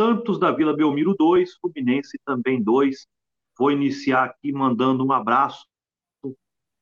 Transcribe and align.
Santos 0.00 0.38
da 0.38 0.50
Vila 0.50 0.74
Belmiro 0.74 1.14
2, 1.14 1.56
Fluminense 1.60 2.18
também 2.24 2.62
2. 2.62 3.06
Vou 3.58 3.70
iniciar 3.70 4.24
aqui 4.24 4.50
mandando 4.50 5.04
um 5.04 5.12
abraço 5.12 5.66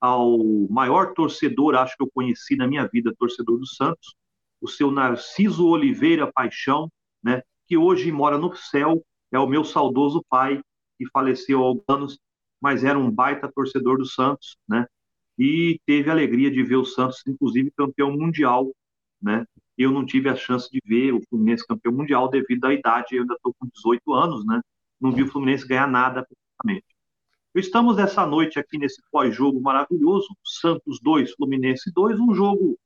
ao 0.00 0.38
maior 0.70 1.14
torcedor, 1.14 1.74
acho 1.74 1.96
que 1.96 2.02
eu 2.04 2.10
conheci 2.14 2.54
na 2.54 2.68
minha 2.68 2.86
vida, 2.86 3.12
torcedor 3.18 3.58
do 3.58 3.66
Santos, 3.66 4.14
o 4.60 4.68
seu 4.68 4.92
Narciso 4.92 5.66
Oliveira 5.66 6.30
Paixão, 6.32 6.88
né, 7.20 7.42
que 7.66 7.76
hoje 7.76 8.12
mora 8.12 8.38
no 8.38 8.54
céu, 8.54 9.04
é 9.32 9.38
o 9.40 9.48
meu 9.48 9.64
saudoso 9.64 10.24
pai, 10.28 10.62
que 10.96 11.10
faleceu 11.10 11.60
há 11.60 11.66
alguns 11.66 11.84
anos, 11.88 12.20
mas 12.60 12.84
era 12.84 12.96
um 12.96 13.10
baita 13.10 13.50
torcedor 13.52 13.98
do 13.98 14.06
Santos, 14.06 14.56
né, 14.68 14.86
e 15.36 15.80
teve 15.84 16.08
a 16.08 16.12
alegria 16.12 16.52
de 16.52 16.62
ver 16.62 16.76
o 16.76 16.84
Santos, 16.84 17.20
inclusive, 17.26 17.72
campeão 17.72 18.12
mundial, 18.12 18.72
né, 19.20 19.44
eu 19.78 19.92
não 19.92 20.04
tive 20.04 20.28
a 20.28 20.36
chance 20.36 20.68
de 20.70 20.80
ver 20.84 21.12
o 21.14 21.22
Fluminense 21.28 21.66
campeão 21.66 21.92
mundial 21.92 22.28
devido 22.28 22.64
à 22.66 22.74
idade, 22.74 23.14
eu 23.14 23.22
ainda 23.22 23.34
estou 23.34 23.54
com 23.58 23.68
18 23.72 24.12
anos, 24.12 24.44
né, 24.44 24.60
não 25.00 25.12
vi 25.12 25.22
o 25.22 25.28
Fluminense 25.28 25.66
ganhar 25.66 25.86
nada, 25.86 26.26
praticamente. 26.26 26.86
Estamos 27.54 27.98
essa 27.98 28.26
noite 28.26 28.58
aqui 28.58 28.78
nesse 28.78 29.00
pós-jogo 29.10 29.60
maravilhoso, 29.60 30.28
Santos 30.44 31.00
2, 31.00 31.32
Fluminense 31.32 31.90
2, 31.92 32.20
um 32.20 32.34
jogo 32.34 32.78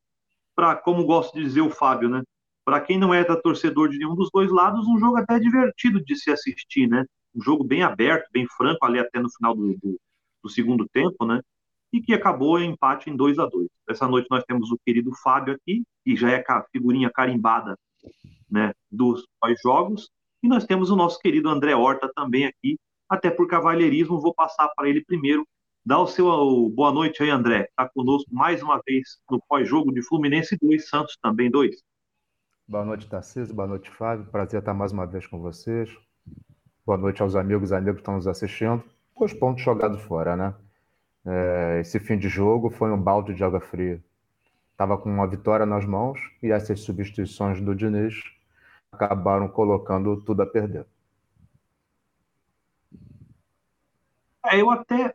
para, 0.55 0.77
como 0.77 1.05
gosta 1.05 1.37
de 1.37 1.45
dizer 1.45 1.63
o 1.63 1.71
Fábio, 1.71 2.09
né? 2.09 2.23
Para 2.65 2.81
quem 2.81 2.99
não 2.99 3.13
é 3.13 3.25
torcedor 3.25 3.89
de 3.89 3.99
nenhum 3.99 4.15
dos 4.15 4.31
dois 4.33 4.51
lados, 4.51 4.87
um 4.87 4.99
jogo 4.99 5.17
até 5.17 5.39
divertido 5.39 6.03
de 6.05 6.17
se 6.17 6.31
assistir, 6.31 6.87
né? 6.89 7.05
Um 7.35 7.43
jogo 7.43 7.65
bem 7.65 7.83
aberto, 7.83 8.31
bem 8.31 8.47
franco 8.57 8.85
ali 8.85 8.99
até 8.99 9.19
no 9.21 9.31
final 9.31 9.55
do, 9.55 9.75
do, 9.79 10.01
do 10.43 10.49
segundo 10.49 10.89
tempo, 10.89 11.27
né? 11.27 11.41
E 11.93 12.01
que 12.01 12.15
acabou 12.15 12.59
em 12.59 12.71
empate 12.71 13.11
em 13.11 13.17
2 13.17 13.39
a 13.39 13.47
2 13.47 13.69
Essa 13.89 14.09
noite 14.09 14.29
nós 14.31 14.45
temos 14.45 14.71
o 14.71 14.79
querido 14.85 15.13
Fábio 15.23 15.55
aqui, 15.55 15.83
que 16.05 16.17
já 16.17 16.31
é 16.31 16.45
a 16.49 16.65
figurinha 16.73 17.11
carimbada 17.11 17.77
né, 18.51 18.73
dos 18.91 19.27
pós-jogos, 19.41 20.11
e 20.43 20.49
nós 20.49 20.65
temos 20.65 20.91
o 20.91 20.97
nosso 20.97 21.19
querido 21.19 21.49
André 21.49 21.75
Horta 21.75 22.11
também 22.15 22.47
aqui, 22.47 22.79
até 23.09 23.31
por 23.31 23.47
cavalheirismo, 23.47 24.21
vou 24.21 24.35
passar 24.35 24.69
para 24.75 24.89
ele 24.89 25.05
primeiro. 25.05 25.47
Dá 25.85 25.99
o 25.99 26.07
seu 26.07 26.71
boa 26.71 26.93
noite 26.93 27.23
aí, 27.23 27.29
André. 27.29 27.69
Está 27.69 27.89
conosco 27.89 28.33
mais 28.33 28.63
uma 28.63 28.81
vez 28.87 29.19
no 29.31 29.41
pós-jogo 29.49 29.93
de 29.93 30.03
Fluminense 30.03 30.57
2, 30.61 30.89
Santos 30.89 31.19
também 31.21 31.51
2. 31.51 31.77
Boa 32.67 32.85
noite, 32.85 33.09
Tarcísio. 33.09 33.55
Boa 33.55 33.69
noite, 33.69 33.91
Fábio. 33.91 34.27
Prazer 34.27 34.61
estar 34.61 34.73
mais 34.73 34.93
uma 34.93 35.07
vez 35.07 35.27
com 35.27 35.41
vocês. 35.41 35.91
Boa 36.87 36.97
noite 36.97 37.21
aos 37.21 37.37
amigos 37.37 37.71
e 37.71 37.75
amigos 37.75 37.97
que 37.97 38.01
estão 38.01 38.15
nos 38.15 38.27
assistindo. 38.27 38.83
Dois 39.19 39.35
pontos 39.35 39.63
jogados 39.63 40.01
fora, 40.03 40.37
né? 40.37 40.55
É, 41.25 41.81
esse 41.81 42.01
fim 42.01 42.19
de 42.19 42.29
jogo 42.29 42.71
foi 42.71 42.91
um 42.91 43.01
balde 43.01 43.35
de 43.35 43.45
água 43.45 43.61
fria. 43.61 44.03
Estava 44.73 44.99
com 44.99 45.09
uma 45.09 45.27
vitória 45.27 45.65
nas 45.65 45.85
mãos 45.85 46.19
e 46.43 46.51
essas 46.51 46.81
substituições 46.81 47.61
do 47.61 47.75
Diniz 47.75 48.15
acabaram 48.91 49.49
colocando 49.49 50.21
tudo 50.23 50.43
a 50.43 50.47
perder. 50.47 50.87
É, 54.45 54.61
eu 54.61 54.71
até, 54.71 55.15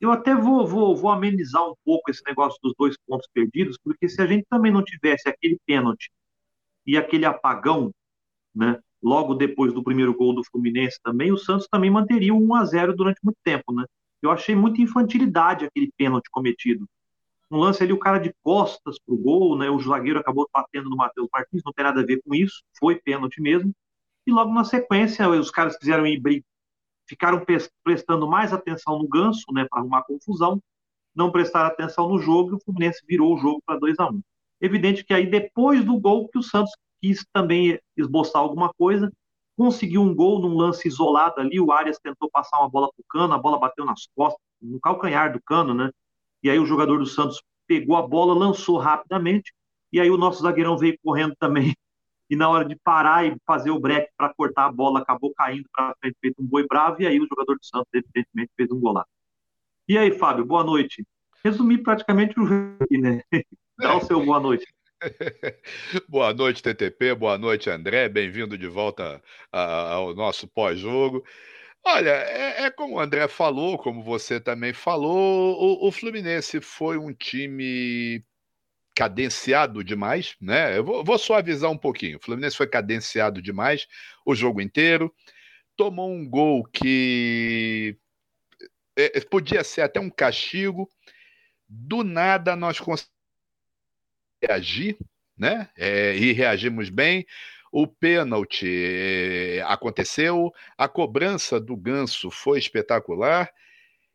eu 0.00 0.10
até 0.10 0.34
vou, 0.34 0.66
vou, 0.66 0.96
vou 0.96 1.10
amenizar 1.10 1.62
um 1.68 1.74
pouco 1.84 2.10
esse 2.10 2.22
negócio 2.26 2.58
dos 2.62 2.74
dois 2.78 2.96
pontos 3.06 3.28
perdidos, 3.32 3.78
porque 3.82 4.08
se 4.08 4.20
a 4.22 4.26
gente 4.26 4.46
também 4.48 4.72
não 4.72 4.82
tivesse 4.82 5.28
aquele 5.28 5.58
pênalti 5.66 6.10
e 6.86 6.96
aquele 6.96 7.26
apagão, 7.26 7.92
né, 8.54 8.80
logo 9.02 9.34
depois 9.34 9.72
do 9.74 9.84
primeiro 9.84 10.16
gol 10.16 10.34
do 10.34 10.44
Fluminense 10.44 10.98
também, 11.02 11.30
o 11.30 11.36
Santos 11.36 11.68
também 11.70 11.90
manteria 11.90 12.32
um 12.32 12.42
1 12.42 12.54
a 12.54 12.64
0 12.64 12.96
durante 12.96 13.20
muito 13.22 13.38
tempo, 13.44 13.72
né? 13.72 13.84
Eu 14.24 14.30
achei 14.30 14.54
muita 14.54 14.80
infantilidade 14.80 15.66
aquele 15.66 15.92
pênalti 15.96 16.30
cometido. 16.30 16.88
Um 17.50 17.58
lance 17.58 17.82
ali, 17.82 17.92
o 17.92 17.98
cara 17.98 18.18
de 18.18 18.34
costas 18.42 18.98
pro 18.98 19.16
gol, 19.16 19.56
né? 19.56 19.68
O 19.70 19.78
zagueiro 19.78 20.18
acabou 20.18 20.48
batendo 20.52 20.88
no 20.88 20.96
Matheus 20.96 21.28
Martins, 21.32 21.62
não 21.64 21.72
tem 21.72 21.84
nada 21.84 22.00
a 22.00 22.04
ver 22.04 22.20
com 22.24 22.34
isso, 22.34 22.62
foi 22.78 22.96
pênalti 22.96 23.40
mesmo. 23.40 23.72
E 24.26 24.32
logo 24.32 24.52
na 24.52 24.64
sequência, 24.64 25.28
os 25.28 25.50
caras 25.50 25.76
quiseram 25.76 26.06
ir 26.06 26.20
ficaram 27.06 27.44
prestando 27.84 28.26
mais 28.26 28.52
atenção 28.52 28.98
no 28.98 29.06
ganso, 29.06 29.44
né, 29.52 29.66
para 29.68 29.80
arrumar 29.80 30.04
confusão, 30.04 30.58
não 31.14 31.30
prestaram 31.30 31.68
atenção 31.68 32.08
no 32.08 32.18
jogo 32.18 32.52
e 32.52 32.54
o 32.54 32.60
Fluminense 32.60 33.04
virou 33.06 33.34
o 33.34 33.38
jogo 33.38 33.62
para 33.64 33.78
2 33.78 33.98
a 33.98 34.10
1 34.10 34.14
um. 34.14 34.22
Evidente 34.60 35.04
que 35.04 35.12
aí 35.12 35.26
depois 35.26 35.84
do 35.84 35.98
gol 35.98 36.28
que 36.28 36.38
o 36.38 36.42
Santos 36.42 36.72
quis 37.00 37.24
também 37.32 37.78
esboçar 37.96 38.40
alguma 38.40 38.72
coisa, 38.72 39.12
conseguiu 39.56 40.02
um 40.02 40.14
gol 40.14 40.40
num 40.40 40.56
lance 40.56 40.88
isolado 40.88 41.40
ali, 41.40 41.60
o 41.60 41.72
Arias 41.72 41.98
tentou 41.98 42.30
passar 42.30 42.58
uma 42.58 42.68
bola 42.68 42.88
pro 42.92 43.04
Cano, 43.08 43.34
a 43.34 43.38
bola 43.38 43.58
bateu 43.58 43.84
nas 43.84 44.06
costas, 44.14 44.40
no 44.60 44.80
calcanhar 44.80 45.32
do 45.32 45.42
Cano, 45.42 45.74
né? 45.74 45.90
E 46.42 46.50
aí 46.50 46.58
o 46.58 46.66
jogador 46.66 46.98
do 46.98 47.06
Santos 47.06 47.42
pegou 47.66 47.96
a 47.96 48.06
bola, 48.06 48.34
lançou 48.34 48.78
rapidamente, 48.78 49.52
e 49.92 50.00
aí 50.00 50.10
o 50.10 50.18
nosso 50.18 50.42
zagueirão 50.42 50.76
veio 50.76 50.98
correndo 51.02 51.34
também 51.38 51.74
e 52.28 52.36
na 52.36 52.48
hora 52.48 52.64
de 52.64 52.76
parar 52.76 53.26
e 53.26 53.36
fazer 53.46 53.70
o 53.70 53.78
break 53.78 54.10
para 54.16 54.32
cortar 54.34 54.66
a 54.66 54.72
bola, 54.72 55.00
acabou 55.00 55.32
caindo 55.34 55.68
para 55.72 55.94
frente, 56.00 56.16
feito 56.20 56.42
um 56.42 56.46
boi 56.46 56.66
bravo, 56.66 57.00
e 57.00 57.06
aí 57.06 57.20
o 57.20 57.26
jogador 57.28 57.56
do 57.56 57.64
Santos, 57.64 57.88
evidentemente, 57.92 58.50
fez 58.56 58.70
um 58.70 58.80
golaço. 58.80 59.08
E 59.86 59.98
aí, 59.98 60.10
Fábio, 60.18 60.44
boa 60.44 60.64
noite. 60.64 61.06
Resumi 61.44 61.76
praticamente 61.78 62.40
o 62.40 62.46
jogo 62.46 62.76
aqui, 62.80 62.98
né? 62.98 63.22
Dá 63.78 63.96
o 63.96 64.00
seu 64.00 64.24
boa 64.24 64.40
noite. 64.40 64.73
boa 66.08 66.32
noite, 66.32 66.62
TTP, 66.62 67.14
boa 67.14 67.36
noite, 67.36 67.68
André, 67.70 68.08
bem-vindo 68.08 68.56
de 68.56 68.66
volta 68.66 69.22
ao 69.52 70.14
nosso 70.14 70.46
pós-jogo. 70.48 71.24
Olha, 71.84 72.10
é, 72.10 72.64
é, 72.64 72.70
como 72.70 72.94
o 72.94 73.00
André 73.00 73.28
falou, 73.28 73.76
como 73.78 74.02
você 74.02 74.40
também 74.40 74.72
falou, 74.72 75.56
o, 75.60 75.88
o 75.88 75.92
Fluminense 75.92 76.60
foi 76.60 76.96
um 76.96 77.12
time 77.12 78.24
cadenciado 78.94 79.84
demais, 79.84 80.36
né? 80.40 80.78
Eu 80.78 80.84
vou, 80.84 81.04
vou 81.04 81.18
suavizar 81.18 81.70
um 81.70 81.78
pouquinho. 81.78 82.16
O 82.16 82.20
Fluminense 82.22 82.56
foi 82.56 82.66
cadenciado 82.66 83.42
demais 83.42 83.86
o 84.24 84.34
jogo 84.34 84.60
inteiro, 84.60 85.12
tomou 85.76 86.10
um 86.10 86.28
gol 86.28 86.64
que 86.64 87.98
é, 88.96 89.18
é, 89.18 89.20
podia 89.20 89.62
ser 89.64 89.82
até 89.82 90.00
um 90.00 90.10
castigo. 90.10 90.88
Do 91.68 92.04
nada 92.04 92.54
nós 92.54 92.78
conseguimos 92.78 93.13
reagir, 94.46 94.96
né? 95.36 95.68
É, 95.76 96.16
e 96.16 96.32
reagimos 96.32 96.90
bem. 96.90 97.26
O 97.72 97.86
pênalti 97.86 98.66
é, 98.68 99.62
aconteceu, 99.66 100.52
a 100.78 100.88
cobrança 100.88 101.60
do 101.60 101.76
Ganso 101.76 102.30
foi 102.30 102.58
espetacular 102.58 103.50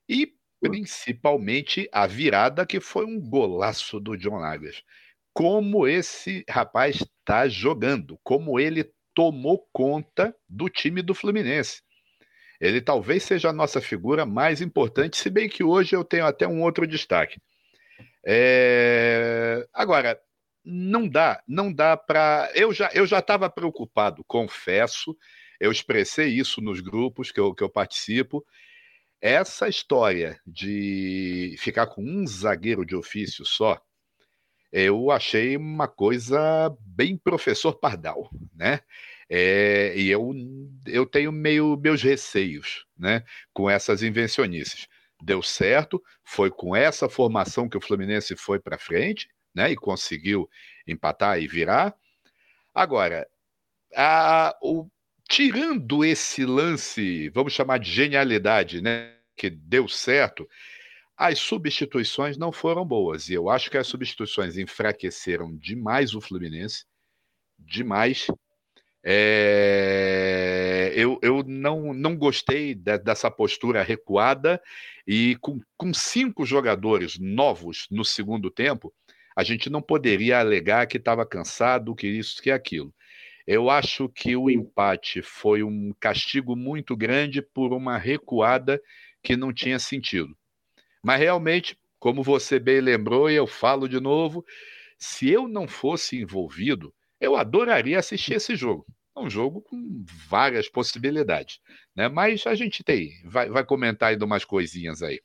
e 0.07 0.33
Principalmente 0.61 1.87
a 1.91 2.05
virada, 2.05 2.65
que 2.65 2.81
foi 2.81 3.05
um 3.05 3.19
golaço 3.19 3.99
do 3.99 4.17
John 4.17 4.39
Lagos. 4.39 4.83
Como 5.33 5.87
esse 5.87 6.43
rapaz 6.49 6.97
está 6.97 7.47
jogando, 7.47 8.19
como 8.23 8.59
ele 8.59 8.91
tomou 9.15 9.65
conta 9.71 10.35
do 10.49 10.69
time 10.69 11.01
do 11.01 11.15
Fluminense. 11.15 11.81
Ele 12.59 12.81
talvez 12.81 13.23
seja 13.23 13.49
a 13.49 13.53
nossa 13.53 13.79
figura 13.79 14.25
mais 14.25 14.61
importante, 14.61 15.15
se 15.15 15.29
bem 15.29 15.47
que 15.47 15.63
hoje 15.63 15.95
eu 15.95 16.03
tenho 16.03 16.25
até 16.25 16.45
um 16.45 16.61
outro 16.61 16.85
destaque. 16.85 17.39
É... 18.25 19.67
Agora, 19.73 20.19
não 20.63 21.07
dá, 21.07 21.41
não 21.47 21.73
dá 21.73 21.97
para. 21.97 22.51
Eu 22.55 22.73
já 22.73 22.89
eu 22.93 23.05
já 23.05 23.19
estava 23.19 23.49
preocupado, 23.49 24.23
confesso. 24.25 25.15
Eu 25.59 25.71
expressei 25.71 26.29
isso 26.29 26.61
nos 26.61 26.79
grupos 26.81 27.31
que 27.31 27.39
eu, 27.39 27.53
que 27.53 27.63
eu 27.63 27.69
participo. 27.69 28.45
Essa 29.21 29.67
história 29.67 30.39
de 30.47 31.55
ficar 31.59 31.87
com 31.87 32.01
um 32.03 32.25
zagueiro 32.25 32.85
de 32.85 32.95
ofício 32.95 33.45
só, 33.45 33.81
eu 34.71 35.11
achei 35.11 35.57
uma 35.57 35.87
coisa 35.87 36.75
bem 36.81 37.17
professor 37.17 37.73
Pardal, 37.73 38.29
né? 38.55 38.81
É, 39.29 39.93
e 39.95 40.09
eu, 40.09 40.33
eu 40.87 41.05
tenho 41.05 41.31
meio 41.31 41.77
meus 41.77 42.01
receios, 42.01 42.85
né, 42.97 43.23
com 43.53 43.69
essas 43.69 44.01
invencionices. 44.01 44.87
Deu 45.21 45.41
certo, 45.41 46.01
foi 46.23 46.49
com 46.49 46.75
essa 46.75 47.09
formação 47.09 47.67
que 47.67 47.77
o 47.77 47.81
Fluminense 47.81 48.35
foi 48.35 48.59
para 48.59 48.77
frente, 48.77 49.29
né, 49.53 49.71
e 49.71 49.75
conseguiu 49.75 50.49
empatar 50.87 51.39
e 51.41 51.47
virar. 51.47 51.93
Agora, 52.73 53.27
a, 53.95 54.55
o, 54.61 54.87
tirando 55.29 56.05
esse 56.05 56.45
lance, 56.45 57.29
vamos 57.29 57.53
chamar 57.53 57.79
de 57.79 57.91
genialidade, 57.91 58.81
né, 58.81 59.15
que 59.35 59.49
deu 59.49 59.87
certo, 59.87 60.47
as 61.17 61.39
substituições 61.39 62.37
não 62.37 62.51
foram 62.51 62.85
boas. 62.85 63.27
E 63.27 63.33
eu 63.33 63.49
acho 63.49 63.69
que 63.69 63.77
as 63.77 63.87
substituições 63.87 64.57
enfraqueceram 64.57 65.55
demais 65.57 66.15
o 66.15 66.21
Fluminense, 66.21 66.85
demais. 67.57 68.27
É, 69.03 70.91
eu, 70.95 71.19
eu 71.21 71.43
não, 71.43 71.93
não 71.93 72.17
gostei 72.17 72.75
de, 72.75 72.97
dessa 72.97 73.31
postura 73.31 73.81
recuada 73.81 74.61
e 75.07 75.37
com, 75.41 75.59
com 75.77 75.93
cinco 75.93 76.45
jogadores 76.45 77.17
novos 77.17 77.87
no 77.89 78.03
segundo 78.03 78.51
tempo, 78.51 78.93
a 79.35 79.43
gente 79.43 79.69
não 79.69 79.81
poderia 79.81 80.39
alegar 80.39 80.85
que 80.85 80.97
estava 80.97 81.25
cansado, 81.25 81.95
que 81.95 82.07
isso, 82.07 82.41
que 82.41 82.51
aquilo. 82.51 82.93
Eu 83.47 83.69
acho 83.69 84.09
que 84.09 84.35
o 84.35 84.49
empate 84.49 85.21
foi 85.21 85.63
um 85.63 85.93
castigo 85.99 86.55
muito 86.55 86.95
grande 86.95 87.41
por 87.41 87.73
uma 87.73 87.97
recuada 87.97 88.81
que 89.23 89.35
não 89.35 89.53
tinha 89.53 89.79
sentido. 89.79 90.37
Mas 91.01 91.19
realmente, 91.19 91.77
como 91.99 92.21
você 92.21 92.59
bem 92.59 92.81
lembrou, 92.81 93.29
e 93.29 93.35
eu 93.35 93.47
falo 93.47 93.87
de 93.87 93.99
novo, 93.99 94.45
se 94.97 95.29
eu 95.29 95.47
não 95.47 95.67
fosse 95.67 96.17
envolvido, 96.17 96.93
eu 97.19 97.35
adoraria 97.35 97.99
assistir 97.99 98.33
esse 98.33 98.55
jogo. 98.55 98.85
É 99.15 99.19
um 99.19 99.29
jogo 99.29 99.61
com 99.61 100.03
várias 100.29 100.69
possibilidades, 100.69 101.59
né? 101.95 102.07
Mas 102.07 102.45
a 102.47 102.55
gente 102.55 102.83
tem, 102.83 103.11
vai, 103.25 103.49
vai 103.49 103.65
comentar 103.65 104.09
ainda 104.09 104.25
umas 104.25 104.45
coisinhas 104.45 105.01
aí. 105.01 105.21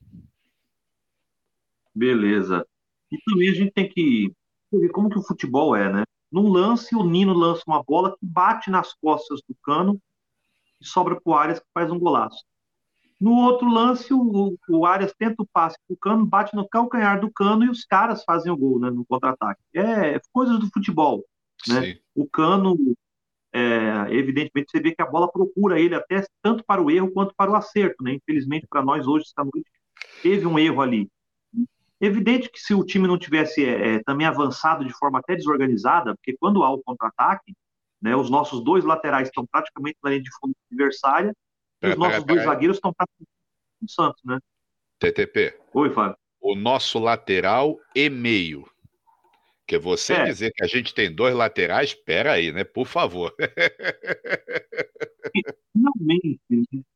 Beleza. 1.95 2.67
E 3.13 3.19
também 3.25 3.51
a 3.51 3.55
gente 3.55 3.71
tem 3.71 3.89
que 3.89 4.33
ver 4.73 4.89
como 4.89 5.09
que 5.09 5.19
o 5.19 5.23
futebol 5.23 5.77
é, 5.77 5.93
né? 5.93 6.03
Num 6.31 6.49
lance, 6.49 6.97
o 6.97 7.05
Nino 7.05 7.33
lança 7.33 7.63
uma 7.67 7.83
bola 7.83 8.11
que 8.11 8.27
bate 8.27 8.69
nas 8.69 8.93
costas 8.95 9.41
do 9.49 9.55
Cano 9.63 10.01
e 10.81 10.85
sobra 10.85 11.15
para 11.21 11.31
o 11.31 11.35
Arias 11.35 11.61
que 11.61 11.67
faz 11.73 11.93
um 11.93 11.99
golaço. 11.99 12.45
No 13.21 13.37
outro 13.37 13.69
lance, 13.69 14.13
o, 14.13 14.59
o 14.69 14.85
Arias 14.85 15.15
tenta 15.17 15.43
o 15.43 15.47
passe 15.47 15.77
para 15.87 15.95
o 15.95 15.97
Cano, 15.97 16.27
bate 16.27 16.57
no 16.57 16.69
calcanhar 16.69 17.21
do 17.21 17.31
Cano 17.31 17.65
e 17.65 17.71
os 17.71 17.85
caras 17.85 18.25
fazem 18.25 18.51
o 18.51 18.57
gol 18.57 18.81
né, 18.81 18.91
no 18.91 19.05
contra-ataque. 19.07 19.63
É 19.73 20.21
coisas 20.33 20.59
do 20.59 20.69
futebol. 20.71 21.25
Né? 21.69 21.99
O 22.15 22.29
Cano, 22.29 22.77
é, 23.53 24.07
evidentemente, 24.11 24.71
você 24.71 24.81
vê 24.81 24.95
que 24.95 25.03
a 25.03 25.07
bola 25.07 25.31
procura 25.31 25.81
ele 25.81 25.95
até 25.95 26.25
tanto 26.43 26.65
para 26.65 26.83
o 26.83 26.91
erro 26.91 27.11
quanto 27.11 27.35
para 27.35 27.51
o 27.51 27.57
acerto. 27.57 28.03
Né? 28.03 28.15
Infelizmente, 28.15 28.67
para 28.69 28.83
nós 28.83 29.07
hoje, 29.07 29.27
esta 29.27 29.43
noite, 29.43 29.71
teve 30.23 30.47
um 30.47 30.59
erro 30.59 30.81
ali. 30.81 31.09
Evidente 32.01 32.51
que 32.51 32.61
se 32.61 32.75
o 32.75 32.85
time 32.85 33.07
não 33.07 33.19
tivesse 33.19 33.65
é, 33.65 33.95
é, 33.95 34.03
também 34.03 34.27
avançado 34.27 34.85
de 34.85 34.93
forma 34.93 35.21
até 35.21 35.35
desorganizada, 35.37 36.15
porque 36.17 36.37
quando 36.39 36.63
há 36.63 36.71
o 36.71 36.83
contra-ataque, 36.83 37.55
né, 38.03 38.15
os 38.15 38.29
nossos 38.29 38.63
dois 38.63 38.85
laterais 38.85 39.29
estão 39.29 39.47
praticamente 39.47 39.97
na 40.03 40.11
linha 40.11 40.23
de 40.23 40.31
fundo 40.39 40.55
adversária, 40.71 41.35
e 41.83 41.89
os 41.89 41.97
nossos 41.97 42.25
dois 42.25 42.43
zagueiros 42.43 42.77
estão 42.77 42.93
praticamente 42.93 43.31
no 43.81 43.89
Santos, 43.89 44.23
né? 44.25 44.39
TTP. 44.99 45.59
Oi, 45.73 45.91
Fábio. 45.91 46.17
O 46.41 46.55
nosso 46.55 46.99
lateral 46.99 47.79
e 47.95 48.11
meio. 48.11 48.67
Que 49.67 49.79
você 49.79 50.13
é. 50.13 50.25
dizer 50.25 50.53
que 50.53 50.63
a 50.63 50.67
gente 50.67 50.95
tem 50.95 51.15
dois 51.15 51.35
laterais, 51.35 51.91
espera 51.91 52.33
aí, 52.33 52.53
né? 52.53 52.65
Por 52.65 52.87
favor. 52.87 53.35
Finalmente 55.73 56.41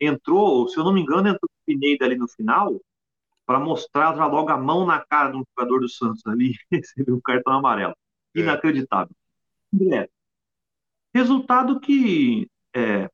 entrou, 0.00 0.68
se 0.68 0.78
eu 0.78 0.84
não 0.84 0.92
me 0.92 1.00
engano, 1.00 1.28
entrou 1.28 1.48
o 1.48 1.66
Pineda 1.66 2.04
ali 2.04 2.16
no 2.16 2.28
final, 2.28 2.80
para 3.46 3.58
mostrar 3.58 4.14
já 4.14 4.26
logo 4.26 4.50
a 4.50 4.58
mão 4.58 4.84
na 4.84 5.00
cara 5.00 5.30
do 5.30 5.42
jogador 5.56 5.80
do 5.80 5.88
Santos 5.88 6.26
ali, 6.26 6.54
recebeu 6.70 7.16
um 7.16 7.20
cartão 7.20 7.54
amarelo. 7.54 7.94
É. 8.36 8.40
Inacreditável. 8.40 9.14
É. 9.90 10.08
Resultado 11.14 11.80
que 11.80 12.46
é, 12.74 13.08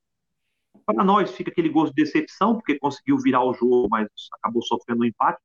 para 0.85 1.05
nós 1.05 1.31
fica 1.31 1.51
aquele 1.51 1.69
gosto 1.69 1.95
de 1.95 2.03
decepção, 2.03 2.55
porque 2.55 2.79
conseguiu 2.79 3.17
virar 3.19 3.45
o 3.45 3.55
jogo, 3.55 3.89
mas 3.89 4.09
acabou 4.33 4.63
sofrendo 4.63 5.03
um 5.03 5.07
empate. 5.07 5.41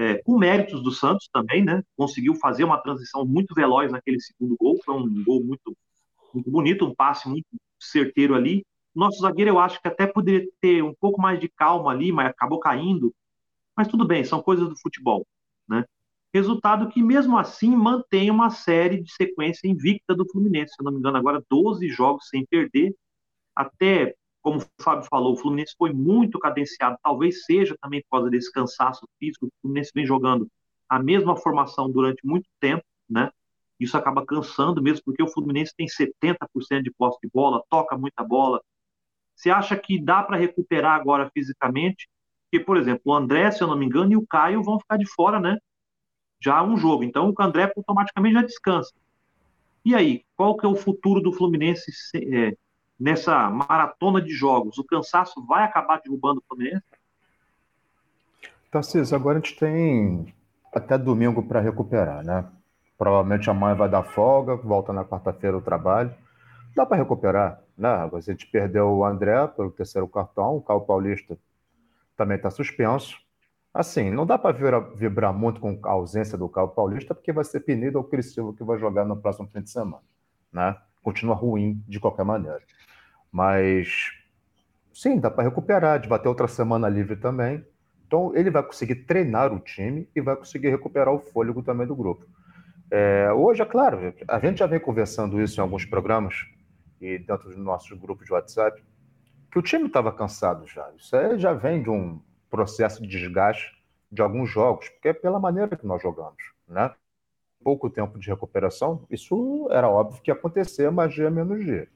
É, 0.00 0.16
com 0.22 0.38
méritos 0.38 0.82
do 0.82 0.90
Santos 0.90 1.28
também, 1.30 1.62
né? 1.62 1.82
Conseguiu 1.94 2.34
fazer 2.36 2.64
uma 2.64 2.78
transição 2.78 3.26
muito 3.26 3.54
veloz 3.54 3.92
naquele 3.92 4.18
segundo 4.18 4.56
gol, 4.58 4.78
foi 4.82 4.94
um 4.94 5.22
gol 5.22 5.44
muito, 5.44 5.76
muito 6.32 6.50
bonito, 6.50 6.86
um 6.86 6.94
passe 6.94 7.28
muito 7.28 7.46
certeiro 7.78 8.34
ali. 8.34 8.64
Nosso 8.94 9.20
zagueiro, 9.20 9.50
eu 9.50 9.58
acho 9.58 9.78
que 9.78 9.88
até 9.88 10.06
poderia 10.06 10.48
ter 10.58 10.82
um 10.82 10.94
pouco 10.98 11.20
mais 11.20 11.38
de 11.38 11.50
calma 11.50 11.90
ali, 11.90 12.10
mas 12.12 12.28
acabou 12.28 12.58
caindo. 12.58 13.14
Mas 13.76 13.88
tudo 13.88 14.06
bem, 14.06 14.24
são 14.24 14.40
coisas 14.40 14.66
do 14.70 14.80
futebol, 14.80 15.26
né? 15.68 15.84
Resultado 16.32 16.88
que, 16.88 17.02
mesmo 17.02 17.36
assim, 17.36 17.76
mantém 17.76 18.30
uma 18.30 18.48
série 18.48 19.02
de 19.02 19.12
sequência 19.12 19.68
invicta 19.68 20.14
do 20.14 20.26
Fluminense. 20.30 20.72
Se 20.74 20.80
eu 20.80 20.84
não 20.86 20.92
me 20.92 20.98
engano, 20.98 21.18
agora 21.18 21.44
12 21.50 21.86
jogos 21.90 22.26
sem 22.28 22.46
perder. 22.46 22.94
Até, 23.54 24.14
como 24.42 24.58
o 24.58 24.82
Fábio 24.82 25.06
falou, 25.08 25.34
o 25.34 25.36
Fluminense 25.36 25.74
foi 25.76 25.92
muito 25.92 26.38
cadenciado. 26.38 26.96
Talvez 27.02 27.44
seja 27.44 27.76
também 27.80 28.02
por 28.02 28.18
causa 28.18 28.30
desse 28.30 28.50
cansaço 28.52 29.06
físico. 29.18 29.46
O 29.46 29.50
Fluminense 29.60 29.90
vem 29.94 30.06
jogando 30.06 30.48
a 30.88 30.98
mesma 30.98 31.36
formação 31.36 31.90
durante 31.90 32.26
muito 32.26 32.48
tempo, 32.58 32.84
né? 33.08 33.30
Isso 33.78 33.96
acaba 33.96 34.24
cansando 34.24 34.82
mesmo, 34.82 35.02
porque 35.04 35.22
o 35.22 35.28
Fluminense 35.28 35.74
tem 35.74 35.86
70% 35.86 36.82
de 36.82 36.90
posse 36.90 37.18
de 37.22 37.30
bola, 37.32 37.62
toca 37.70 37.96
muita 37.96 38.22
bola. 38.22 38.60
Você 39.34 39.50
acha 39.50 39.76
que 39.76 39.98
dá 39.98 40.22
para 40.22 40.36
recuperar 40.36 41.00
agora 41.00 41.30
fisicamente? 41.32 42.08
Porque, 42.50 42.64
por 42.64 42.76
exemplo, 42.76 43.02
o 43.06 43.14
André, 43.14 43.50
se 43.50 43.62
eu 43.62 43.68
não 43.68 43.76
me 43.76 43.86
engano, 43.86 44.12
e 44.12 44.16
o 44.16 44.26
Caio 44.26 44.62
vão 44.62 44.78
ficar 44.78 44.98
de 44.98 45.06
fora, 45.06 45.40
né? 45.40 45.56
Já 46.42 46.62
um 46.62 46.76
jogo. 46.76 47.04
Então, 47.04 47.30
o 47.30 47.42
André 47.42 47.72
automaticamente 47.74 48.34
já 48.34 48.42
descansa. 48.42 48.92
E 49.84 49.94
aí, 49.94 50.24
qual 50.36 50.56
que 50.56 50.66
é 50.66 50.68
o 50.68 50.76
futuro 50.76 51.22
do 51.22 51.32
Fluminense 51.32 51.90
é, 52.14 52.54
nessa 53.00 53.48
maratona 53.48 54.20
de 54.20 54.30
jogos? 54.30 54.76
O 54.76 54.84
cansaço 54.84 55.44
vai 55.46 55.64
acabar 55.64 56.00
derrubando 56.04 56.40
o 56.40 56.44
Fluminense? 56.46 56.84
Tarcísio, 58.70 59.16
agora 59.16 59.38
a 59.38 59.40
gente 59.40 59.58
tem 59.58 60.32
até 60.72 60.98
domingo 60.98 61.42
para 61.42 61.60
recuperar, 61.60 62.24
né? 62.24 62.44
Provavelmente 62.96 63.48
amanhã 63.48 63.74
vai 63.74 63.88
dar 63.88 64.02
folga, 64.02 64.54
volta 64.54 64.92
na 64.92 65.04
quarta-feira 65.04 65.56
o 65.56 65.62
trabalho. 65.62 66.14
Dá 66.76 66.84
para 66.84 66.98
recuperar, 66.98 67.60
né? 67.76 67.88
A 67.88 68.20
gente 68.20 68.46
perdeu 68.46 68.88
o 68.88 69.04
André 69.04 69.46
pelo 69.48 69.70
terceiro 69.70 70.06
cartão, 70.06 70.56
o 70.56 70.62
Caio 70.62 70.82
Paulista 70.82 71.36
também 72.16 72.36
está 72.36 72.50
suspenso. 72.50 73.16
Assim, 73.72 74.10
não 74.10 74.26
dá 74.26 74.36
para 74.36 74.80
vibrar 74.94 75.32
muito 75.32 75.60
com 75.60 75.80
a 75.84 75.90
ausência 75.90 76.36
do 76.36 76.48
Carlos 76.48 76.74
Paulista, 76.74 77.14
porque 77.14 77.32
vai 77.32 77.44
ser 77.44 77.60
Penido 77.60 77.98
ou 77.98 78.04
Cristóvão 78.04 78.52
que 78.52 78.64
vai 78.64 78.78
jogar 78.78 79.04
no 79.04 79.16
próximo 79.16 79.48
fim 79.48 79.62
de 79.62 79.70
semana. 79.70 80.02
Né? 80.52 80.76
Continua 81.02 81.34
ruim 81.34 81.82
de 81.88 81.98
qualquer 81.98 82.24
maneira. 82.24 82.62
Mas, 83.30 84.10
sim, 84.92 85.18
dá 85.18 85.30
para 85.30 85.44
recuperar, 85.44 86.00
de 86.00 86.08
bater 86.08 86.28
outra 86.28 86.48
semana 86.48 86.88
livre 86.88 87.16
também. 87.16 87.64
Então, 88.06 88.34
ele 88.34 88.50
vai 88.50 88.62
conseguir 88.62 88.96
treinar 89.06 89.52
o 89.52 89.60
time 89.60 90.08
e 90.14 90.20
vai 90.20 90.36
conseguir 90.36 90.70
recuperar 90.70 91.14
o 91.14 91.20
fôlego 91.20 91.62
também 91.62 91.86
do 91.86 91.94
grupo. 91.94 92.26
É, 92.90 93.32
hoje, 93.32 93.62
é 93.62 93.64
claro, 93.64 94.12
a 94.26 94.38
gente 94.40 94.58
já 94.58 94.66
vem 94.66 94.80
conversando 94.80 95.40
isso 95.40 95.60
em 95.60 95.62
alguns 95.62 95.84
programas 95.84 96.34
e 97.00 97.18
dentro 97.18 97.48
dos 97.48 97.56
nossos 97.56 97.96
grupos 97.98 98.26
de 98.26 98.32
WhatsApp 98.32 98.82
que 99.50 99.58
o 99.58 99.62
time 99.62 99.86
estava 99.86 100.12
cansado 100.12 100.66
já. 100.66 100.90
Isso 100.96 101.14
aí 101.16 101.38
já 101.38 101.52
vem 101.52 101.82
de 101.82 101.90
um 101.90 102.20
processo 102.50 103.02
de 103.02 103.08
desgaste 103.08 103.80
de 104.10 104.20
alguns 104.22 104.50
jogos, 104.50 104.88
porque 104.88 105.08
é 105.08 105.12
pela 105.12 105.38
maneira 105.38 105.76
que 105.76 105.86
nós 105.86 106.02
jogamos, 106.02 106.42
né? 106.68 106.92
Pouco 107.62 107.90
tempo 107.90 108.18
de 108.18 108.28
recuperação, 108.28 109.04
isso 109.10 109.68
era 109.70 109.88
óbvio 109.88 110.22
que 110.22 110.30
ia 110.30 110.34
acontecer, 110.34 110.90
mas 110.90 111.12
dia 111.12 111.30
menos 111.30 111.64
dia. 111.64 111.88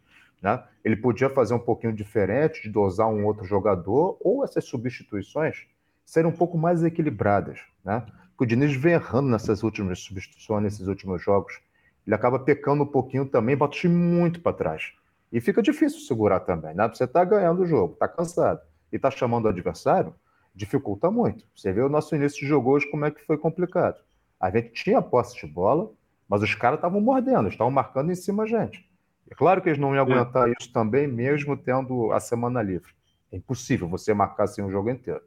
Né? 0.42 0.62
Ele 0.84 0.96
podia 0.96 1.30
fazer 1.30 1.54
um 1.54 1.58
pouquinho 1.58 1.92
diferente, 1.94 2.62
de 2.62 2.68
dosar 2.68 3.08
um 3.08 3.24
outro 3.24 3.44
jogador, 3.44 4.18
ou 4.20 4.44
essas 4.44 4.64
substituições 4.66 5.66
serem 6.04 6.30
um 6.30 6.36
pouco 6.36 6.58
mais 6.58 6.84
equilibradas. 6.84 7.60
Né? 7.82 8.04
o 8.38 8.44
Diniz 8.44 8.76
vem 8.76 8.92
errando 8.92 9.30
nessas 9.30 9.62
últimas 9.62 10.00
substituições, 10.00 10.62
nesses 10.62 10.86
últimos 10.86 11.22
jogos. 11.22 11.60
Ele 12.06 12.14
acaba 12.14 12.38
pecando 12.38 12.82
um 12.82 12.86
pouquinho 12.86 13.24
também, 13.24 13.56
bota 13.56 13.74
o 13.74 13.78
time 13.78 13.94
muito 13.94 14.40
para 14.40 14.52
trás. 14.52 14.92
E 15.32 15.40
fica 15.40 15.62
difícil 15.62 16.00
segurar 16.00 16.40
também, 16.40 16.74
né? 16.74 16.86
Você 16.88 17.04
está 17.04 17.24
ganhando 17.24 17.62
o 17.62 17.66
jogo, 17.66 17.94
está 17.94 18.06
cansado 18.06 18.60
e 18.92 18.96
está 18.96 19.10
chamando 19.10 19.46
o 19.46 19.48
adversário, 19.48 20.14
dificulta 20.54 21.10
muito. 21.10 21.44
Você 21.56 21.72
vê 21.72 21.80
o 21.80 21.88
nosso 21.88 22.14
início 22.14 22.38
de 22.40 22.46
jogo 22.46 22.70
hoje 22.70 22.90
como 22.90 23.04
é 23.04 23.10
que 23.10 23.24
foi 23.24 23.38
complicado. 23.38 23.96
A 24.40 24.50
gente 24.50 24.72
tinha 24.72 25.00
posse 25.00 25.36
de 25.36 25.46
bola, 25.46 25.90
mas 26.28 26.42
os 26.42 26.54
caras 26.54 26.78
estavam 26.78 27.00
mordendo, 27.00 27.48
estavam 27.48 27.70
marcando 27.70 28.10
em 28.10 28.14
cima 28.14 28.44
a 28.44 28.46
gente. 28.46 28.88
É 29.30 29.34
claro 29.34 29.62
que 29.62 29.68
eles 29.68 29.78
não 29.78 29.94
iam 29.94 30.02
aguentar 30.04 30.50
isso 30.50 30.72
também, 30.72 31.06
mesmo 31.06 31.56
tendo 31.56 32.12
a 32.12 32.20
semana 32.20 32.62
livre. 32.62 32.92
É 33.32 33.36
impossível 33.36 33.88
você 33.88 34.12
marcar 34.12 34.44
assim 34.44 34.62
um 34.62 34.70
jogo 34.70 34.90
inteiro. 34.90 35.22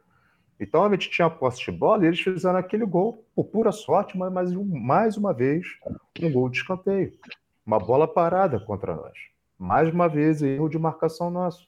Então 0.59 0.83
a 0.83 0.89
gente 0.89 1.09
tinha 1.09 1.29
posse 1.29 1.63
de 1.63 1.71
bola 1.71 2.03
e 2.03 2.07
eles 2.07 2.19
fizeram 2.19 2.57
aquele 2.57 2.85
gol 2.85 3.23
por 3.35 3.45
pura 3.45 3.71
sorte, 3.71 4.17
mas 4.17 4.31
mais, 4.31 4.53
mais 4.53 5.17
uma 5.17 5.33
vez 5.33 5.67
um 6.21 6.31
gol 6.31 6.49
de 6.49 6.57
escanteio. 6.57 7.13
Uma 7.65 7.79
bola 7.79 8.07
parada 8.07 8.59
contra 8.59 8.95
nós. 8.95 9.17
Mais 9.57 9.91
uma 9.91 10.07
vez, 10.07 10.41
erro 10.41 10.69
de 10.69 10.79
marcação 10.79 11.29
nosso. 11.29 11.67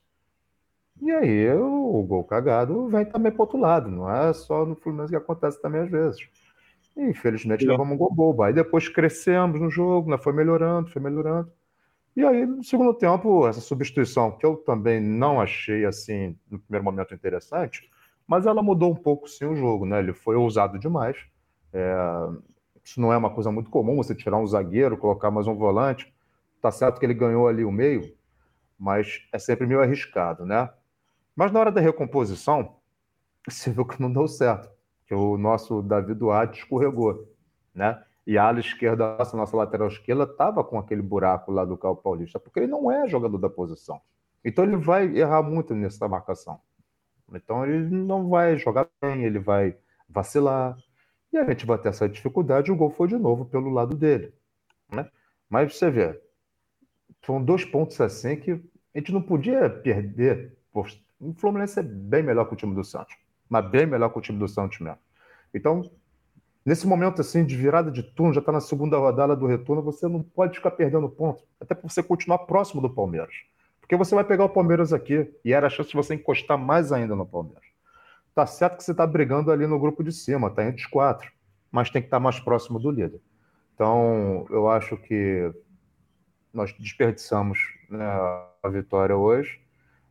E 1.01 1.11
aí 1.11 1.53
o 1.53 2.03
gol 2.03 2.23
cagado 2.23 2.87
vem 2.87 3.05
também 3.05 3.31
para 3.31 3.41
outro 3.41 3.57
lado, 3.57 3.89
não 3.89 4.09
é 4.09 4.33
só 4.33 4.65
no 4.65 4.75
Fluminense 4.75 5.11
que 5.11 5.17
acontece 5.17 5.61
também 5.61 5.81
às 5.81 5.89
vezes. 5.89 6.27
E, 6.95 7.01
infelizmente 7.09 7.65
levamos 7.65 7.93
um 7.93 7.97
gol 7.97 8.13
bobo. 8.13 8.43
Aí 8.43 8.53
depois 8.53 8.87
crescemos 8.89 9.59
no 9.59 9.69
jogo, 9.69 10.09
né? 10.09 10.17
foi 10.17 10.33
melhorando, 10.33 10.89
foi 10.89 11.01
melhorando. 11.01 11.51
E 12.15 12.25
aí, 12.25 12.45
no 12.45 12.63
segundo 12.63 12.93
tempo, 12.93 13.47
essa 13.47 13.61
substituição, 13.61 14.31
que 14.31 14.45
eu 14.45 14.57
também 14.57 14.99
não 14.99 15.39
achei 15.39 15.85
assim, 15.85 16.35
no 16.49 16.59
primeiro 16.59 16.83
momento 16.83 17.13
interessante, 17.13 17.89
mas 18.27 18.45
ela 18.45 18.61
mudou 18.61 18.91
um 18.91 18.95
pouco 18.95 19.27
sim 19.27 19.45
o 19.45 19.55
jogo, 19.55 19.85
né? 19.85 19.99
Ele 19.99 20.13
foi 20.13 20.35
ousado 20.35 20.77
demais. 20.77 21.17
É... 21.71 21.95
Isso 22.83 22.99
não 22.99 23.13
é 23.13 23.17
uma 23.17 23.29
coisa 23.29 23.51
muito 23.51 23.69
comum, 23.69 23.97
você 23.97 24.15
tirar 24.15 24.37
um 24.37 24.47
zagueiro, 24.47 24.97
colocar 24.97 25.31
mais 25.31 25.47
um 25.47 25.55
volante. 25.55 26.13
Tá 26.61 26.71
certo 26.71 26.99
que 26.99 27.05
ele 27.05 27.13
ganhou 27.13 27.47
ali 27.47 27.63
o 27.63 27.71
meio, 27.71 28.13
mas 28.77 29.21
é 29.31 29.39
sempre 29.39 29.65
meio 29.65 29.81
arriscado, 29.81 30.45
né? 30.45 30.69
Mas 31.35 31.51
na 31.51 31.59
hora 31.59 31.71
da 31.71 31.79
recomposição, 31.79 32.75
você 33.47 33.71
viu 33.71 33.85
que 33.85 34.01
não 34.01 34.11
deu 34.11 34.27
certo, 34.27 34.69
que 35.09 35.15
o 35.15 35.39
nosso 35.39 35.81
Davi 35.81 36.13
Duarte 36.13 36.59
escorregou, 36.59 37.27
né? 37.73 37.99
E 38.27 38.37
a 38.37 38.43
ala 38.43 38.59
esquerda, 38.59 39.17
nossa, 39.17 39.35
nossa 39.35 39.57
lateral 39.57 39.87
esquerda, 39.87 40.23
estava 40.23 40.63
com 40.63 40.77
aquele 40.77 41.01
buraco 41.01 41.51
lá 41.51 41.65
do 41.65 41.75
Cal 41.75 41.95
Paulista, 41.95 42.39
porque 42.39 42.59
ele 42.59 42.67
não 42.67 42.91
é 42.91 43.09
jogador 43.09 43.39
da 43.39 43.49
posição. 43.49 43.99
Então 44.45 44.63
ele 44.63 44.77
vai 44.77 45.07
errar 45.17 45.41
muito 45.41 45.73
nessa 45.73 46.07
marcação. 46.07 46.61
Então 47.33 47.65
ele 47.65 47.89
não 47.89 48.29
vai 48.29 48.55
jogar 48.59 48.87
bem, 49.01 49.23
ele 49.23 49.39
vai 49.39 49.75
vacilar. 50.07 50.77
E 51.33 51.39
a 51.39 51.49
gente 51.49 51.65
vai 51.65 51.79
ter 51.79 51.89
essa 51.89 52.07
dificuldade 52.07 52.71
o 52.71 52.75
gol 52.75 52.91
foi 52.91 53.07
de 53.07 53.17
novo 53.17 53.45
pelo 53.45 53.71
lado 53.71 53.95
dele. 53.95 54.31
Né? 54.91 55.09
Mas 55.49 55.75
você 55.75 55.89
vê, 55.89 56.21
foram 57.23 57.43
dois 57.43 57.65
pontos 57.65 57.99
assim 57.99 58.35
que 58.35 58.51
a 58.51 58.99
gente 58.99 59.11
não 59.11 59.23
podia 59.23 59.67
perder. 59.67 60.55
O 61.19 61.33
Fluminense 61.33 61.79
é 61.79 61.83
bem 61.83 62.21
melhor 62.21 62.45
que 62.45 62.53
o 62.53 62.57
time 62.57 62.75
do 62.75 62.83
Santos, 62.83 63.15
mas 63.49 63.69
bem 63.69 63.85
melhor 63.85 64.09
que 64.09 64.19
o 64.19 64.21
time 64.21 64.37
do 64.37 64.47
Santos 64.47 64.79
mesmo. 64.79 64.99
Então, 65.53 65.89
nesse 66.65 66.85
momento 66.87 67.21
assim 67.21 67.43
de 67.43 67.57
virada 67.57 67.91
de 67.91 68.03
turno, 68.03 68.33
já 68.33 68.39
está 68.39 68.51
na 68.51 68.61
segunda 68.61 68.97
rodada 68.97 69.35
do 69.35 69.47
retorno, 69.47 69.81
você 69.81 70.07
não 70.07 70.21
pode 70.21 70.57
ficar 70.57 70.71
perdendo 70.71 71.09
ponto, 71.09 71.43
até 71.59 71.73
para 71.73 71.89
você 71.89 72.03
continuar 72.03 72.39
próximo 72.39 72.81
do 72.81 72.89
Palmeiras. 72.89 73.33
Porque 73.81 73.95
você 73.95 74.13
vai 74.13 74.23
pegar 74.23 74.45
o 74.45 74.49
Palmeiras 74.49 74.93
aqui 74.93 75.33
e 75.43 75.51
era 75.51 75.65
a 75.65 75.69
chance 75.69 75.89
de 75.89 75.95
você 75.95 76.13
encostar 76.13 76.57
mais 76.57 76.91
ainda 76.91 77.15
no 77.15 77.25
Palmeiras. 77.25 77.65
Tá 78.35 78.45
certo 78.45 78.77
que 78.77 78.83
você 78.83 78.91
está 78.91 79.07
brigando 79.07 79.51
ali 79.51 79.65
no 79.65 79.79
grupo 79.79 80.03
de 80.03 80.11
cima, 80.11 80.51
tá 80.51 80.63
entre 80.63 80.83
os 80.83 80.87
quatro, 80.87 81.31
mas 81.71 81.89
tem 81.89 82.01
que 82.01 82.07
estar 82.07 82.17
tá 82.17 82.23
mais 82.23 82.39
próximo 82.39 82.79
do 82.79 82.91
líder. 82.91 83.19
Então, 83.73 84.45
eu 84.49 84.69
acho 84.69 84.95
que 84.95 85.51
nós 86.53 86.71
desperdiçamos 86.77 87.59
né, 87.89 88.05
a 88.61 88.69
vitória 88.69 89.15
hoje. 89.15 89.59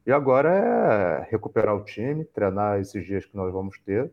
E 0.08 0.12
agora 0.12 0.48
é 0.48 1.28
recuperar 1.30 1.76
o 1.76 1.84
time, 1.84 2.24
treinar 2.24 2.80
esses 2.80 3.04
dias 3.04 3.26
que 3.26 3.36
nós 3.36 3.52
vamos 3.52 3.78
ter 3.80 4.10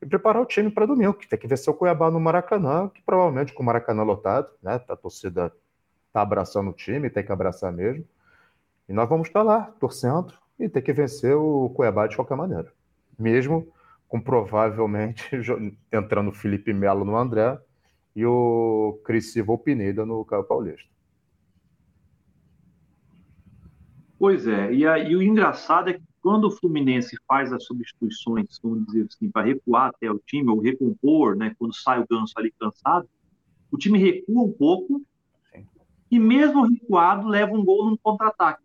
e 0.00 0.06
preparar 0.06 0.40
o 0.40 0.46
time 0.46 0.70
para 0.70 0.86
domingo, 0.86 1.14
que 1.14 1.26
tem 1.26 1.36
que 1.36 1.48
vencer 1.48 1.68
o 1.68 1.76
Cuiabá 1.76 2.12
no 2.12 2.20
Maracanã, 2.20 2.88
que 2.88 3.02
provavelmente 3.02 3.52
com 3.52 3.64
o 3.64 3.66
Maracanã 3.66 4.04
lotado, 4.04 4.48
né? 4.62 4.80
A 4.88 4.94
torcida 4.94 5.52
está 6.06 6.22
abraçando 6.22 6.70
o 6.70 6.72
time, 6.72 7.10
tem 7.10 7.24
que 7.24 7.32
abraçar 7.32 7.72
mesmo. 7.72 8.04
E 8.88 8.92
nós 8.92 9.08
vamos 9.08 9.26
estar 9.26 9.42
lá, 9.42 9.62
torcendo, 9.80 10.32
e 10.60 10.68
ter 10.68 10.80
que 10.80 10.92
vencer 10.92 11.34
o 11.34 11.70
Cuiabá 11.70 12.06
de 12.06 12.14
qualquer 12.14 12.36
maneira. 12.36 12.72
Mesmo 13.18 13.66
com 14.06 14.20
provavelmente 14.20 15.28
entrando 15.90 16.28
o 16.28 16.32
Felipe 16.32 16.72
Melo 16.72 17.04
no 17.04 17.16
André 17.16 17.58
e 18.14 18.24
o 18.24 19.00
Cris 19.04 19.32
Silva 19.32 19.58
Pineda 19.58 20.06
no 20.06 20.24
Caio 20.24 20.44
Paulista. 20.44 20.93
Pois 24.24 24.46
é, 24.46 24.72
e, 24.72 24.86
a, 24.86 24.98
e 24.98 25.14
o 25.14 25.22
engraçado 25.22 25.90
é 25.90 25.92
que 25.92 26.02
quando 26.22 26.46
o 26.46 26.50
Fluminense 26.50 27.14
faz 27.28 27.52
as 27.52 27.66
substituições, 27.66 28.58
vamos 28.62 28.86
dizer 28.86 29.06
assim, 29.06 29.30
para 29.30 29.44
recuar 29.44 29.88
até 29.88 30.10
o 30.10 30.18
time, 30.18 30.48
ou 30.48 30.60
recompor, 30.60 31.36
né, 31.36 31.54
quando 31.58 31.74
sai 31.74 32.00
o 32.00 32.06
ganso 32.10 32.32
ali 32.38 32.50
cansado, 32.58 33.06
o 33.70 33.76
time 33.76 33.98
recua 33.98 34.44
um 34.44 34.50
pouco 34.50 35.02
Sim. 35.52 35.66
e 36.10 36.18
mesmo 36.18 36.62
recuado 36.62 37.28
leva 37.28 37.52
um 37.52 37.62
gol 37.62 37.84
num 37.84 37.98
contra-ataque, 37.98 38.64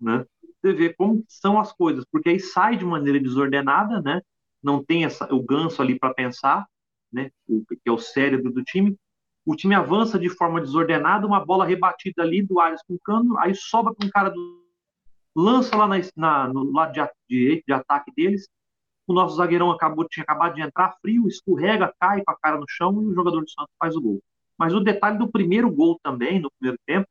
né? 0.00 0.24
Você 0.62 0.72
vê 0.72 0.94
como 0.94 1.24
são 1.26 1.58
as 1.58 1.72
coisas, 1.72 2.04
porque 2.12 2.28
aí 2.28 2.38
sai 2.38 2.76
de 2.76 2.84
maneira 2.84 3.18
desordenada, 3.18 4.00
né? 4.00 4.22
Não 4.62 4.84
tem 4.84 5.04
essa, 5.04 5.26
o 5.34 5.42
ganso 5.42 5.82
ali 5.82 5.98
para 5.98 6.14
pensar, 6.14 6.68
né? 7.12 7.32
O, 7.48 7.64
que 7.66 7.80
é 7.84 7.90
o 7.90 7.98
cérebro 7.98 8.52
do 8.52 8.62
time. 8.62 8.96
O 9.44 9.56
time 9.56 9.74
avança 9.74 10.20
de 10.20 10.28
forma 10.28 10.60
desordenada, 10.60 11.26
uma 11.26 11.44
bola 11.44 11.66
rebatida 11.66 12.22
ali 12.22 12.42
do 12.42 12.60
Arias 12.60 12.80
com 12.86 12.94
o 12.94 13.00
cano, 13.00 13.36
aí 13.38 13.56
sobra 13.56 13.92
para 13.92 14.06
um 14.06 14.10
cara 14.10 14.28
do 14.28 14.67
lança 15.34 15.76
lá 15.76 15.86
na, 15.86 15.96
na, 16.16 16.48
no 16.48 16.72
lado 16.72 16.92
de, 16.92 17.08
direito 17.28 17.64
de 17.66 17.72
ataque 17.72 18.12
deles. 18.14 18.48
O 19.06 19.12
nosso 19.12 19.36
zagueirão 19.36 19.70
acabou, 19.70 20.06
tinha 20.06 20.22
acabado 20.22 20.54
de 20.54 20.60
entrar 20.60 20.96
frio, 21.00 21.26
escorrega, 21.26 21.94
cai 21.98 22.22
com 22.22 22.30
a 22.30 22.36
cara 22.36 22.58
no 22.58 22.66
chão 22.68 23.02
e 23.02 23.06
o 23.06 23.14
jogador 23.14 23.40
do 23.40 23.50
Santos 23.50 23.74
faz 23.78 23.96
o 23.96 24.00
gol. 24.00 24.22
Mas 24.58 24.74
o 24.74 24.80
detalhe 24.80 25.18
do 25.18 25.30
primeiro 25.30 25.70
gol 25.70 25.98
também, 26.02 26.40
no 26.40 26.50
primeiro 26.58 26.78
tempo, 26.84 27.08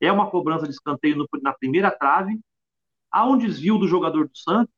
é 0.00 0.12
uma 0.12 0.30
cobrança 0.30 0.66
de 0.66 0.72
escanteio 0.72 1.16
no, 1.16 1.28
na 1.42 1.52
primeira 1.52 1.90
trave, 1.90 2.38
há 3.10 3.26
um 3.26 3.38
desvio 3.38 3.78
do 3.78 3.88
jogador 3.88 4.28
do 4.28 4.36
Santos, 4.36 4.74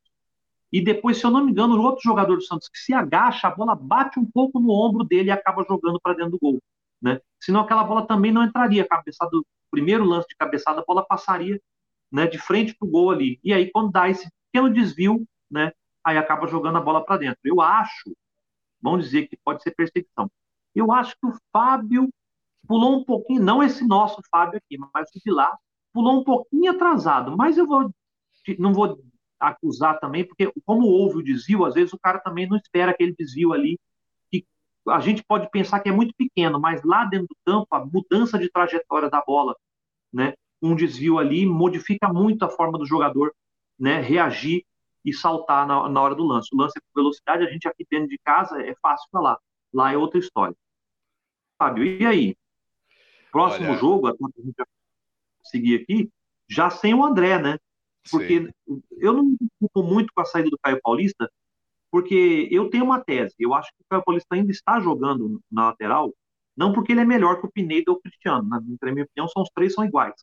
e 0.75 0.81
depois, 0.81 1.19
se 1.19 1.25
eu 1.25 1.31
não 1.31 1.45
me 1.45 1.53
engano, 1.53 1.77
o 1.77 1.83
outro 1.83 2.03
jogador 2.03 2.35
do 2.35 2.43
Santos 2.43 2.69
que 2.69 2.79
se 2.79 2.93
agacha, 2.93 3.47
a 3.47 3.55
bola 3.55 3.77
bate 3.77 4.19
um 4.19 4.25
pouco 4.25 4.59
no 4.59 4.71
ombro 4.73 5.05
dele 5.05 5.29
e 5.29 5.31
acaba 5.31 5.65
jogando 5.69 6.01
para 6.01 6.15
dentro 6.15 6.33
do 6.33 6.39
gol. 6.39 6.61
Né? 7.01 7.21
Senão 7.41 7.61
aquela 7.61 7.85
bola 7.85 8.07
também 8.07 8.33
não 8.33 8.43
entraria. 8.43 8.85
Cabeçada, 8.85 9.37
o 9.37 9.45
primeiro 9.71 10.05
lance 10.05 10.27
de 10.29 10.35
cabeçada, 10.35 10.81
a 10.81 10.85
bola 10.85 11.07
passaria 11.07 11.61
né, 12.15 12.29
de 12.29 12.39
frente 12.39 12.77
para 12.77 12.87
o 12.87 12.91
gol 12.91 13.11
ali. 13.11 13.41
E 13.43 13.53
aí, 13.53 13.71
quando 13.73 13.91
dá 13.91 14.09
esse 14.09 14.31
pequeno 14.47 14.73
desvio, 14.73 15.27
né, 15.51 15.73
aí 16.05 16.17
acaba 16.17 16.47
jogando 16.47 16.79
a 16.79 16.81
bola 16.81 17.05
para 17.05 17.17
dentro. 17.17 17.41
Eu 17.43 17.61
acho, 17.61 18.17
vamos 18.81 19.07
dizer 19.07 19.27
que 19.27 19.37
pode 19.45 19.65
ser 19.65 19.73
perseguição. 19.73 20.31
Eu 20.73 20.93
acho 20.93 21.17
que 21.21 21.27
o 21.27 21.37
Fábio 21.53 22.09
pulou 22.69 23.01
um 23.01 23.05
pouquinho, 23.05 23.43
não 23.43 23.63
esse 23.63 23.85
nosso 23.85 24.23
Fábio 24.31 24.59
aqui, 24.59 24.79
mas 24.95 25.09
o 25.09 25.21
de 25.25 25.31
lá, 25.33 25.59
pulou 25.93 26.21
um 26.21 26.25
pouquinho 26.25 26.71
atrasado. 26.73 27.37
Mas 27.37 27.59
eu 27.59 27.67
vou, 27.67 27.93
não 28.61 28.73
vou 28.73 28.97
acusar 29.41 29.99
também, 29.99 30.25
porque 30.25 30.53
como 30.65 30.87
houve 30.87 31.19
o 31.19 31.23
desvio, 31.23 31.65
às 31.65 31.75
vezes 31.75 31.93
o 31.93 31.99
cara 31.99 32.21
também 32.21 32.49
não 32.49 32.57
espera 32.57 32.93
aquele 32.93 33.13
desvio 33.13 33.53
ali. 33.53 33.77
que 34.31 34.47
a 34.89 35.01
gente 35.01 35.25
pode 35.25 35.51
pensar 35.51 35.81
que 35.81 35.89
é 35.89 35.93
muito 35.93 36.15
pequeno, 36.17 36.61
mas 36.61 36.83
lá 36.85 37.05
dentro 37.07 37.27
do 37.29 37.37
campo, 37.45 37.67
a 37.73 37.85
mudança 37.85 38.39
de 38.39 38.49
trajetória 38.49 39.11
da 39.11 39.21
bola, 39.21 39.57
né? 40.13 40.35
Um 40.65 40.75
desvio 40.75 41.19
ali 41.19 41.45
modifica 41.45 42.11
muito 42.11 42.43
a 42.43 42.49
forma 42.49 42.79
do 42.79 42.87
jogador 42.87 43.35
né, 43.79 44.01
reagir 44.01 44.65
e 45.05 45.13
saltar 45.13 45.67
na, 45.67 45.87
na 45.91 46.01
hora 46.01 46.15
do 46.15 46.25
lance. 46.25 46.49
O 46.55 46.57
lance 46.57 46.73
é 46.79 46.81
com 46.81 47.01
velocidade, 47.03 47.45
a 47.45 47.51
gente 47.51 47.69
aqui 47.69 47.87
dentro 47.91 48.09
de 48.09 48.19
casa 48.25 48.59
é 48.63 48.75
fácil 48.81 49.07
falar. 49.13 49.39
Lá 49.73 49.93
é 49.93 49.99
outra 49.99 50.19
história. 50.19 50.57
Fábio, 51.59 51.85
e 51.85 52.07
aí? 52.07 52.37
Próximo 53.31 53.69
Olha... 53.69 53.79
jogo, 53.79 54.09
a 54.09 54.13
gente 54.13 54.55
seguir 55.43 55.83
aqui, 55.83 56.11
já 56.49 56.71
sem 56.71 56.95
o 56.95 57.05
André, 57.05 57.39
né? 57.39 57.59
Porque 58.11 58.47
Sim. 58.67 58.83
eu 58.99 59.13
não 59.13 59.25
me 59.25 59.37
preocupo 59.59 59.83
muito 59.83 60.13
com 60.15 60.23
a 60.23 60.25
saída 60.25 60.49
do 60.49 60.59
Caio 60.63 60.81
Paulista, 60.83 61.31
porque 61.91 62.49
eu 62.51 62.71
tenho 62.71 62.85
uma 62.85 63.05
tese. 63.05 63.35
Eu 63.39 63.53
acho 63.53 63.69
que 63.71 63.83
o 63.83 63.87
Caio 63.91 64.03
Paulista 64.03 64.35
ainda 64.35 64.51
está 64.51 64.81
jogando 64.81 65.41
na 65.51 65.67
lateral, 65.67 66.15
não 66.57 66.73
porque 66.73 66.93
ele 66.93 67.01
é 67.01 67.05
melhor 67.05 67.39
que 67.41 67.47
o 67.47 67.53
Pineda 67.53 67.91
ou 67.91 67.99
o 67.99 68.01
Cristiano. 68.01 68.49
Na, 68.49 68.61
minha 68.61 69.05
opinião, 69.05 69.29
são 69.29 69.43
os 69.43 69.51
três 69.55 69.75
são 69.75 69.85
iguais 69.85 70.15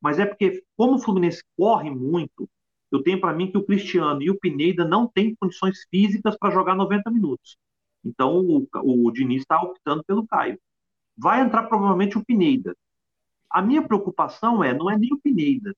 mas 0.00 0.18
é 0.18 0.26
porque, 0.26 0.62
como 0.76 0.96
o 0.96 0.98
Fluminense 0.98 1.42
corre 1.56 1.90
muito, 1.90 2.48
eu 2.90 3.02
tenho 3.02 3.20
para 3.20 3.32
mim 3.32 3.50
que 3.50 3.58
o 3.58 3.64
Cristiano 3.64 4.22
e 4.22 4.30
o 4.30 4.38
Pineda 4.38 4.84
não 4.84 5.06
têm 5.06 5.34
condições 5.34 5.84
físicas 5.90 6.36
para 6.38 6.52
jogar 6.52 6.74
90 6.74 7.10
minutos. 7.10 7.56
Então, 8.04 8.38
o, 8.38 8.68
o 8.74 9.10
Diniz 9.10 9.42
está 9.42 9.60
optando 9.60 10.04
pelo 10.04 10.26
Caio. 10.26 10.58
Vai 11.16 11.40
entrar 11.40 11.64
provavelmente 11.64 12.18
o 12.18 12.24
Pineda. 12.24 12.76
A 13.50 13.62
minha 13.62 13.82
preocupação 13.82 14.62
é, 14.62 14.74
não 14.74 14.90
é 14.90 14.98
nem 14.98 15.12
o 15.12 15.18
Pineda, 15.18 15.74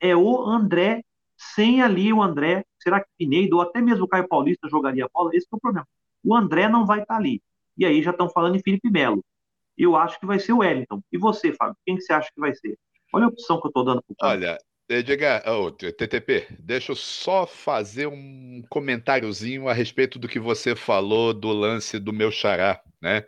é 0.00 0.14
o 0.16 0.42
André, 0.44 1.02
sem 1.36 1.82
ali 1.82 2.12
o 2.12 2.22
André, 2.22 2.64
será 2.78 3.00
que 3.00 3.08
Pineda 3.18 3.54
ou 3.54 3.62
até 3.62 3.80
mesmo 3.80 4.04
o 4.04 4.08
Caio 4.08 4.28
Paulista 4.28 4.68
jogaria 4.68 5.04
a 5.04 5.08
bola? 5.08 5.30
Esse 5.34 5.46
é 5.50 5.56
o 5.56 5.60
problema. 5.60 5.86
O 6.24 6.34
André 6.34 6.68
não 6.68 6.86
vai 6.86 7.00
estar 7.02 7.14
tá 7.14 7.20
ali. 7.20 7.42
E 7.76 7.84
aí 7.84 8.02
já 8.02 8.10
estão 8.10 8.28
falando 8.28 8.56
em 8.56 8.62
Felipe 8.62 8.90
Melo. 8.90 9.24
Eu 9.76 9.96
acho 9.96 10.18
que 10.18 10.26
vai 10.26 10.38
ser 10.38 10.52
o 10.52 10.58
Wellington. 10.58 11.02
E 11.12 11.18
você, 11.18 11.52
Fábio, 11.52 11.76
quem 11.84 11.96
que 11.96 12.02
você 12.02 12.12
acha 12.12 12.30
que 12.34 12.40
vai 12.40 12.54
ser? 12.54 12.78
Olha 13.12 13.26
a 13.26 13.28
opção 13.28 13.60
que 13.60 13.66
eu 13.66 13.70
estou 13.70 13.84
dando 13.84 14.02
para 14.02 14.12
o 14.12 14.16
cara. 14.16 14.32
Olha, 14.32 14.58
eh, 14.88 15.02
diga, 15.02 15.42
oh, 15.46 15.70
TTP, 15.70 16.46
deixa 16.58 16.92
eu 16.92 16.96
só 16.96 17.46
fazer 17.46 18.06
um 18.06 18.62
comentáriozinho 18.68 19.68
a 19.68 19.72
respeito 19.72 20.18
do 20.18 20.28
que 20.28 20.38
você 20.38 20.76
falou 20.76 21.32
do 21.34 21.48
lance 21.52 21.98
do 21.98 22.12
meu 22.12 22.30
xará, 22.30 22.80
né? 23.00 23.24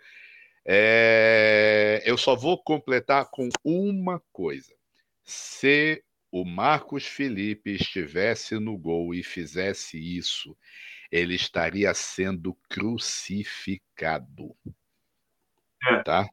É, 0.70 2.02
eu 2.04 2.18
só 2.18 2.36
vou 2.36 2.62
completar 2.62 3.30
com 3.30 3.48
uma 3.64 4.22
coisa. 4.30 4.74
Se 5.24 6.04
o 6.30 6.44
Marcos 6.44 7.06
Felipe 7.06 7.70
estivesse 7.70 8.58
no 8.58 8.76
gol 8.76 9.14
e 9.14 9.22
fizesse 9.22 9.98
isso, 9.98 10.54
ele 11.10 11.34
estaria 11.34 11.92
sendo 11.94 12.54
crucificado. 12.68 14.54
É. 15.90 16.02
Tá? 16.02 16.28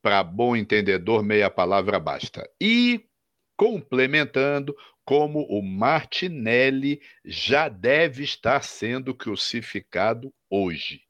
Para 0.00 0.22
bom 0.22 0.56
entendedor, 0.56 1.22
meia 1.22 1.50
palavra 1.50 1.98
basta. 1.98 2.48
E 2.60 3.04
complementando, 3.56 4.76
como 5.04 5.40
o 5.48 5.62
Martinelli 5.62 7.00
já 7.24 7.68
deve 7.68 8.22
estar 8.22 8.62
sendo 8.62 9.14
crucificado 9.14 10.32
hoje. 10.48 11.02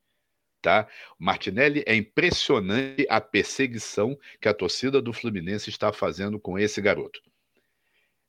Tá? 0.63 0.89
Martinelli 1.19 1.85
é 1.87 1.95
impressionante 1.95 3.07
a 3.09 3.21
perseguição 3.21 4.19
que 4.41 4.49
a 4.49 4.55
torcida 4.55 5.01
do 5.01 5.13
Fluminense 5.13 5.71
está 5.71 5.93
fazendo 5.93 6.41
com 6.41 6.59
esse 6.59 6.81
garoto 6.81 7.21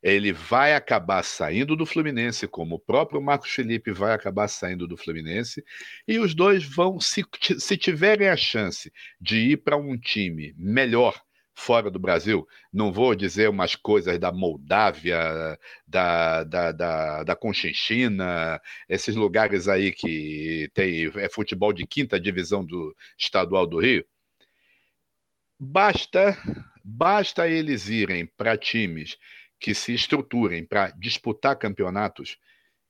ele 0.02 0.32
vai 0.32 0.74
acabar 0.74 1.24
saindo 1.24 1.76
do 1.76 1.86
Fluminense, 1.86 2.48
como 2.48 2.76
o 2.76 2.80
próprio 2.80 3.22
Marcos 3.22 3.52
Felipe 3.52 3.92
vai 3.92 4.14
acabar 4.14 4.48
saindo 4.48 4.88
do 4.88 4.98
Fluminense, 4.98 5.64
e 6.08 6.18
os 6.20 6.34
dois 6.34 6.64
vão, 6.64 7.00
se, 7.00 7.26
se 7.60 7.78
tiverem 7.78 8.30
a 8.30 8.38
chance 8.38 8.92
de 9.20 9.38
ir 9.38 9.58
para 9.58 9.78
um 9.78 9.98
time 9.98 10.54
melhor 10.58 11.22
fora 11.60 11.92
do 11.92 12.00
Brasil, 12.00 12.48
não 12.72 12.92
vou 12.92 13.14
dizer 13.14 13.50
umas 13.50 13.76
coisas 13.76 14.18
da 14.18 14.32
Moldávia, 14.32 15.60
da, 15.86 16.44
da, 16.46 16.72
da, 16.72 17.24
da 17.24 17.36
Conchinchina, 17.36 18.62
esses 18.88 19.14
lugares 19.14 19.68
aí 19.68 19.92
que 19.92 20.72
tem 20.74 21.12
é 21.16 21.30
futebol 21.30 21.74
de 21.74 21.86
quinta 21.86 22.18
divisão 22.18 22.64
do 22.66 22.96
estadual 23.18 23.68
do 23.68 23.80
Rio. 23.80 24.06
Basta, 25.60 26.38
basta 26.82 27.50
eles 27.50 27.90
irem 27.90 28.26
para 28.26 28.58
times 28.58 29.18
que 29.60 29.74
se 29.74 29.94
estruturem 29.94 30.66
para 30.66 30.92
disputar 30.92 31.58
campeonatos, 31.58 32.38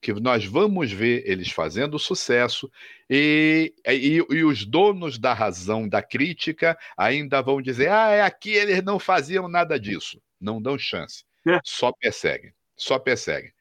que 0.02 0.14
nós 0.14 0.46
vamos 0.46 0.92
ver 0.92 1.24
eles 1.26 1.52
fazendo 1.52 2.00
sucesso 2.00 2.72
e, 3.10 3.74
e, 3.86 4.24
e, 4.30 4.44
os 4.44 4.66
donos 4.66 5.18
da 5.18 5.34
razão 5.34 5.90
da 5.90 6.02
crítica 6.02 6.78
ainda 6.98 7.42
vão 7.42 7.62
dizer: 7.62 7.90
ah, 7.90 8.10
é 8.12 8.22
aqui 8.22 8.52
eles 8.52 8.82
não 8.84 8.98
faziam 8.98 9.48
nada 9.48 9.80
disso, 9.80 10.22
não 10.40 10.62
dão 10.62 10.78
chance. 10.78 11.26
É. 11.48 11.60
Só 11.64 11.92
perseguem, 11.92 12.54
só 12.78 12.98
perseguem. 12.98 13.52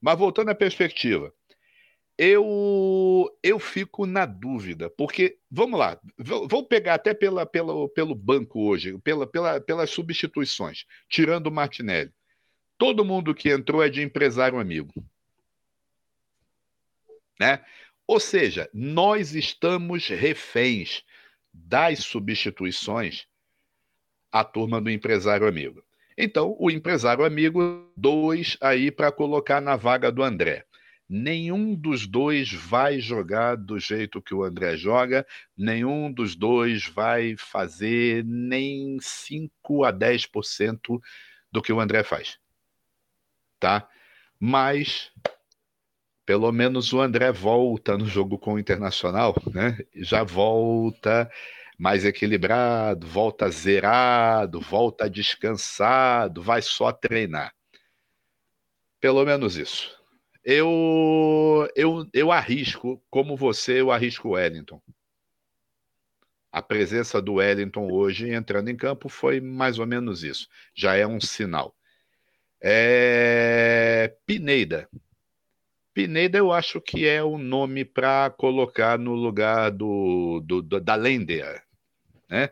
Mas 0.00 0.18
voltando 0.18 0.50
à 0.50 0.54
perspectiva, 0.54 1.32
eu 2.18 3.30
eu 3.42 3.58
fico 3.58 4.06
na 4.06 4.24
dúvida, 4.26 4.90
porque, 4.90 5.38
vamos 5.50 5.78
lá, 5.78 5.98
vou 6.18 6.66
pegar 6.66 6.94
até 6.94 7.14
pela, 7.14 7.46
pela, 7.46 7.88
pelo 7.90 8.14
banco 8.14 8.60
hoje, 8.66 8.98
pela, 8.98 9.26
pela, 9.26 9.60
pelas 9.60 9.90
substituições, 9.90 10.84
tirando 11.08 11.46
o 11.48 11.52
Martinelli. 11.52 12.12
Todo 12.78 13.04
mundo 13.04 13.34
que 13.34 13.50
entrou 13.50 13.82
é 13.82 13.88
de 13.88 14.02
empresário 14.02 14.58
amigo. 14.58 14.92
Né? 17.38 17.64
Ou 18.06 18.20
seja, 18.20 18.68
nós 18.72 19.34
estamos 19.34 20.08
reféns 20.08 21.02
das 21.52 22.00
substituições 22.00 23.26
à 24.30 24.44
turma 24.44 24.80
do 24.80 24.90
empresário 24.90 25.48
amigo. 25.48 25.82
Então, 26.16 26.56
o 26.58 26.70
empresário 26.70 27.24
amigo, 27.24 27.90
dois 27.96 28.56
aí 28.60 28.90
para 28.90 29.12
colocar 29.12 29.60
na 29.60 29.76
vaga 29.76 30.10
do 30.10 30.22
André. 30.22 30.64
Nenhum 31.08 31.74
dos 31.74 32.06
dois 32.06 32.52
vai 32.52 32.98
jogar 33.00 33.56
do 33.56 33.78
jeito 33.78 34.20
que 34.20 34.34
o 34.34 34.42
André 34.42 34.76
joga, 34.76 35.26
nenhum 35.56 36.10
dos 36.10 36.34
dois 36.34 36.86
vai 36.86 37.36
fazer 37.36 38.24
nem 38.24 38.98
5 39.00 39.84
a 39.84 39.92
10% 39.92 41.00
do 41.52 41.62
que 41.62 41.72
o 41.72 41.80
André 41.80 42.02
faz. 42.02 42.38
Tá? 43.58 43.88
Mas 44.38 45.10
pelo 46.26 46.50
menos 46.50 46.92
o 46.92 47.00
André 47.00 47.30
volta 47.30 47.96
no 47.96 48.04
jogo 48.04 48.36
com 48.36 48.54
o 48.54 48.58
Internacional, 48.58 49.34
né? 49.54 49.78
Já 49.94 50.24
volta 50.24 51.30
mais 51.78 52.04
equilibrado, 52.04 53.06
volta 53.06 53.48
zerado, 53.48 54.60
volta 54.60 55.08
descansado, 55.08 56.42
vai 56.42 56.60
só 56.62 56.90
treinar. 56.90 57.54
Pelo 59.00 59.24
menos 59.24 59.56
isso. 59.56 59.94
Eu, 60.42 61.68
eu, 61.76 62.06
eu 62.12 62.32
arrisco, 62.32 63.02
como 63.10 63.36
você, 63.36 63.80
eu 63.80 63.92
arrisco 63.92 64.28
o 64.28 64.32
Wellington. 64.32 64.80
A 66.50 66.62
presença 66.62 67.20
do 67.20 67.34
Wellington 67.34 67.92
hoje 67.92 68.32
entrando 68.32 68.68
em 68.68 68.76
campo 68.76 69.08
foi 69.08 69.40
mais 69.40 69.78
ou 69.78 69.86
menos 69.86 70.24
isso. 70.24 70.48
Já 70.74 70.96
é 70.96 71.06
um 71.06 71.20
sinal. 71.20 71.75
É... 72.62 74.14
Pineida. 74.26 74.88
Pineda 75.96 76.36
eu 76.36 76.52
acho 76.52 76.78
que 76.78 77.06
é 77.06 77.22
o 77.22 77.38
nome 77.38 77.82
para 77.82 78.28
colocar 78.28 78.98
no 78.98 79.14
lugar 79.14 79.70
do, 79.70 80.42
do, 80.44 80.60
do, 80.60 80.78
da 80.78 80.94
Lender, 80.94 81.64
né? 82.28 82.50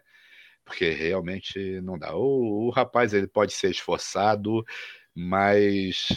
Porque 0.65 0.89
realmente 0.89 1.79
não 1.83 1.99
dá. 1.99 2.17
O, 2.17 2.69
o 2.69 2.71
rapaz 2.71 3.13
ele 3.13 3.27
pode 3.27 3.53
ser 3.53 3.71
esforçado, 3.71 4.65
mas 5.15 6.09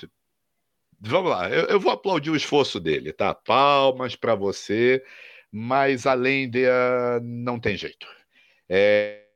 vamos 1.02 1.32
lá, 1.32 1.50
eu, 1.50 1.66
eu, 1.66 1.80
vou 1.82 1.92
aplaudir 1.92 2.30
o 2.30 2.36
esforço 2.36 2.80
dele, 2.80 3.12
tá? 3.12 3.36
Palmas 3.36 4.16
para 4.16 4.34
você, 4.34 5.04
mas 5.52 6.08
a 6.08 6.14
Lender 6.14 6.72
não 7.22 7.60
tem 7.60 7.76
jeito. 7.76 8.08
É, 8.70 9.27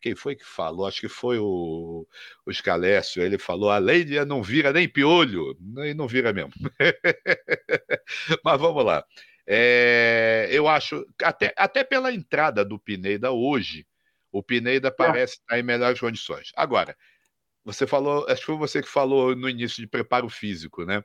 quem 0.00 0.14
foi 0.14 0.36
que 0.36 0.44
falou? 0.44 0.86
Acho 0.86 1.00
que 1.00 1.08
foi 1.08 1.38
o, 1.38 2.06
o 2.46 2.52
Scalécio. 2.52 3.22
Ele 3.22 3.38
falou: 3.38 3.70
a 3.70 3.78
Lady 3.78 4.24
não 4.24 4.42
vira 4.42 4.72
nem 4.72 4.88
piolho. 4.88 5.56
E 5.84 5.94
não 5.94 6.06
vira 6.06 6.32
mesmo. 6.32 6.52
Mas 8.44 8.60
vamos 8.60 8.84
lá. 8.84 9.04
É, 9.46 10.48
eu 10.50 10.68
acho, 10.68 11.06
até, 11.22 11.54
até 11.56 11.82
pela 11.82 12.12
entrada 12.12 12.64
do 12.64 12.78
Pineda 12.78 13.30
hoje, 13.30 13.86
o 14.30 14.42
Pineda 14.42 14.88
é. 14.88 14.90
parece 14.90 15.34
é. 15.34 15.36
estar 15.36 15.58
em 15.58 15.62
melhores 15.62 15.98
condições. 15.98 16.52
Agora, 16.54 16.96
você 17.64 17.86
falou, 17.86 18.26
acho 18.28 18.40
que 18.40 18.46
foi 18.46 18.56
você 18.56 18.82
que 18.82 18.88
falou 18.88 19.34
no 19.34 19.48
início 19.48 19.82
de 19.82 19.86
preparo 19.86 20.28
físico, 20.28 20.84
né? 20.84 21.02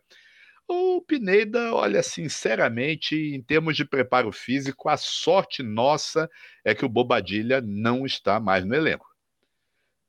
O 0.68 1.02
Pineda, 1.02 1.74
olha, 1.74 2.02
sinceramente, 2.02 3.16
em 3.16 3.42
termos 3.42 3.76
de 3.76 3.86
preparo 3.86 4.32
físico, 4.32 4.90
a 4.90 4.98
sorte 4.98 5.62
nossa 5.62 6.30
é 6.64 6.74
que 6.74 6.86
o 6.86 6.90
Bobadilha 6.90 7.62
não 7.62 8.06
está 8.06 8.40
mais 8.40 8.66
no 8.66 8.74
elenco. 8.74 9.06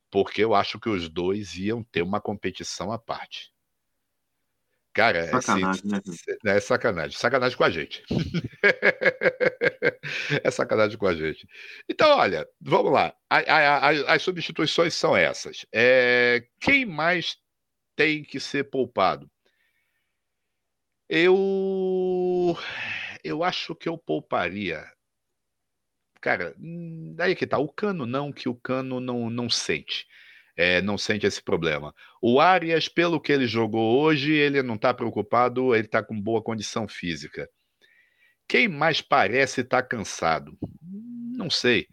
Porque 0.09 0.43
eu 0.43 0.55
acho 0.55 0.79
que 0.79 0.89
os 0.89 1.09
dois 1.09 1.55
iam 1.55 1.83
ter 1.83 2.01
uma 2.01 2.21
competição 2.21 2.91
à 2.91 2.97
parte. 2.97 3.53
Cara, 4.95 5.19
é 5.19 5.27
sacanagem, 5.27 5.83
né? 5.83 6.01
é 6.45 6.59
sacanagem. 6.61 7.19
Sacanagem 7.19 7.57
com 7.57 7.65
a 7.65 7.69
gente. 7.69 8.01
é 10.41 10.49
sacanagem 10.49 10.97
com 10.97 11.05
a 11.05 11.13
gente. 11.13 11.45
Então, 11.89 12.17
olha, 12.17 12.47
vamos 12.61 12.93
lá. 12.93 13.13
A, 13.29 13.39
a, 13.39 13.77
a, 13.77 13.89
as 14.13 14.21
substituições 14.21 14.93
são 14.93 15.13
essas. 15.15 15.65
É, 15.73 16.45
quem 16.61 16.85
mais 16.85 17.35
tem 17.93 18.23
que 18.23 18.39
ser 18.39 18.69
poupado? 18.69 19.29
Eu. 21.09 22.57
Eu 23.23 23.43
acho 23.43 23.75
que 23.75 23.87
eu 23.87 23.97
pouparia. 23.97 24.85
Cara, 26.21 26.55
daí 27.15 27.35
que 27.35 27.45
tá. 27.45 27.57
O 27.57 27.67
cano 27.67 28.05
não, 28.05 28.31
que 28.31 28.49
o 28.49 28.55
cano 28.55 28.99
não, 28.99 29.29
não 29.29 29.49
sente. 29.49 30.07
É, 30.57 30.81
não 30.81 30.97
sente 30.97 31.27
esse 31.27 31.41
problema. 31.43 31.93
O 32.21 32.39
Arias, 32.39 32.87
pelo 32.87 33.19
que 33.19 33.31
ele 33.31 33.45
jogou 33.45 34.01
hoje, 34.01 34.33
ele 34.33 34.63
não 34.63 34.75
está 34.75 34.93
preocupado, 34.93 35.75
ele 35.75 35.85
está 35.85 36.01
com 36.01 36.19
boa 36.19 36.41
condição 36.41 36.87
física. 36.87 37.49
Quem 38.47 38.67
mais 38.67 39.01
parece 39.01 39.61
estar 39.61 39.81
tá 39.81 39.87
cansado? 39.87 40.57
Não 40.81 41.49
sei. 41.49 41.87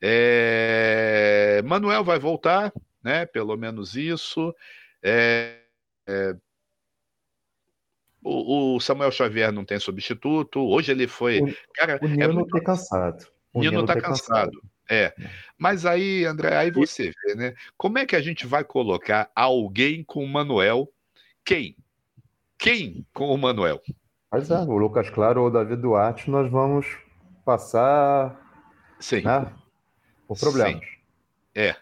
É... 0.00 1.62
Manuel 1.64 2.04
vai 2.04 2.18
voltar, 2.18 2.72
né? 3.02 3.24
Pelo 3.26 3.56
menos 3.56 3.96
isso. 3.96 4.54
É... 5.02 5.58
O, 8.22 8.76
o, 8.76 8.80
Samuel 8.80 9.10
Xavier 9.10 9.50
não 9.50 9.64
tem 9.64 9.80
substituto. 9.80 10.60
Hoje 10.60 10.92
ele 10.92 11.08
foi. 11.08 11.40
O, 11.40 11.54
cara, 11.74 11.98
o 12.00 12.06
Nino 12.06 12.22
é 12.22 12.28
muito... 12.28 12.50
tá 12.50 12.60
cansado. 12.60 13.26
O 13.52 13.60
Nino, 13.60 13.72
Nino 13.72 13.86
tá, 13.86 13.94
tá 13.94 14.00
cansado. 14.00 14.52
cansado. 14.52 14.72
É. 14.88 15.04
é. 15.04 15.14
Mas 15.58 15.84
aí, 15.84 16.24
André, 16.24 16.56
aí 16.56 16.70
você 16.70 17.12
vê, 17.24 17.34
né? 17.34 17.54
Como 17.76 17.98
é 17.98 18.06
que 18.06 18.14
a 18.14 18.20
gente 18.20 18.46
vai 18.46 18.62
colocar 18.62 19.30
alguém 19.34 20.04
com 20.04 20.24
o 20.24 20.28
Manuel? 20.28 20.88
Quem? 21.44 21.76
Quem 22.56 23.04
com 23.12 23.34
o 23.34 23.36
Manuel? 23.36 23.80
Mas 24.30 24.50
é, 24.50 24.58
o 24.60 24.78
Lucas 24.78 25.10
Claro 25.10 25.42
ou 25.42 25.48
o 25.48 25.50
Davi 25.50 25.76
Duarte, 25.76 26.30
nós 26.30 26.50
vamos 26.50 26.86
passar 27.44 28.40
Sim. 29.00 29.22
Né, 29.22 29.52
por 30.28 30.38
problemas. 30.38 30.84
Sim. 30.84 30.90
É. 31.54 31.76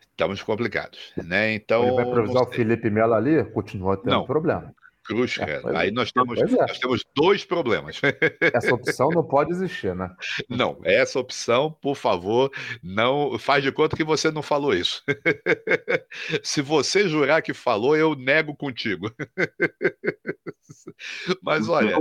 Estamos 0.00 0.42
complicados, 0.42 1.12
né? 1.16 1.54
Então. 1.54 1.84
Ele 1.84 1.94
vai 1.94 2.10
precisar 2.10 2.40
o 2.40 2.46
Felipe 2.50 2.90
Melo 2.90 3.14
ali, 3.14 3.44
continua 3.44 3.96
tendo 3.96 4.10
não. 4.10 4.26
problema. 4.26 4.74
Cruz, 5.08 5.38
é, 5.38 5.62
Aí 5.74 5.90
nós 5.90 6.12
temos, 6.12 6.38
é. 6.38 6.44
nós 6.44 6.78
temos 6.78 7.02
dois 7.16 7.42
problemas. 7.42 7.98
Essa 8.54 8.74
opção 8.74 9.08
não 9.08 9.26
pode 9.26 9.52
existir, 9.52 9.96
né? 9.96 10.14
Não, 10.50 10.78
essa 10.84 11.18
opção, 11.18 11.72
por 11.80 11.96
favor, 11.96 12.52
não 12.82 13.38
faz 13.38 13.64
de 13.64 13.72
conta 13.72 13.96
que 13.96 14.04
você 14.04 14.30
não 14.30 14.42
falou 14.42 14.74
isso. 14.74 15.02
Se 16.44 16.60
você 16.60 17.08
jurar 17.08 17.40
que 17.40 17.54
falou, 17.54 17.96
eu 17.96 18.14
nego 18.14 18.54
contigo. 18.54 19.10
Mas 21.42 21.70
olha, 21.70 21.96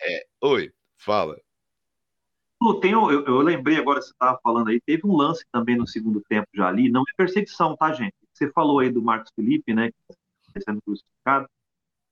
é... 0.00 0.26
oi, 0.42 0.72
fala. 0.96 1.40
Tem, 2.80 2.90
eu, 2.90 3.08
eu 3.08 3.38
lembrei 3.38 3.76
agora, 3.76 4.02
você 4.02 4.10
estava 4.10 4.36
falando 4.42 4.68
aí, 4.68 4.80
teve 4.80 5.06
um 5.06 5.14
lance 5.14 5.44
também 5.52 5.76
no 5.76 5.86
segundo 5.86 6.20
tempo 6.28 6.48
já 6.52 6.66
ali, 6.66 6.90
não 6.90 7.02
é 7.02 7.16
perseguição, 7.16 7.76
tá, 7.76 7.92
gente? 7.92 8.16
Você 8.32 8.50
falou 8.50 8.80
aí 8.80 8.90
do 8.90 9.00
Marcos 9.00 9.30
Felipe, 9.32 9.72
né? 9.72 9.92
Sendo 10.64 10.82
crucificado. 10.82 11.48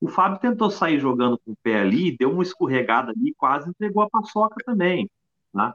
O 0.00 0.08
Fábio 0.08 0.38
tentou 0.38 0.70
sair 0.70 1.00
jogando 1.00 1.38
com 1.38 1.52
o 1.52 1.56
pé 1.62 1.80
ali, 1.80 2.16
deu 2.16 2.30
uma 2.30 2.42
escorregada 2.42 3.12
ali, 3.12 3.34
quase 3.36 3.68
entregou 3.70 4.02
a 4.02 4.10
paçoca 4.10 4.56
também. 4.64 5.10
Tá? 5.52 5.74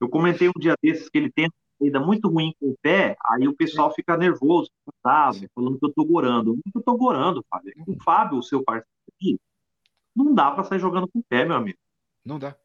Eu 0.00 0.08
comentei 0.08 0.48
um 0.48 0.60
dia 0.60 0.74
desses 0.82 1.08
que 1.08 1.18
ele 1.18 1.30
tem 1.30 1.50
saída 1.78 2.00
muito 2.00 2.28
ruim 2.28 2.54
com 2.58 2.70
o 2.70 2.76
pé, 2.80 3.16
aí 3.24 3.46
o 3.46 3.54
pessoal 3.54 3.92
fica 3.92 4.16
nervoso, 4.16 4.70
sabe? 5.02 5.48
falando 5.54 5.78
que 5.78 5.84
eu 5.84 5.92
tô 5.92 6.04
gorando. 6.04 6.54
Não 6.54 6.72
que 6.72 6.78
eu 6.78 6.82
tô 6.82 6.96
gorando, 6.96 7.44
Fábio. 7.50 7.74
O 7.86 8.02
Fábio, 8.02 8.38
o 8.38 8.42
seu 8.42 8.62
parceiro 8.62 8.88
aqui, 9.14 9.38
não 10.14 10.34
dá 10.34 10.50
para 10.50 10.64
sair 10.64 10.78
jogando 10.78 11.08
com 11.08 11.18
o 11.18 11.24
pé, 11.28 11.44
meu 11.44 11.56
amigo. 11.56 11.78
Não 12.24 12.38
dá. 12.38 12.56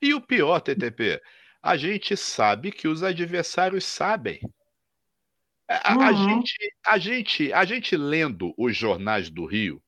E 0.00 0.14
o 0.14 0.20
pior, 0.20 0.60
TTP, 0.60 1.20
a 1.62 1.76
gente 1.76 2.16
sabe 2.16 2.70
que 2.70 2.88
os 2.88 3.02
adversários 3.02 3.84
sabem. 3.84 4.40
A, 5.68 5.94
uhum. 5.94 6.02
a, 6.02 6.12
gente, 6.12 6.74
a, 6.86 6.98
gente, 6.98 7.52
a 7.52 7.64
gente 7.64 7.96
lendo 7.96 8.54
os 8.56 8.76
jornais 8.76 9.28
do 9.28 9.44
Rio, 9.44 9.82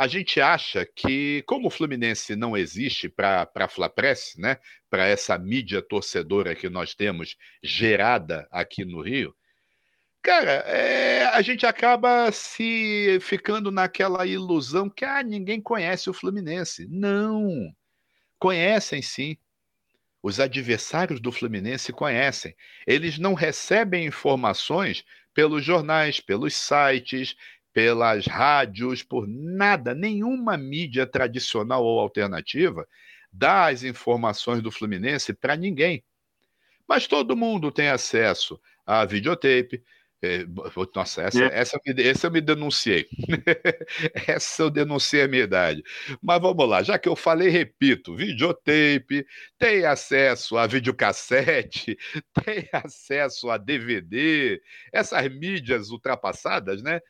a 0.00 0.06
gente 0.06 0.40
acha 0.40 0.86
que, 0.86 1.42
como 1.46 1.66
o 1.66 1.70
Fluminense 1.70 2.34
não 2.34 2.56
existe 2.56 3.06
para 3.06 3.46
a 3.54 3.68
Flapress, 3.68 4.34
né, 4.38 4.56
para 4.88 5.06
essa 5.06 5.36
mídia 5.36 5.82
torcedora 5.82 6.54
que 6.54 6.70
nós 6.70 6.94
temos 6.94 7.36
gerada 7.62 8.48
aqui 8.50 8.82
no 8.82 9.02
Rio, 9.02 9.36
cara, 10.22 10.52
é, 10.66 11.26
a 11.26 11.42
gente 11.42 11.66
acaba 11.66 12.32
se 12.32 13.18
ficando 13.20 13.70
naquela 13.70 14.24
ilusão 14.24 14.88
que 14.88 15.04
ah, 15.04 15.22
ninguém 15.22 15.60
conhece 15.60 16.08
o 16.08 16.14
Fluminense. 16.14 16.88
Não, 16.88 17.70
conhecem 18.38 19.02
sim. 19.02 19.36
Os 20.22 20.40
adversários 20.40 21.20
do 21.20 21.30
Fluminense 21.30 21.92
conhecem. 21.92 22.56
Eles 22.86 23.18
não 23.18 23.34
recebem 23.34 24.06
informações 24.06 25.04
pelos 25.34 25.62
jornais, 25.62 26.20
pelos 26.20 26.54
sites, 26.54 27.36
pelas 27.72 28.26
rádios, 28.26 29.02
por 29.02 29.26
nada, 29.28 29.94
nenhuma 29.94 30.56
mídia 30.56 31.06
tradicional 31.06 31.84
ou 31.84 32.00
alternativa 32.00 32.86
dá 33.32 33.66
as 33.66 33.84
informações 33.84 34.62
do 34.62 34.70
Fluminense 34.70 35.32
para 35.32 35.56
ninguém. 35.56 36.02
Mas 36.88 37.06
todo 37.06 37.36
mundo 37.36 37.70
tem 37.70 37.88
acesso 37.88 38.60
a 38.84 39.04
videotape, 39.04 39.82
é, 40.22 40.44
nossa, 40.94 41.22
essa, 41.22 41.44
é. 41.44 41.58
essa, 41.58 41.80
essa 41.96 42.26
eu 42.26 42.30
me 42.30 42.42
denunciei. 42.42 43.08
essa 44.28 44.64
eu 44.64 44.70
denunciei 44.70 45.22
a 45.22 45.28
minha 45.28 45.44
idade. 45.44 45.82
Mas 46.20 46.40
vamos 46.42 46.68
lá, 46.68 46.82
já 46.82 46.98
que 46.98 47.08
eu 47.08 47.16
falei, 47.16 47.48
repito: 47.48 48.14
videotape, 48.14 49.26
tem 49.58 49.86
acesso 49.86 50.58
a 50.58 50.66
videocassete, 50.66 51.96
tem 52.44 52.68
acesso 52.70 53.48
a 53.48 53.56
DVD, 53.56 54.60
essas 54.92 55.26
mídias 55.32 55.90
ultrapassadas, 55.90 56.82
né? 56.82 57.00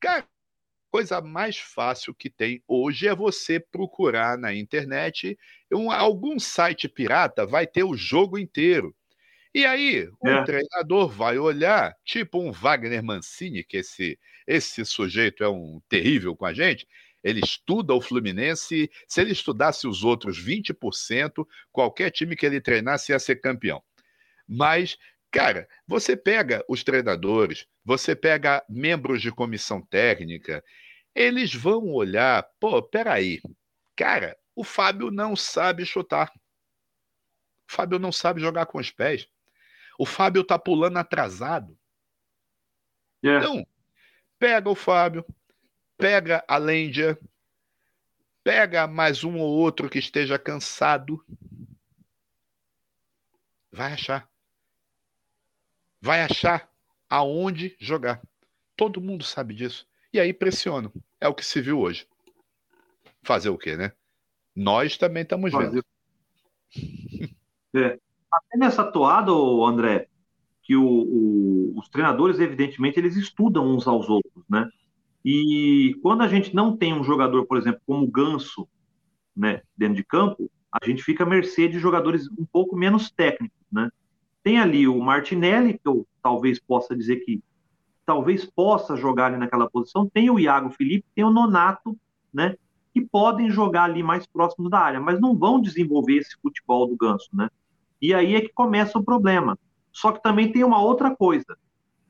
Cara, 0.00 0.26
coisa 0.90 1.20
mais 1.20 1.56
fácil 1.58 2.14
que 2.14 2.30
tem 2.30 2.62
hoje 2.66 3.08
é 3.08 3.14
você 3.14 3.58
procurar 3.60 4.38
na 4.38 4.54
internet 4.54 5.38
um, 5.72 5.90
algum 5.90 6.38
site 6.38 6.88
pirata, 6.88 7.46
vai 7.46 7.66
ter 7.66 7.84
o 7.84 7.96
jogo 7.96 8.38
inteiro. 8.38 8.94
E 9.54 9.64
aí, 9.64 10.08
o 10.20 10.28
é. 10.28 10.44
treinador 10.44 11.08
vai 11.08 11.38
olhar, 11.38 11.94
tipo 12.04 12.38
um 12.38 12.52
Wagner 12.52 13.02
Mancini, 13.02 13.64
que 13.64 13.78
esse, 13.78 14.18
esse 14.46 14.84
sujeito 14.84 15.42
é 15.42 15.48
um 15.48 15.80
terrível 15.88 16.36
com 16.36 16.44
a 16.44 16.52
gente, 16.52 16.86
ele 17.24 17.40
estuda 17.40 17.94
o 17.94 18.00
Fluminense, 18.00 18.90
se 19.08 19.20
ele 19.20 19.32
estudasse 19.32 19.88
os 19.88 20.04
outros 20.04 20.38
20%, 20.38 21.46
qualquer 21.72 22.10
time 22.10 22.36
que 22.36 22.46
ele 22.46 22.60
treinasse 22.60 23.12
ia 23.12 23.18
ser 23.18 23.36
campeão. 23.36 23.82
Mas, 24.46 24.96
cara, 25.30 25.68
você 25.86 26.16
pega 26.16 26.64
os 26.68 26.82
treinadores, 26.82 27.66
você 27.84 28.14
pega 28.14 28.64
membros 28.68 29.20
de 29.20 29.30
comissão 29.30 29.80
técnica, 29.80 30.64
eles 31.14 31.54
vão 31.54 31.92
olhar, 31.92 32.46
pô, 32.60 32.82
peraí, 32.82 33.40
cara, 33.96 34.36
o 34.54 34.64
Fábio 34.64 35.10
não 35.10 35.36
sabe 35.36 35.84
chutar. 35.84 36.32
O 37.68 37.72
Fábio 37.72 37.98
não 37.98 38.12
sabe 38.12 38.40
jogar 38.40 38.66
com 38.66 38.78
os 38.78 38.90
pés. 38.90 39.28
O 39.98 40.06
Fábio 40.06 40.44
tá 40.44 40.58
pulando 40.58 40.98
atrasado. 40.98 41.76
Yeah. 43.24 43.46
É. 43.46 43.50
Então, 43.50 43.66
pega 44.38 44.68
o 44.68 44.74
Fábio, 44.74 45.24
pega 45.96 46.44
a 46.46 46.56
Lendia, 46.56 47.18
pega 48.44 48.86
mais 48.86 49.24
um 49.24 49.38
ou 49.38 49.50
outro 49.50 49.90
que 49.90 49.98
esteja 49.98 50.38
cansado. 50.38 51.24
Vai 53.72 53.94
achar. 53.94 54.28
Vai 56.06 56.22
achar 56.22 56.70
aonde 57.10 57.74
jogar. 57.80 58.22
Todo 58.76 59.00
mundo 59.00 59.24
sabe 59.24 59.52
disso. 59.52 59.84
E 60.12 60.20
aí 60.20 60.32
pressiona. 60.32 60.92
É 61.20 61.26
o 61.26 61.34
que 61.34 61.44
se 61.44 61.60
viu 61.60 61.80
hoje. 61.80 62.06
Fazer 63.24 63.50
o 63.50 63.58
quê, 63.58 63.76
né? 63.76 63.90
Nós 64.54 64.96
também 64.96 65.24
estamos 65.24 65.50
vendo. 65.50 65.84
É 67.74 67.98
até 68.32 68.56
nessa 68.56 68.84
toada, 68.84 69.32
André, 69.32 70.06
que 70.62 70.76
o, 70.76 70.86
o, 70.86 71.74
os 71.76 71.88
treinadores, 71.88 72.38
evidentemente, 72.38 73.00
eles 73.00 73.16
estudam 73.16 73.66
uns 73.66 73.88
aos 73.88 74.08
outros, 74.08 74.44
né? 74.48 74.68
E 75.24 75.98
quando 76.02 76.22
a 76.22 76.28
gente 76.28 76.54
não 76.54 76.76
tem 76.76 76.94
um 76.94 77.02
jogador, 77.02 77.46
por 77.46 77.58
exemplo, 77.58 77.80
como 77.84 78.04
o 78.04 78.10
Ganso, 78.10 78.68
né, 79.36 79.60
dentro 79.76 79.96
de 79.96 80.04
campo, 80.04 80.48
a 80.70 80.86
gente 80.86 81.02
fica 81.02 81.24
à 81.24 81.26
mercê 81.26 81.66
de 81.66 81.80
jogadores 81.80 82.28
um 82.38 82.46
pouco 82.46 82.76
menos 82.76 83.10
técnicos, 83.10 83.66
né? 83.72 83.90
Tem 84.46 84.60
ali 84.60 84.86
o 84.86 85.00
Martinelli, 85.00 85.72
que 85.76 85.88
eu 85.88 86.06
talvez 86.22 86.60
possa 86.60 86.94
dizer 86.94 87.16
que 87.16 87.42
talvez 88.06 88.44
possa 88.44 88.96
jogar 88.96 89.26
ali 89.26 89.36
naquela 89.36 89.68
posição, 89.68 90.08
tem 90.08 90.30
o 90.30 90.38
Iago 90.38 90.70
Felipe, 90.70 91.04
tem 91.16 91.24
o 91.24 91.32
Nonato, 91.32 91.98
né? 92.32 92.54
Que 92.94 93.00
podem 93.00 93.50
jogar 93.50 93.82
ali 93.82 94.04
mais 94.04 94.24
próximos 94.24 94.70
da 94.70 94.78
área, 94.78 95.00
mas 95.00 95.20
não 95.20 95.36
vão 95.36 95.60
desenvolver 95.60 96.18
esse 96.18 96.36
futebol 96.40 96.86
do 96.86 96.96
Ganso, 96.96 97.28
né? 97.32 97.50
E 98.00 98.14
aí 98.14 98.36
é 98.36 98.40
que 98.40 98.52
começa 98.52 98.96
o 98.96 99.04
problema. 99.04 99.58
Só 99.90 100.12
que 100.12 100.22
também 100.22 100.52
tem 100.52 100.62
uma 100.62 100.80
outra 100.80 101.16
coisa. 101.16 101.58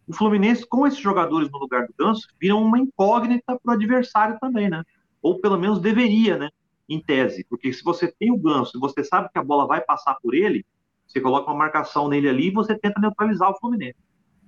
O 0.07 0.13
Fluminense, 0.13 0.67
com 0.69 0.87
esses 0.87 1.01
jogadores 1.01 1.51
no 1.51 1.57
lugar 1.57 1.87
do 1.87 1.95
Ganso, 1.99 2.29
vira 2.39 2.55
uma 2.55 2.79
incógnita 2.79 3.59
para 3.59 3.73
o 3.73 3.75
adversário 3.75 4.37
também, 4.39 4.69
né? 4.69 4.85
Ou 5.23 5.41
pelo 5.41 5.57
menos 5.57 5.81
deveria, 5.81 6.37
né? 6.37 6.51
Em 6.87 7.01
tese. 7.01 7.47
Porque 7.49 7.73
se 7.73 7.83
você 7.83 8.13
tem 8.13 8.31
o 8.31 8.37
Ganso 8.37 8.77
e 8.77 8.79
você 8.79 9.03
sabe 9.03 9.31
que 9.33 9.39
a 9.39 9.43
bola 9.43 9.67
vai 9.67 9.81
passar 9.81 10.17
por 10.23 10.35
ele, 10.35 10.67
você 11.07 11.21
coloca 11.21 11.51
uma 11.51 11.59
marcação 11.59 12.09
nele 12.09 12.29
ali 12.29 12.49
e 12.49 12.53
você 12.53 12.79
tenta 12.79 13.01
neutralizar 13.01 13.51
o 13.51 13.59
Fluminense. 13.59 13.99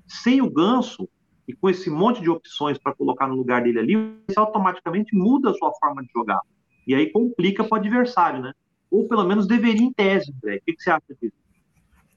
Sem 0.06 0.40
o 0.40 0.50
Ganso, 0.50 1.08
e 1.46 1.54
com 1.54 1.70
esse 1.70 1.88
monte 1.88 2.20
de 2.20 2.28
opções 2.28 2.78
para 2.78 2.94
colocar 2.94 3.26
no 3.26 3.34
lugar 3.34 3.62
dele 3.62 3.78
ali, 3.78 3.94
você 4.28 4.38
automaticamente 4.38 5.16
muda 5.16 5.50
a 5.50 5.54
sua 5.54 5.72
forma 5.80 6.02
de 6.02 6.10
jogar. 6.14 6.40
E 6.86 6.94
aí 6.94 7.10
complica 7.10 7.64
para 7.64 7.76
o 7.76 7.78
adversário, 7.78 8.42
né? 8.42 8.52
ou 8.90 9.06
pelo 9.06 9.24
menos 9.24 9.46
deveria 9.46 9.82
em 9.82 9.92
tese, 9.92 10.32
André. 10.36 10.56
O 10.56 10.60
que, 10.64 10.72
que 10.74 10.82
você 10.82 10.90
acha 10.90 11.14
disso? 11.20 11.36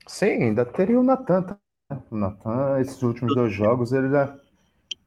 Sim, 0.08 0.44
ainda 0.44 0.66
teria 0.66 1.00
o 1.00 1.04
Natan. 1.04 1.58
Né? 1.90 2.02
O 2.10 2.16
Natan, 2.16 2.80
esses 2.80 3.02
últimos 3.04 3.36
dois 3.36 3.54
jogos, 3.54 3.92
ele, 3.92 4.08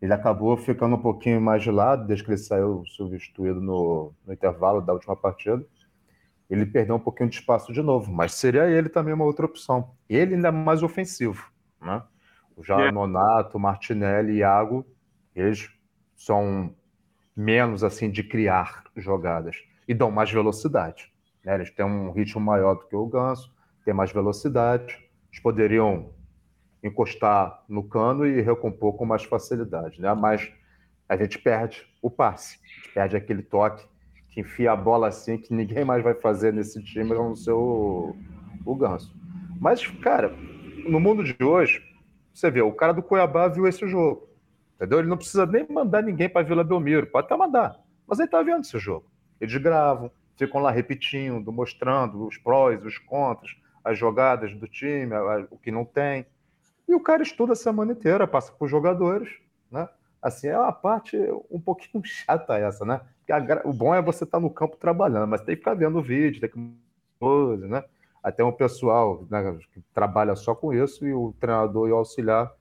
ele 0.00 0.12
acabou 0.12 0.56
ficando 0.56 0.96
um 0.96 1.00
pouquinho 1.00 1.40
mais 1.40 1.62
de 1.62 1.70
lado, 1.70 2.06
desde 2.06 2.24
que 2.24 2.30
ele 2.30 2.38
saiu 2.38 2.84
substituído 2.86 3.60
no, 3.60 4.12
no 4.26 4.32
intervalo 4.32 4.80
da 4.80 4.92
última 4.92 5.16
partida. 5.16 5.64
Ele 6.48 6.66
perdeu 6.66 6.96
um 6.96 7.00
pouquinho 7.00 7.28
de 7.28 7.36
espaço 7.36 7.72
de 7.72 7.82
novo, 7.82 8.12
mas 8.12 8.34
seria 8.34 8.68
ele 8.68 8.88
também 8.88 9.14
uma 9.14 9.24
outra 9.24 9.46
opção. 9.46 9.94
Ele 10.08 10.34
ainda 10.34 10.48
é 10.48 10.50
mais 10.50 10.82
ofensivo, 10.82 11.50
né? 11.80 12.02
Já 12.62 12.80
é. 12.82 12.92
Nonato, 12.92 13.58
Martinelli 13.58 14.34
e 14.34 14.36
Iago, 14.38 14.86
eles 15.34 15.68
são 16.14 16.74
menos 17.36 17.82
assim 17.82 18.10
de 18.10 18.22
criar 18.22 18.84
jogadas 18.96 19.56
e 19.88 19.94
dão 19.94 20.10
mais 20.10 20.30
velocidade. 20.30 21.12
Né? 21.44 21.54
Eles 21.54 21.70
têm 21.70 21.84
um 21.84 22.12
ritmo 22.12 22.40
maior 22.40 22.74
do 22.74 22.86
que 22.86 22.94
o 22.94 23.06
Ganso, 23.06 23.52
têm 23.84 23.92
mais 23.92 24.12
velocidade, 24.12 24.94
eles 25.30 25.42
poderiam 25.42 26.12
encostar 26.82 27.64
no 27.68 27.82
cano 27.82 28.26
e 28.26 28.40
recompor 28.40 28.94
com 28.94 29.04
mais 29.04 29.24
facilidade, 29.24 30.00
né? 30.00 30.12
Mas 30.14 30.52
a 31.08 31.16
gente 31.16 31.38
perde 31.38 31.86
o 32.02 32.10
passe, 32.10 32.58
perde 32.92 33.16
aquele 33.16 33.42
toque 33.42 33.86
enfia 34.36 34.72
a 34.72 34.76
bola 34.76 35.08
assim 35.08 35.38
que 35.38 35.54
ninguém 35.54 35.84
mais 35.84 36.02
vai 36.02 36.14
fazer 36.14 36.52
nesse 36.52 36.82
time 36.82 37.14
não 37.14 37.36
ser 37.36 37.52
o, 37.52 38.14
o 38.64 38.74
Ganso. 38.74 39.14
Mas, 39.60 39.86
cara, 39.86 40.28
no 40.88 40.98
mundo 40.98 41.22
de 41.22 41.36
hoje, 41.42 41.82
você 42.32 42.50
vê, 42.50 42.60
o 42.60 42.72
cara 42.72 42.92
do 42.92 43.02
Cuiabá 43.02 43.48
viu 43.48 43.66
esse 43.66 43.86
jogo, 43.86 44.28
entendeu? 44.74 44.98
Ele 44.98 45.08
não 45.08 45.16
precisa 45.16 45.46
nem 45.46 45.66
mandar 45.68 46.02
ninguém 46.02 46.28
para 46.28 46.44
Vila 46.44 46.64
Belmiro, 46.64 47.06
pode 47.06 47.26
até 47.26 47.36
mandar, 47.36 47.78
mas 48.06 48.18
ele 48.18 48.28
tá 48.28 48.42
vendo 48.42 48.62
esse 48.62 48.78
jogo. 48.78 49.06
Eles 49.40 49.56
gravam, 49.56 50.10
ficam 50.36 50.60
lá 50.60 50.70
repetindo, 50.70 51.52
mostrando 51.52 52.26
os 52.26 52.36
prós, 52.36 52.84
os 52.84 52.98
contras, 52.98 53.56
as 53.84 53.98
jogadas 53.98 54.54
do 54.54 54.66
time, 54.66 55.14
o 55.50 55.58
que 55.58 55.70
não 55.70 55.84
tem. 55.84 56.26
E 56.88 56.94
o 56.94 57.00
cara 57.00 57.22
estuda 57.22 57.52
a 57.52 57.56
semana 57.56 57.92
inteira, 57.92 58.26
passa 58.26 58.52
por 58.52 58.68
jogadores, 58.68 59.30
né? 59.70 59.88
Assim, 60.20 60.48
é 60.48 60.58
uma 60.58 60.72
parte 60.72 61.16
um 61.50 61.60
pouquinho 61.60 62.02
chata 62.04 62.58
essa, 62.58 62.84
né? 62.84 63.00
O 63.64 63.72
bom 63.72 63.94
é 63.94 64.02
você 64.02 64.24
estar 64.24 64.38
tá 64.38 64.42
no 64.42 64.50
campo 64.50 64.76
trabalhando, 64.76 65.28
mas 65.28 65.40
tem 65.40 65.54
que 65.54 65.60
ficar 65.60 65.74
vendo 65.74 66.02
vídeo, 66.02 66.40
tem 66.40 66.50
que 66.50 66.74
coisa, 67.18 67.66
né? 67.66 67.84
Até 68.22 68.42
um 68.42 68.52
pessoal 68.52 69.26
né, 69.30 69.58
que 69.72 69.80
trabalha 69.92 70.34
só 70.34 70.54
com 70.54 70.72
isso 70.72 71.06
e 71.06 71.12
o 71.12 71.34
treinador 71.38 71.88
e 71.88 71.92
o 71.92 71.96
auxiliar 71.96 72.52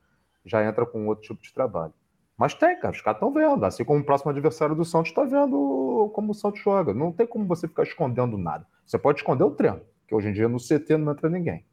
já 0.46 0.64
entra 0.64 0.86
com 0.86 1.08
outro 1.08 1.24
tipo 1.24 1.42
de 1.42 1.54
trabalho. 1.54 1.94
Mas 2.38 2.54
tem, 2.54 2.78
cara, 2.80 2.94
os 2.94 3.02
caras 3.02 3.18
estão 3.18 3.32
vendo. 3.32 3.64
Assim 3.64 3.86
como 3.86 4.00
o 4.00 4.04
próximo 4.04 4.32
adversário 4.32 4.76
do 4.76 4.84
Santos 4.84 5.12
está 5.12 5.24
vendo 5.24 6.12
como 6.14 6.32
o 6.32 6.36
Santos 6.36 6.62
joga. 6.62 6.94
Não 6.94 7.12
tem 7.12 7.28
como 7.28 7.46
você 7.46 7.68
ficar 7.68 7.84
escondendo 7.84 8.38
nada. 8.38 8.66
Você 8.86 8.98
pode 8.98 9.20
esconder 9.20 9.44
o 9.44 9.52
treino, 9.52 9.82
que 10.08 10.16
hoje 10.16 10.30
em 10.30 10.34
dia 10.34 10.50
no 10.50 10.58
CT 10.58 10.98
não 10.98 11.14
entra 11.14 11.30
ninguém. 11.30 11.64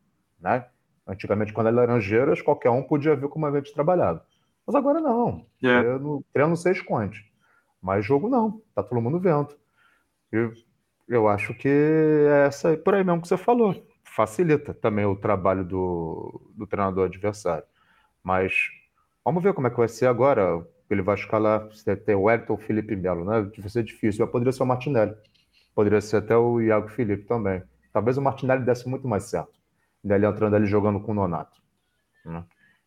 Né? 0.40 0.64
Antigamente, 1.06 1.52
quando 1.52 1.68
era 1.68 1.76
Laranjeiras, 1.76 2.42
qualquer 2.42 2.70
um 2.70 2.82
podia 2.82 3.16
ver 3.16 3.28
como 3.28 3.46
a 3.46 3.52
gente 3.52 3.72
trabalhava. 3.72 4.24
Mas 4.66 4.76
agora 4.76 5.00
não. 5.00 5.46
É. 5.62 5.98
No 5.98 6.22
treino 6.32 6.56
você 6.56 6.70
esconde. 6.70 7.29
Mas 7.82 8.04
jogo 8.04 8.28
não. 8.28 8.62
Tá 8.74 8.82
todo 8.82 9.00
mundo 9.00 9.18
vendo. 9.18 9.56
E 10.32 10.50
eu 11.08 11.28
acho 11.28 11.54
que 11.54 11.68
é 11.68 12.46
essa 12.46 12.76
por 12.76 12.94
aí 12.94 13.04
mesmo 13.04 13.22
que 13.22 13.28
você 13.28 13.36
falou. 13.36 13.74
Facilita 14.04 14.74
também 14.74 15.04
o 15.04 15.16
trabalho 15.16 15.64
do, 15.64 16.40
do 16.54 16.66
treinador 16.66 17.06
adversário. 17.06 17.64
Mas 18.22 18.70
Vamos 19.24 19.42
ver 19.42 19.52
como 19.52 19.66
é 19.66 19.70
que 19.70 19.76
vai 19.76 19.88
ser 19.88 20.06
agora. 20.06 20.66
Ele 20.88 21.02
vai 21.02 21.14
escalar, 21.14 21.70
se 21.72 21.94
tem 21.96 22.16
o 22.16 22.24
o 22.24 22.56
Felipe 22.56 22.96
Melo, 22.96 23.24
né? 23.24 23.48
Vai 23.58 23.68
ser 23.68 23.84
difícil, 23.84 24.24
mas 24.24 24.32
poderia 24.32 24.52
ser 24.52 24.62
o 24.62 24.66
Martinelli. 24.66 25.14
Poderia 25.74 26.00
ser 26.00 26.16
até 26.16 26.36
o 26.36 26.60
Iago 26.60 26.88
Felipe 26.88 27.24
também. 27.24 27.62
Talvez 27.92 28.18
o 28.18 28.22
Martinelli 28.22 28.64
desse 28.64 28.88
muito 28.88 29.06
mais 29.06 29.24
certo. 29.24 29.52
Ele 30.02 30.26
entrando 30.26 30.56
ali 30.56 30.66
jogando 30.66 30.98
com 31.00 31.12
o 31.12 31.14
Nonato. 31.14 31.60
Né? 32.24 32.42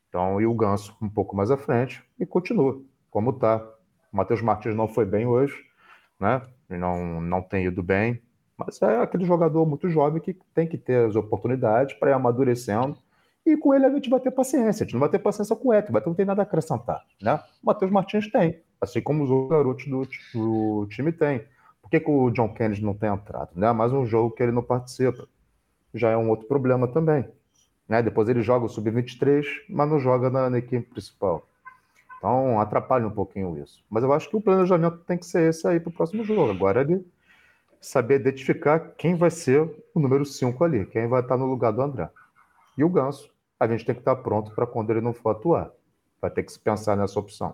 Então, 0.10 0.42
e 0.42 0.46
o 0.46 0.54
Ganso 0.54 0.96
um 1.02 1.10
pouco 1.10 1.36
mais 1.36 1.50
à 1.50 1.56
frente 1.56 2.04
e 2.20 2.26
continua, 2.26 2.82
como 3.10 3.32
tá. 3.34 3.66
O 4.14 4.18
Matheus 4.18 4.42
Martins 4.42 4.76
não 4.76 4.88
foi 4.88 5.06
bem 5.06 5.26
hoje, 5.26 5.56
né? 6.20 6.44
Não, 6.70 7.20
não 7.20 7.42
tem 7.42 7.66
ido 7.66 7.82
bem, 7.82 8.22
mas 8.58 8.82
é 8.82 9.02
aquele 9.02 9.26
jogador 9.26 9.66
muito 9.66 9.90
jovem 9.90 10.22
que 10.22 10.38
tem 10.54 10.68
que 10.68 10.78
ter 10.78 11.08
as 11.08 11.16
oportunidades 11.16 11.96
para 11.96 12.12
ir 12.12 12.14
amadurecendo 12.14 12.98
E 13.46 13.58
com 13.58 13.74
ele 13.74 13.86
a 13.86 13.90
gente 13.90 14.10
vai 14.10 14.20
ter 14.20 14.32
paciência. 14.32 14.84
A 14.84 14.86
gente 14.86 14.94
não 14.94 15.00
vai 15.00 15.10
ter 15.10 15.20
paciência 15.20 15.56
com 15.56 15.70
o 15.70 15.74
Eto, 15.74 15.92
não 15.92 16.14
tem 16.14 16.26
nada 16.26 16.42
a 16.42 16.44
acrescentar. 16.44 17.04
Né? 17.22 17.36
O 17.62 17.66
Matheus 17.66 17.92
Martins 17.92 18.32
tem, 18.32 18.62
assim 18.80 19.02
como 19.02 19.24
os 19.24 19.30
outros 19.30 19.50
garotos 19.50 19.86
do, 19.88 20.08
do 20.34 20.88
time 20.88 21.12
têm. 21.12 21.42
Por 21.82 21.90
que, 21.90 22.00
que 22.00 22.10
o 22.10 22.30
John 22.30 22.54
Kennedy 22.54 22.84
não 22.84 22.94
tem 22.94 23.10
entrado? 23.10 23.50
Né? 23.56 23.72
Mais 23.74 23.92
um 23.92 24.06
jogo 24.06 24.34
que 24.34 24.42
ele 24.42 24.52
não 24.52 24.64
participa. 24.64 25.28
Já 25.94 26.12
é 26.12 26.18
um 26.18 26.30
outro 26.30 26.48
problema 26.48 26.88
também. 26.88 27.28
Né? 27.90 28.02
Depois 28.02 28.30
ele 28.30 28.42
joga 28.42 28.66
o 28.66 28.70
Sub-23, 28.70 29.44
mas 29.70 29.90
não 29.90 30.00
joga 30.00 30.30
na, 30.30 30.50
na 30.50 30.60
equipe 30.60 30.90
principal. 30.90 31.46
Então 32.24 32.58
atrapalha 32.58 33.06
um 33.06 33.12
pouquinho 33.12 33.62
isso. 33.62 33.84
Mas 33.90 34.02
eu 34.02 34.14
acho 34.14 34.30
que 34.30 34.38
o 34.38 34.42
planejamento 34.42 35.00
tem 35.00 35.18
que 35.18 35.26
ser 35.26 35.50
esse 35.50 35.68
aí 35.68 35.78
para 35.78 35.90
o 35.90 35.94
próximo 35.94 36.24
jogo. 36.24 36.52
Agora 36.52 36.80
ele 36.80 37.06
saber 37.82 38.22
identificar 38.22 38.80
quem 38.98 39.14
vai 39.14 39.30
ser 39.30 39.60
o 39.94 40.00
número 40.00 40.24
5 40.24 40.64
ali, 40.64 40.86
quem 40.86 41.06
vai 41.06 41.20
estar 41.20 41.36
no 41.36 41.46
lugar 41.46 41.74
do 41.74 41.82
André. 41.82 42.10
E 42.78 42.84
o 42.86 42.88
Ganso, 42.88 43.30
a 43.60 43.68
gente 43.68 43.84
tem 43.84 43.94
que 43.94 44.00
estar 44.00 44.16
pronto 44.16 44.56
para 44.56 44.66
quando 44.66 44.92
ele 44.92 45.02
não 45.02 45.14
for 45.14 45.32
atuar. 45.32 45.70
Vai 46.22 46.32
ter 46.32 46.44
que 46.44 46.54
se 46.54 46.60
pensar 46.62 46.96
nessa 46.96 47.20
opção. 47.20 47.54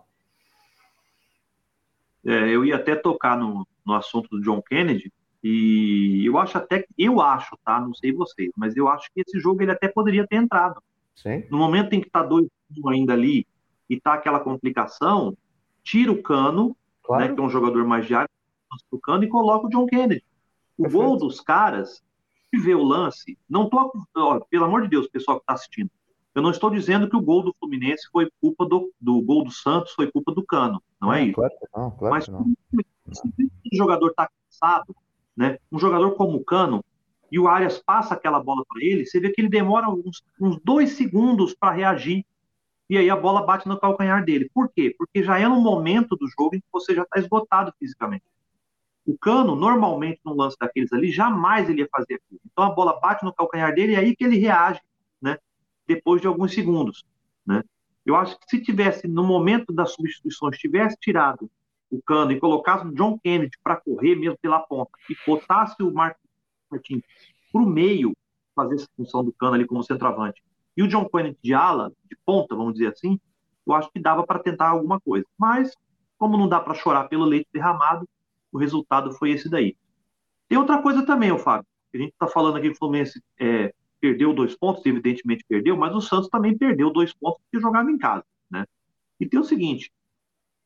É, 2.24 2.50
eu 2.50 2.64
ia 2.64 2.76
até 2.76 2.96
tocar 2.96 3.36
no, 3.36 3.68
no 3.84 3.94
assunto 3.96 4.30
do 4.30 4.40
John 4.40 4.62
Kennedy, 4.62 5.12
e 5.44 6.24
eu 6.28 6.38
acho 6.38 6.60
até, 6.60 6.86
eu 6.96 7.20
acho, 7.20 7.58
tá? 7.66 7.80
Não 7.80 7.96
sei 7.96 8.14
vocês, 8.14 8.52
mas 8.56 8.78
eu 8.78 8.88
acho 8.88 9.10
que 9.12 9.22
esse 9.22 9.40
jogo 9.40 9.64
ele 9.64 9.72
até 9.72 9.88
poderia 9.88 10.28
ter 10.28 10.36
entrado. 10.36 10.80
Sim. 11.16 11.44
No 11.50 11.58
momento 11.58 11.94
em 11.94 12.02
que 12.02 12.10
tá 12.12 12.22
dois 12.22 12.48
ainda 12.86 13.14
ali 13.14 13.48
e 13.90 14.00
tá 14.00 14.14
aquela 14.14 14.40
complicação, 14.40 15.36
tira 15.84 16.12
o 16.12 16.22
Cano, 16.22 16.76
claro. 17.04 17.24
né, 17.24 17.34
que 17.34 17.40
é 17.40 17.44
um 17.44 17.50
jogador 17.50 17.86
mais 17.86 18.06
de 18.06 18.14
área, 18.14 18.30
o 18.92 19.00
Cano 19.00 19.24
e 19.24 19.28
coloca 19.28 19.68
o 19.68 19.70
John 19.70 19.86
Kennedy. 19.88 20.24
O 20.78 20.84
Perfeito. 20.84 21.06
gol 21.06 21.18
dos 21.18 21.42
caras, 21.42 22.04
se 22.50 22.62
vê 22.62 22.76
o 22.76 22.84
lance, 22.84 23.38
não 23.50 23.70
tô, 23.70 23.92
ó, 24.16 24.40
pelo 24.42 24.66
amor 24.66 24.84
de 24.84 24.90
Deus, 24.90 25.08
pessoal 25.08 25.40
que 25.40 25.46
tá 25.46 25.54
assistindo, 25.54 25.90
eu 26.36 26.42
não 26.42 26.52
estou 26.52 26.70
dizendo 26.70 27.10
que 27.10 27.18
o 27.18 27.22
gol 27.22 27.44
do 27.44 27.56
Fluminense 27.60 28.08
foi 28.12 28.30
culpa 28.40 28.66
do, 28.66 28.94
do 29.02 29.20
gol 29.22 29.44
do 29.44 29.52
Santos, 29.52 29.94
foi 29.94 30.12
culpa 30.12 30.32
do 30.32 30.46
Cano, 30.46 30.82
não, 31.02 31.12
é 31.12 31.24
isso? 31.24 31.34
Claro 31.34 31.54
que 31.60 31.68
não, 31.76 31.92
claro 31.92 32.14
Mas 32.14 32.28
não. 32.28 32.46
se 33.12 33.28
o 33.74 33.76
jogador 33.76 34.14
tá 34.14 34.30
cansado, 34.30 34.96
né? 35.36 35.58
Um 35.72 35.80
jogador 35.80 36.12
como 36.12 36.38
o 36.38 36.44
Cano, 36.44 36.84
e 37.32 37.40
o 37.40 37.48
Arias 37.48 37.80
passa 37.80 38.14
aquela 38.14 38.40
bola 38.42 38.64
para 38.68 38.84
ele, 38.84 39.06
você 39.06 39.20
vê 39.20 39.30
que 39.30 39.42
ele 39.42 39.50
demora 39.50 39.90
uns, 39.90 40.24
uns 40.40 40.60
dois 40.64 40.92
segundos 40.92 41.54
para 41.54 41.72
reagir, 41.72 42.26
e 42.90 42.98
aí 42.98 43.10
a 43.10 43.16
bola 43.16 43.46
bate 43.46 43.68
no 43.68 43.80
calcanhar 43.80 44.26
dele. 44.26 44.50
Por 44.54 44.70
quê? 44.70 44.96
Porque 44.98 45.24
já 45.24 45.38
é 45.38 45.48
no 45.48 45.62
momento 45.62 46.16
do 46.16 46.28
jogo 46.28 46.56
em 46.56 46.60
que 46.60 46.68
você 46.72 46.96
já 46.96 47.04
está 47.04 47.20
esgotado 47.20 47.72
fisicamente. 47.78 48.24
O 49.06 49.18
Cano, 49.18 49.56
normalmente, 49.56 50.20
num 50.26 50.34
lance 50.34 50.58
daqueles 50.60 50.92
ali, 50.92 51.12
jamais 51.12 51.70
ele 51.70 51.82
ia 51.82 51.90
fazer 51.92 52.16
aquilo. 52.16 52.40
Então 52.46 52.64
a 52.64 52.70
bola 52.72 53.00
bate 53.00 53.24
no 53.24 53.34
calcanhar 53.34 53.74
dele 53.74 53.94
e 53.94 53.96
é 53.96 54.00
aí 54.00 54.16
que 54.16 54.24
ele 54.24 54.38
reage, 54.38 54.82
né? 55.22 55.38
Depois 55.88 56.20
de 56.20 56.28
alguns 56.28 56.54
segundos, 56.54 57.06
né? 57.46 57.64
Eu 58.06 58.16
acho 58.16 58.40
que 58.40 58.50
se 58.50 58.62
tivesse, 58.62 59.08
no 59.08 59.24
momento 59.24 59.72
das 59.72 59.92
substituições, 59.94 60.58
tivesse 60.58 60.98
tirado 61.00 61.50
o 61.92 62.02
Cano 62.02 62.32
e 62.32 62.40
colocasse 62.40 62.88
o 62.88 62.94
John 62.94 63.20
Kennedy 63.20 63.58
para 63.64 63.76
correr 63.76 64.16
mesmo 64.16 64.38
pela 64.42 64.60
ponta 64.60 64.92
e 65.10 65.16
botasse 65.26 65.82
o 65.82 65.92
Martins 65.94 67.04
para 67.52 67.62
o 67.62 67.66
meio, 67.66 68.14
fazer 68.56 68.76
essa 68.76 68.88
função 68.96 69.24
do 69.24 69.34
Cano 69.34 69.56
ali 69.56 69.66
como 69.66 69.84
centroavante, 69.84 70.42
e 70.80 70.82
o 70.82 70.88
John 70.88 71.10
Kennedy 71.10 71.38
de 71.44 71.54
ala, 71.54 71.92
de 72.10 72.18
ponta, 72.26 72.56
vamos 72.56 72.72
dizer 72.72 72.88
assim, 72.88 73.20
eu 73.68 73.74
acho 73.74 73.92
que 73.92 74.00
dava 74.00 74.26
para 74.26 74.40
tentar 74.40 74.70
alguma 74.70 74.98
coisa. 74.98 75.26
Mas, 75.38 75.74
como 76.18 76.38
não 76.38 76.48
dá 76.48 76.58
para 76.58 76.74
chorar 76.74 77.10
pelo 77.10 77.26
leite 77.26 77.50
derramado, 77.52 78.08
o 78.50 78.58
resultado 78.58 79.12
foi 79.12 79.32
esse 79.32 79.50
daí. 79.50 79.76
Tem 80.48 80.58
outra 80.58 80.82
coisa 80.82 81.06
também, 81.06 81.38
Fábio. 81.38 81.68
A 81.94 81.98
gente 81.98 82.14
está 82.14 82.28
falando 82.28 82.56
aqui 82.56 82.70
que 82.70 82.76
o 82.76 82.78
Fluminense 82.78 83.22
é, 83.38 83.74
perdeu 84.00 84.34
dois 84.34 84.56
pontos, 84.56 84.86
evidentemente 84.86 85.44
perdeu, 85.46 85.76
mas 85.76 85.94
o 85.94 86.00
Santos 86.00 86.30
também 86.30 86.58
perdeu 86.58 86.90
dois 86.90 87.12
pontos 87.12 87.42
porque 87.42 87.62
jogava 87.62 87.92
em 87.92 87.98
casa. 87.98 88.24
Né? 88.50 88.66
E 89.20 89.26
tem 89.26 89.38
o 89.38 89.44
seguinte: 89.44 89.92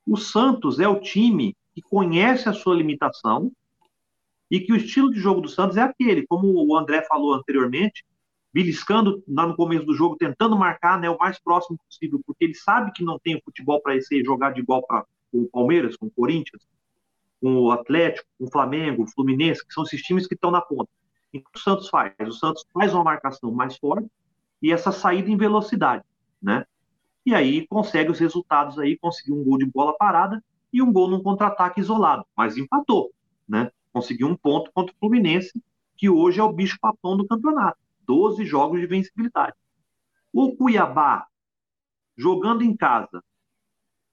o 0.05 0.15
Santos 0.15 0.79
é 0.79 0.87
o 0.87 0.99
time 0.99 1.57
que 1.73 1.81
conhece 1.81 2.47
a 2.47 2.53
sua 2.53 2.75
limitação 2.75 3.51
e 4.51 4.59
que 4.59 4.73
o 4.73 4.75
estilo 4.75 5.11
de 5.11 5.19
jogo 5.19 5.41
do 5.41 5.49
Santos 5.49 5.75
é 5.75 5.81
aquele, 5.81 6.27
como 6.27 6.53
o 6.53 6.77
André 6.77 7.01
falou 7.01 7.33
anteriormente, 7.33 8.05
beliscando 8.53 9.23
lá 9.27 9.47
no 9.47 9.55
começo 9.55 9.85
do 9.85 9.95
jogo, 9.95 10.15
tentando 10.15 10.57
marcar 10.57 10.99
né, 10.99 11.09
o 11.09 11.17
mais 11.17 11.39
próximo 11.39 11.77
possível, 11.77 12.21
porque 12.25 12.45
ele 12.45 12.53
sabe 12.53 12.91
que 12.91 13.03
não 13.03 13.17
tem 13.17 13.41
futebol 13.43 13.81
para 13.81 13.95
esse 13.95 14.23
jogar 14.23 14.51
de 14.51 14.61
igual 14.61 14.85
para 14.85 15.05
o 15.31 15.47
Palmeiras, 15.47 15.97
com 15.97 16.05
o 16.05 16.11
Corinthians, 16.11 16.61
com 17.41 17.55
o 17.55 17.71
Atlético, 17.71 18.27
com 18.37 18.45
o 18.45 18.51
Flamengo, 18.51 19.03
o 19.03 19.07
Fluminense, 19.07 19.65
que 19.65 19.73
são 19.73 19.83
esses 19.83 20.01
times 20.01 20.27
que 20.27 20.35
estão 20.35 20.51
na 20.51 20.61
ponta. 20.61 20.89
o 21.33 21.39
que 21.39 21.43
o 21.55 21.59
Santos 21.59 21.89
faz? 21.89 22.13
O 22.21 22.31
Santos 22.31 22.63
faz 22.71 22.93
uma 22.93 23.03
marcação 23.03 23.51
mais 23.51 23.75
forte 23.77 24.07
e 24.61 24.71
essa 24.71 24.91
saída 24.91 25.29
em 25.29 25.35
velocidade, 25.35 26.03
né? 26.41 26.65
e 27.25 27.33
aí 27.33 27.65
consegue 27.67 28.11
os 28.11 28.19
resultados 28.19 28.77
aí, 28.77 28.97
conseguiu 28.97 29.35
um 29.35 29.43
gol 29.43 29.57
de 29.57 29.65
bola 29.65 29.95
parada 29.97 30.43
e 30.71 30.81
um 30.81 30.91
gol 30.91 31.09
num 31.09 31.21
contra-ataque 31.21 31.79
isolado, 31.79 32.25
mas 32.35 32.57
empatou, 32.57 33.11
né? 33.47 33.71
Conseguiu 33.91 34.27
um 34.27 34.35
ponto 34.35 34.71
contra 34.73 34.93
o 34.93 34.97
Fluminense, 34.97 35.51
que 35.95 36.09
hoje 36.09 36.39
é 36.39 36.43
o 36.43 36.51
bicho 36.51 36.77
papão 36.81 37.15
do 37.15 37.27
campeonato, 37.27 37.77
12 38.05 38.45
jogos 38.45 38.79
de 38.79 38.87
vencibilidade. 38.87 39.55
O 40.31 40.55
Cuiabá, 40.55 41.25
jogando 42.17 42.63
em 42.63 42.75
casa, 42.75 43.23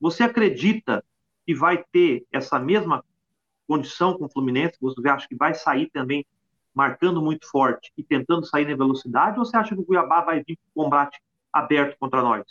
você 0.00 0.22
acredita 0.22 1.04
que 1.46 1.54
vai 1.54 1.84
ter 1.92 2.26
essa 2.32 2.58
mesma 2.58 3.04
condição 3.66 4.16
com 4.16 4.24
o 4.24 4.30
Fluminense? 4.30 4.78
Você 4.80 5.08
acha 5.08 5.28
que 5.28 5.36
vai 5.36 5.54
sair 5.54 5.90
também 5.90 6.26
marcando 6.74 7.20
muito 7.20 7.48
forte 7.48 7.92
e 7.96 8.02
tentando 8.02 8.46
sair 8.46 8.66
na 8.66 8.76
velocidade? 8.76 9.38
Ou 9.38 9.44
você 9.44 9.56
acha 9.56 9.74
que 9.74 9.80
o 9.80 9.84
Cuiabá 9.84 10.22
vai 10.22 10.42
vir 10.42 10.56
com 10.56 10.84
combate 10.84 11.20
aberto 11.52 11.98
contra 11.98 12.22
nós? 12.22 12.44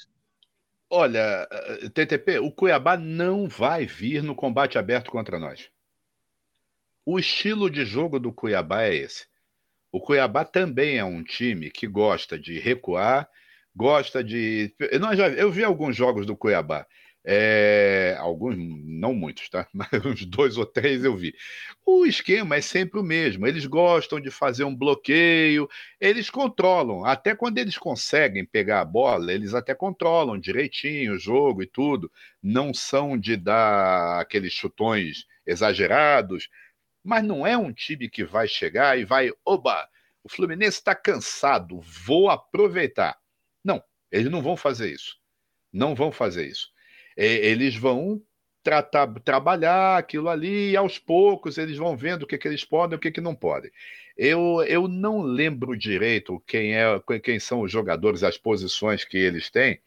Olha, 0.89 1.47
TTP, 1.93 2.39
o 2.39 2.51
Cuiabá 2.51 2.97
não 2.97 3.47
vai 3.47 3.85
vir 3.85 4.23
no 4.23 4.33
combate 4.33 4.77
aberto 4.77 5.11
contra 5.11 5.37
nós. 5.37 5.69
O 7.05 7.19
estilo 7.19 7.69
de 7.69 7.85
jogo 7.85 8.19
do 8.19 8.33
Cuiabá 8.33 8.83
é 8.83 8.95
esse. 8.95 9.27
O 9.91 9.99
Cuiabá 9.99 10.45
também 10.45 10.97
é 10.97 11.03
um 11.03 11.23
time 11.23 11.71
que 11.71 11.87
gosta 11.87 12.37
de 12.37 12.59
recuar, 12.59 13.27
gosta 13.75 14.23
de. 14.23 14.73
Eu, 14.79 15.15
já... 15.15 15.29
eu 15.29 15.51
vi 15.51 15.63
alguns 15.63 15.95
jogos 15.95 16.25
do 16.25 16.37
Cuiabá. 16.37 16.85
É, 17.25 18.15
alguns, 18.17 18.55
não 18.57 19.13
muitos, 19.13 19.49
tá? 19.49 19.67
Mas 19.73 19.89
uns 20.05 20.25
dois 20.25 20.57
ou 20.57 20.65
três 20.65 21.03
eu 21.03 21.15
vi. 21.15 21.33
O 21.85 22.05
esquema 22.05 22.55
é 22.55 22.61
sempre 22.61 22.99
o 22.99 23.03
mesmo. 23.03 23.45
Eles 23.45 23.65
gostam 23.65 24.19
de 24.19 24.31
fazer 24.31 24.63
um 24.63 24.75
bloqueio, 24.75 25.67
eles 25.99 26.29
controlam. 26.29 27.05
Até 27.05 27.35
quando 27.35 27.57
eles 27.57 27.77
conseguem 27.77 28.45
pegar 28.45 28.81
a 28.81 28.85
bola, 28.85 29.33
eles 29.33 29.53
até 29.53 29.75
controlam 29.75 30.39
direitinho 30.39 31.13
o 31.13 31.19
jogo 31.19 31.61
e 31.61 31.67
tudo. 31.67 32.11
Não 32.41 32.73
são 32.73 33.17
de 33.17 33.35
dar 33.35 34.21
aqueles 34.21 34.53
chutões 34.53 35.25
exagerados, 35.45 36.47
mas 37.03 37.23
não 37.23 37.45
é 37.45 37.57
um 37.57 37.71
time 37.73 38.09
que 38.09 38.23
vai 38.23 38.47
chegar 38.47 38.97
e 38.97 39.05
vai, 39.05 39.31
oba, 39.45 39.87
o 40.23 40.29
Fluminense 40.29 40.77
está 40.77 40.93
cansado, 40.93 41.79
vou 41.81 42.29
aproveitar. 42.29 43.17
Não, 43.63 43.83
eles 44.11 44.31
não 44.31 44.41
vão 44.41 44.57
fazer 44.57 44.91
isso. 44.91 45.17
Não 45.71 45.95
vão 45.95 46.11
fazer 46.11 46.47
isso 46.47 46.69
eles 47.19 47.75
vão 47.75 48.21
tratar, 48.63 49.07
trabalhar 49.21 49.97
aquilo 49.97 50.29
ali 50.29 50.71
e 50.71 50.77
aos 50.77 50.97
poucos 50.97 51.57
eles 51.57 51.77
vão 51.77 51.95
vendo 51.97 52.23
o 52.23 52.27
que, 52.27 52.37
que 52.37 52.47
eles 52.47 52.63
podem 52.63 52.95
e 52.95 52.97
o 52.97 52.99
que, 52.99 53.11
que 53.11 53.21
não 53.21 53.35
podem. 53.35 53.71
Eu, 54.17 54.63
eu 54.67 54.87
não 54.87 55.21
lembro 55.21 55.77
direito 55.77 56.41
quem, 56.47 56.75
é, 56.75 57.01
quem 57.21 57.39
são 57.39 57.61
os 57.61 57.71
jogadores, 57.71 58.23
as 58.23 58.37
posições 58.37 59.03
que 59.03 59.17
eles 59.17 59.49
têm, 59.49 59.79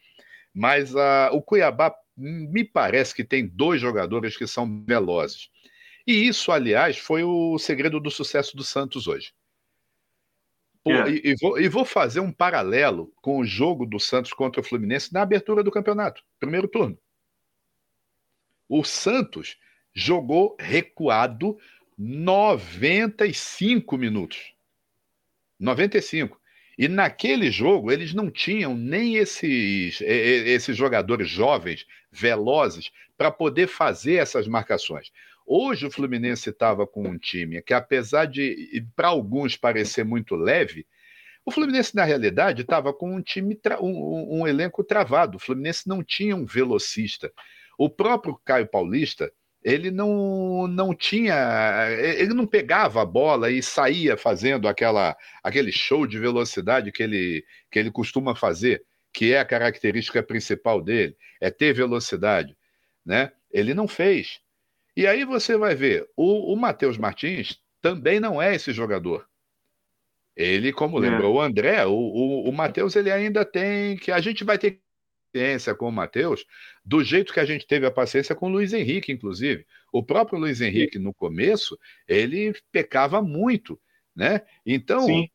mas 0.55 0.95
uh, 0.95 1.31
o 1.33 1.43
Cuiabá 1.43 1.95
me 2.15 2.65
parece 2.65 3.15
que 3.15 3.25
tem 3.25 3.47
dois 3.47 3.81
jogadores 3.81 4.37
que 4.37 4.47
são 4.47 4.85
velozes. 4.87 5.49
E 6.07 6.27
isso, 6.27 6.51
aliás, 6.51 6.99
foi 6.99 7.23
o 7.23 7.59
segredo 7.59 8.01
do 8.01 8.11
sucesso 8.11 8.57
do 8.57 8.65
Santos 8.65 9.07
hoje. 9.07 9.33
É. 10.85 11.11
e, 11.11 11.31
e, 11.31 11.37
vou, 11.41 11.61
e, 11.61 11.69
vou, 11.69 11.85
fazer 11.85 12.19
um 12.19 12.33
paralelo 12.33 13.13
com 13.23 13.39
o 13.39 13.45
jogo 13.45 13.87
do 13.87 14.01
Santos 14.01 14.33
contra 14.33 14.61
o 14.61 14.65
Fluminense 14.65 15.13
na 15.13 15.23
abertura 15.23 15.63
do 15.63 15.71
campeonato, 15.71 16.25
primeiro 16.41 16.67
turno. 16.67 16.99
O 18.69 18.83
Santos 18.83 19.57
jogou 19.95 20.57
recuado 20.59 21.57
95 21.97 23.97
minutos. 23.97 24.53
95. 25.61 26.41
E 26.77 26.89
naquele 26.89 27.51
jogo 27.51 27.93
eles 27.93 28.13
não 28.13 28.31
tinham 28.31 28.75
nem 28.75 29.17
esses, 29.17 30.01
esses 30.01 30.77
jogadores 30.77 31.29
jovens, 31.29 31.87
velozes, 32.11 32.91
para 33.17 33.31
poder 33.31 33.69
fazer 33.69 34.15
essas 34.15 34.49
marcações. 34.49 35.13
Hoje 35.47 35.87
o 35.87 35.91
Fluminense 35.91 36.51
estava 36.51 36.87
com 36.87 37.07
um 37.07 37.19
time 37.19 37.61
que, 37.63 37.75
apesar 37.75 38.27
de, 38.27 38.85
para 38.95 39.09
alguns, 39.09 39.57
parecer 39.57 40.05
muito 40.05 40.35
leve, 40.35 40.87
o 41.45 41.51
Fluminense, 41.51 41.95
na 41.95 42.05
realidade, 42.05 42.63
estava 42.63 42.93
com 42.93 43.17
um 43.17 43.21
time, 43.21 43.59
um, 43.81 44.41
um, 44.41 44.47
elenco 44.47 44.85
travado. 44.85 45.37
O 45.37 45.41
Fluminense 45.41 45.89
não 45.89 46.03
tinha 46.03 46.37
um 46.37 46.45
velocista. 46.45 47.33
O 47.77 47.91
próprio 47.91 48.41
Caio 48.45 48.69
Paulista, 48.69 49.33
ele 49.63 49.91
não, 49.91 50.69
não 50.69 50.95
tinha. 50.95 51.91
Ele 51.91 52.33
não 52.33 52.47
pegava 52.47 53.03
a 53.03 53.07
bola 53.07 53.51
e 53.51 53.61
saía 53.61 54.17
fazendo 54.17 54.69
aquela, 54.69 55.17
aquele 55.43 55.73
show 55.73 56.07
de 56.07 56.19
velocidade 56.19 56.93
que 56.93 57.03
ele, 57.03 57.45
que 57.71 57.79
ele 57.79 57.91
costuma 57.91 58.37
fazer, 58.37 58.85
que 59.13 59.33
é 59.33 59.41
a 59.41 59.45
característica 59.45 60.23
principal 60.23 60.81
dele, 60.81 61.17
é 61.41 61.51
ter 61.51 61.73
velocidade. 61.73 62.57
Né? 63.05 63.33
Ele 63.51 63.75
não 63.75 63.89
fez. 63.89 64.41
E 64.97 65.07
aí 65.07 65.25
você 65.25 65.57
vai 65.57 65.75
ver, 65.75 66.07
o, 66.17 66.53
o 66.53 66.57
Matheus 66.57 66.99
Martins 66.99 67.59
também 67.81 68.21
não 68.21 68.41
é 68.41 68.55
esse 68.55 68.73
jogador. 68.73 69.27
Ele, 70.37 70.73
como 70.73 70.99
é. 70.99 71.09
lembrou 71.09 71.37
o 71.37 71.41
André, 71.41 71.85
o, 71.87 71.93
o, 71.93 72.49
o 72.49 72.53
Matheus 72.53 72.97
ele 72.97 73.11
ainda 73.11 73.45
tem 73.45 73.97
que. 73.97 74.11
A 74.11 74.21
gente 74.21 74.45
vai 74.45 74.59
ter 74.59 74.81
paciência 75.33 75.75
com 75.75 75.89
o 75.89 75.93
Matheus, 75.93 76.45
do 76.85 77.03
jeito 77.03 77.33
que 77.33 77.41
a 77.41 77.45
gente 77.45 77.67
teve 77.67 77.87
a 77.87 77.91
paciência 77.91 78.35
com 78.35 78.47
o 78.47 78.51
Luiz 78.51 78.73
Henrique, 78.73 79.11
inclusive. 79.11 79.67
O 79.91 80.03
próprio 80.03 80.39
Luiz 80.39 80.61
Henrique, 80.61 80.99
no 80.99 81.15
começo, 81.15 81.79
ele 82.07 82.55
pecava 82.71 83.23
muito, 83.23 83.81
né? 84.15 84.43
Então, 84.65 85.07
Sim. 85.07 85.29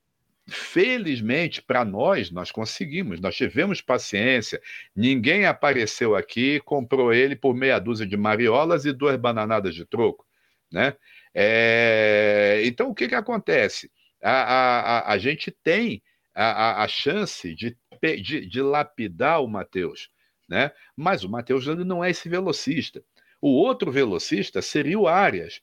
Felizmente 0.48 1.62
para 1.62 1.84
nós, 1.84 2.32
nós 2.32 2.52
conseguimos, 2.52 3.20
nós 3.20 3.36
tivemos 3.36 3.82
paciência. 3.82 4.62
Ninguém 4.96 5.46
apareceu 5.46 6.16
aqui, 6.16 6.60
comprou 6.62 7.14
ele 7.14 7.36
por 7.36 7.54
meia 7.54 7.80
dúzia 7.80 8.06
de 8.06 8.16
mariolas 8.16 8.86
e 8.86 8.94
duas 8.94 9.18
bananadas 9.18 9.76
de 9.76 9.86
troco, 9.86 10.26
né? 10.72 10.96
É... 11.34 12.62
Então, 12.64 12.90
o 12.90 12.96
que, 12.96 13.08
que 13.08 13.16
acontece? 13.16 13.92
A, 14.24 14.32
a, 14.32 14.80
a, 14.80 15.14
a 15.14 15.18
gente 15.18 15.52
tem 15.52 16.02
a, 16.34 16.84
a, 16.84 16.88
chance 16.88 17.54
de 17.54 17.78
de, 18.02 18.46
de 18.46 18.62
lapidar 18.62 19.42
o 19.42 19.48
Matheus. 19.48 20.10
Né? 20.48 20.72
Mas 20.96 21.24
o 21.24 21.30
Matheus 21.30 21.66
não 21.66 22.04
é 22.04 22.10
esse 22.12 22.30
velocista. 22.30 23.04
O 23.42 23.50
outro 23.50 23.92
velocista 23.92 24.62
seria 24.62 25.00
o 25.00 25.08
Arias. 25.08 25.62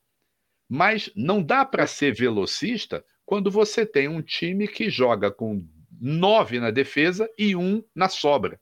Mas 0.68 1.10
não 1.14 1.42
dá 1.42 1.64
para 1.64 1.86
ser 1.86 2.14
velocista 2.14 3.04
quando 3.24 3.50
você 3.50 3.86
tem 3.86 4.08
um 4.08 4.22
time 4.22 4.68
que 4.68 4.90
joga 4.90 5.30
com 5.30 5.66
nove 6.00 6.60
na 6.60 6.70
defesa 6.70 7.30
e 7.38 7.56
um 7.56 7.82
na 7.94 8.08
sobra. 8.08 8.60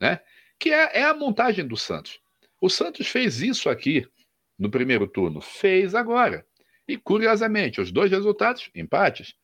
Né? 0.00 0.20
Que 0.58 0.70
é, 0.70 1.00
é 1.00 1.02
a 1.02 1.14
montagem 1.14 1.66
do 1.66 1.76
Santos. 1.76 2.20
O 2.60 2.68
Santos 2.68 3.08
fez 3.08 3.40
isso 3.40 3.68
aqui 3.68 4.06
no 4.58 4.70
primeiro 4.70 5.06
turno, 5.06 5.40
fez 5.40 5.94
agora. 5.94 6.46
E 6.86 6.96
curiosamente, 6.96 7.80
os 7.80 7.90
dois 7.90 8.10
resultados, 8.10 8.70
empates. 8.74 9.34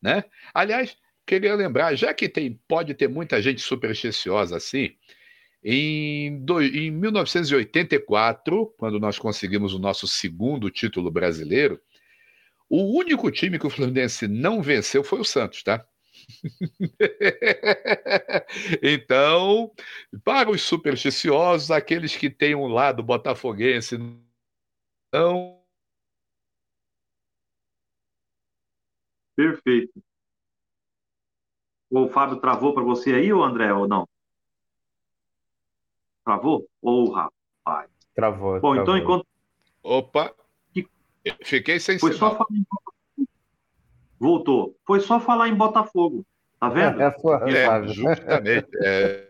Né? 0.00 0.24
Aliás, 0.52 0.96
queria 1.26 1.54
lembrar, 1.54 1.94
já 1.94 2.12
que 2.14 2.28
tem, 2.28 2.60
pode 2.66 2.94
ter 2.94 3.08
muita 3.08 3.40
gente 3.40 3.60
supersticiosa 3.60 4.56
assim, 4.56 4.96
em, 5.62 6.44
do, 6.44 6.62
em 6.62 6.90
1984, 6.90 8.74
quando 8.76 9.00
nós 9.00 9.18
conseguimos 9.18 9.72
o 9.72 9.78
nosso 9.78 10.06
segundo 10.06 10.70
título 10.70 11.10
brasileiro, 11.10 11.80
o 12.68 12.98
único 12.98 13.30
time 13.30 13.58
que 13.58 13.66
o 13.66 13.70
Fluminense 13.70 14.28
não 14.28 14.62
venceu 14.62 15.04
foi 15.04 15.20
o 15.20 15.24
Santos, 15.24 15.62
tá? 15.62 15.86
então, 18.82 19.70
para 20.24 20.50
os 20.50 20.62
supersticiosos, 20.62 21.70
aqueles 21.70 22.16
que 22.16 22.30
têm 22.30 22.54
um 22.54 22.68
lado 22.68 23.02
botafoguense, 23.02 23.98
não. 25.12 25.62
Perfeito. 29.36 29.92
O 31.90 32.08
Fábio 32.08 32.40
travou 32.40 32.74
para 32.74 32.82
você 32.82 33.14
aí, 33.14 33.32
ou 33.32 33.42
André, 33.42 33.72
ou 33.72 33.86
não? 33.86 34.08
Travou? 36.24 36.68
Ou, 36.80 37.08
oh, 37.08 37.12
rapaz. 37.12 37.90
Travou. 38.14 38.60
Bom, 38.60 38.74
então, 38.74 38.84
travou. 38.84 38.84
então 38.84 38.96
enquanto. 38.96 39.26
Opa! 39.82 40.34
Fiquei 41.44 41.80
sem 41.80 41.98
Foi 41.98 42.12
sinal. 42.12 42.30
só 42.30 42.36
falar 42.36 42.48
em 42.50 42.64
Voltou. 44.18 44.76
Foi 44.86 45.00
só 45.00 45.20
falar 45.20 45.48
em 45.48 45.54
Botafogo. 45.54 46.24
Tá 46.60 46.68
vendo? 46.68 47.00
É, 47.02 47.06
é, 47.06 47.88
justamente. 47.88 48.68
É, 48.82 49.28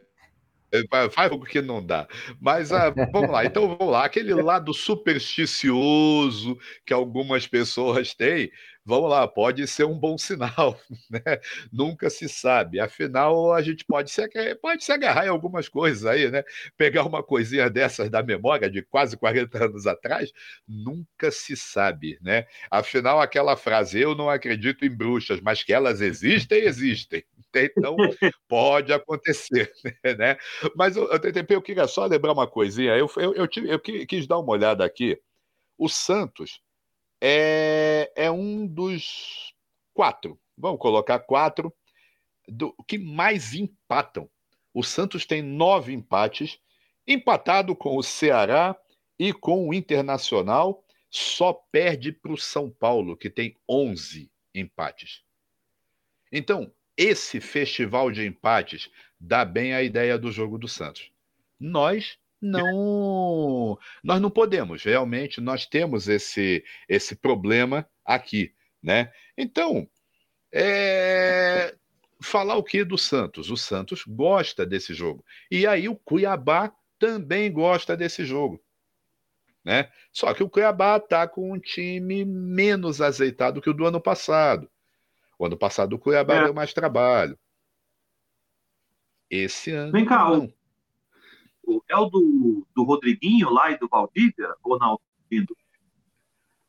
é 0.72 1.09
faz 1.11 1.33
o 1.33 1.40
que 1.40 1.61
não 1.61 1.85
dá. 1.85 2.07
Mas 2.40 2.72
ah, 2.72 2.90
vamos 3.12 3.30
lá, 3.30 3.44
então 3.44 3.76
vamos 3.76 3.92
lá. 3.92 4.04
Aquele 4.04 4.35
lado 4.35 4.72
supersticioso 4.72 6.59
que 6.85 6.92
algumas 6.92 7.46
pessoas 7.46 8.14
têm, 8.14 8.50
vamos 8.85 9.11
lá, 9.11 9.27
pode 9.27 9.66
ser 9.66 9.85
um 9.85 9.99
bom 9.99 10.18
sinal, 10.18 10.79
né? 11.11 11.40
Nunca 11.73 12.11
se 12.11 12.29
sabe. 12.29 12.81
Afinal, 12.81 13.53
a 13.53 13.62
gente 13.62 13.85
pode 13.85 14.11
se, 14.11 14.23
pode 14.57 14.85
se 14.85 14.92
agarrar 14.92 15.27
em 15.27 15.29
algumas 15.31 15.68
coisas 15.68 16.05
aí, 16.05 16.31
né? 16.31 16.42
Pegar 16.77 17.05
uma 17.05 17.23
coisinha 17.23 17.70
dessas 17.70 18.11
da 18.11 18.23
memória 18.23 18.70
de 18.70 18.83
quase 18.83 19.16
40 19.16 19.64
anos 19.64 19.87
atrás, 19.87 20.33
nunca 20.68 21.31
se 21.31 21.57
sabe, 21.57 22.18
né? 22.23 22.47
Afinal, 22.70 23.20
aquela 23.20 23.57
frase, 23.57 24.01
eu 24.01 24.14
não 24.14 24.29
acredito 24.29 24.85
em 24.85 24.90
bruxas, 24.90 25.40
mas 25.40 25.62
que 25.62 25.73
elas 25.73 26.01
existem, 26.01 26.64
existem. 26.64 27.25
Então, 27.55 27.97
pode 28.49 28.92
acontecer, 28.92 29.73
né? 30.18 30.37
Mas, 30.77 30.97
eu, 30.97 31.09
eu 31.49 31.62
queria 31.62 31.87
só 31.87 32.07
lembrar 32.07 32.33
uma 32.33 32.47
coisinha. 32.47 32.97
Eu, 32.97 33.09
eu, 33.16 33.35
eu, 33.35 33.49
eu 33.66 33.81
quis 33.81 34.27
dar 34.27 34.38
uma 34.38 34.53
olhada 34.53 34.85
aqui. 34.85 35.18
O 35.79 35.88
Santos 35.88 36.61
é, 37.27 38.13
é 38.15 38.31
um 38.31 38.67
dos 38.67 39.55
quatro, 39.95 40.39
vamos 40.59 40.79
colocar 40.79 41.21
quatro, 41.21 41.75
do, 42.47 42.75
que 42.87 42.99
mais 42.99 43.55
empatam. 43.55 44.29
O 44.75 44.83
Santos 44.83 45.25
tem 45.25 45.41
nove 45.41 45.95
empates, 45.95 46.61
empatado 47.07 47.75
com 47.75 47.97
o 47.97 48.03
Ceará 48.03 48.77
e 49.19 49.33
com 49.33 49.67
o 49.67 49.73
Internacional, 49.73 50.85
só 51.09 51.55
perde 51.55 52.13
para 52.13 52.31
o 52.31 52.37
São 52.37 52.69
Paulo, 52.69 53.17
que 53.17 53.31
tem 53.31 53.57
11 53.67 54.31
empates. 54.55 55.23
Então, 56.31 56.71
esse 56.95 57.41
festival 57.41 58.11
de 58.11 58.27
empates 58.27 58.91
dá 59.19 59.47
bem 59.47 59.73
a 59.73 59.83
ideia 59.83 60.19
do 60.19 60.31
jogo 60.31 60.59
do 60.59 60.69
Santos. 60.69 61.11
Nós 61.59 62.19
não 62.44 63.78
nós 64.02 64.20
não 64.20 64.30
podemos. 64.30 64.83
Realmente 64.83 65.40
nós 65.40 65.66
temos 65.66 66.09
esse 66.09 66.64
esse 66.88 67.16
problema 67.16 67.88
aqui 68.04 68.54
né? 68.83 69.12
Então 69.37 69.88
é, 70.52 71.74
falar 72.22 72.57
o 72.57 72.62
que 72.62 72.85
do 72.85 72.98
Santos? 72.98 73.50
O 73.50 73.57
Santos 73.57 74.04
gosta 74.07 74.64
desse 74.64 74.94
jogo. 74.94 75.24
E 75.50 75.66
aí 75.66 75.88
o 75.88 75.96
Cuiabá 75.96 76.72
também 76.98 77.52
gosta 77.52 77.96
desse 77.96 78.24
jogo 78.24 78.64
né? 79.64 79.90
Só 80.12 80.35
que 80.35 80.42
o 80.42 80.48
Cuiabá 80.48 80.98
está 80.98 81.26
com 81.26 81.52
um 81.52 81.59
time 81.59 82.24
menos 82.24 83.00
azeitado 83.00 83.62
que 83.62 83.70
o 83.70 83.74
do 83.74 83.87
ano 83.87 84.00
passado. 84.00 84.70
O 85.38 85.46
ano 85.46 85.57
passado 85.57 85.94
o 85.94 85.98
Cuiabá 85.98 86.35
é. 86.35 86.44
deu 86.44 86.54
mais 86.54 86.74
trabalho. 86.74 87.38
Esse 89.30 89.70
ano 89.70 89.92
Vem 89.92 90.04
cá, 90.04 90.28
não 90.28 90.52
é 91.88 91.96
o 91.96 92.07
do, 92.07 92.66
do 92.74 92.85
Rodriguinho 92.85 93.50
lá 93.50 93.70
e 93.70 93.79
do 93.79 93.88
Valdívia, 93.88 94.55
ou 94.62 94.79
não? 94.79 94.98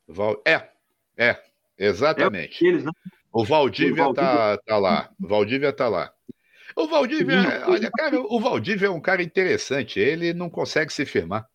Val... 0.08 0.40
É, 0.44 0.68
é, 1.16 1.42
exatamente. 1.78 2.64
É 2.64 2.68
eles, 2.68 2.84
né? 2.84 2.92
O 3.32 3.44
Valdívia, 3.44 3.92
o 4.02 4.14
Valdívia 4.14 4.24
tá, 4.24 4.58
tá 4.58 4.78
lá. 4.78 5.10
O 5.22 5.28
Valdívia 5.28 5.72
tá 5.72 5.88
lá. 5.88 6.12
O 6.74 6.86
Valdívia, 6.86 7.64
olha, 7.66 7.90
cara, 7.90 8.20
o 8.20 8.40
Valdívia 8.40 8.86
é 8.86 8.90
um 8.90 9.00
cara 9.00 9.22
interessante. 9.22 9.98
Ele 9.98 10.32
não 10.32 10.50
consegue 10.50 10.92
se 10.92 11.04
firmar. 11.04 11.48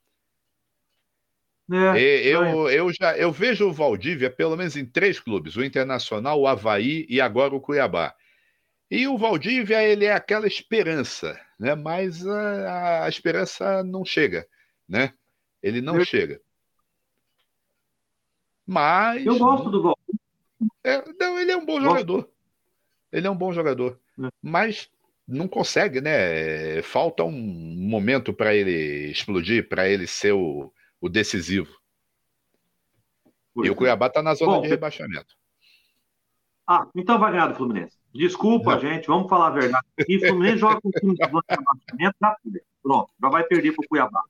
É, 1.72 2.28
eu, 2.28 2.70
eu 2.70 2.92
já 2.92 3.16
eu 3.16 3.32
vejo 3.32 3.70
o 3.70 3.72
Valdívia 3.72 4.30
pelo 4.30 4.58
menos 4.58 4.76
em 4.76 4.86
três 4.86 5.20
clubes: 5.20 5.56
o 5.56 5.64
Internacional, 5.64 6.40
o 6.40 6.48
Havaí 6.48 7.06
e 7.08 7.22
agora 7.22 7.56
o 7.56 7.62
Cuiabá. 7.62 8.14
E 8.92 9.08
o 9.08 9.18
Valdívia, 9.18 9.82
ele 9.82 10.04
é 10.04 10.12
aquela 10.12 10.46
esperança, 10.46 11.40
né? 11.58 11.76
mas 11.76 12.28
a, 12.28 13.06
a 13.06 13.10
esperança 13.10 13.82
não 13.86 14.04
chega, 14.04 14.46
né? 14.86 15.14
Ele 15.64 15.80
não 15.80 15.98
eu... 15.98 16.04
chega. 16.04 16.42
Mas. 18.68 19.26
Eu 19.26 19.40
gosto 19.40 19.70
do 19.70 19.82
Valdívia. 19.82 20.20
É, 20.84 21.04
não, 21.18 21.40
ele 21.40 21.54
é 21.54 21.58
um 21.58 21.66
bom 21.66 21.80
jogador. 21.80 22.30
Ele 23.14 23.28
é 23.28 23.30
um 23.30 23.36
bom 23.36 23.54
jogador. 23.54 23.98
É. 24.22 24.28
Mas 24.42 24.92
não 25.26 25.48
consegue, 25.48 26.02
né? 26.02 26.82
Falta 26.82 27.24
um 27.24 27.32
momento 27.32 28.34
para 28.34 28.54
ele 28.54 29.10
explodir, 29.10 29.70
para 29.70 29.88
ele 29.88 30.06
ser 30.06 30.34
o, 30.34 30.70
o 31.00 31.08
decisivo. 31.08 31.80
e 33.56 33.70
o 33.70 33.74
é. 33.74 33.76
Cuiabá 33.76 34.08
está 34.08 34.22
na 34.22 34.34
zona 34.34 34.56
bom, 34.56 34.62
de 34.64 34.68
rebaixamento. 34.68 35.34
Ah, 36.68 36.86
então 36.94 37.18
vai 37.18 37.32
ganhar 37.32 37.48
do 37.48 37.56
Fluminense. 37.56 38.01
Desculpa, 38.14 38.78
gente, 38.78 39.08
vamos 39.08 39.30
falar 39.30 39.48
a 39.48 39.52
verdade. 39.52 39.86
E 40.08 40.18
o 40.18 40.20
Fluminense 40.20 40.58
joga 40.58 40.82
com 40.82 40.90
o 40.90 40.92
time 40.92 41.16
de 41.16 41.24
rebaixamento, 41.24 42.18
já 42.22 42.36
Pronto, 42.84 43.12
já 43.22 43.30
vai 43.30 43.44
perder 43.44 43.74
para 43.74 43.86
o 43.86 43.88
Cuiabá. 43.88 44.22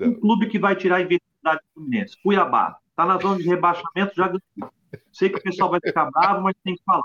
É 0.00 0.06
um 0.06 0.14
clube 0.14 0.46
que 0.48 0.58
vai 0.58 0.76
tirar 0.76 0.96
a 0.96 1.00
identidade 1.00 1.60
do 1.60 1.74
Fluminense. 1.74 2.16
Cuiabá, 2.22 2.78
está 2.90 3.04
na 3.04 3.18
zona 3.18 3.36
de 3.36 3.48
rebaixamento, 3.48 4.14
já 4.14 4.28
ganhou. 4.28 4.72
Sei 5.12 5.28
que 5.28 5.38
o 5.38 5.42
pessoal 5.42 5.70
vai 5.70 5.80
ficar 5.80 6.10
bravo, 6.10 6.42
mas 6.42 6.54
tem 6.62 6.76
que 6.76 6.82
falar. 6.84 7.02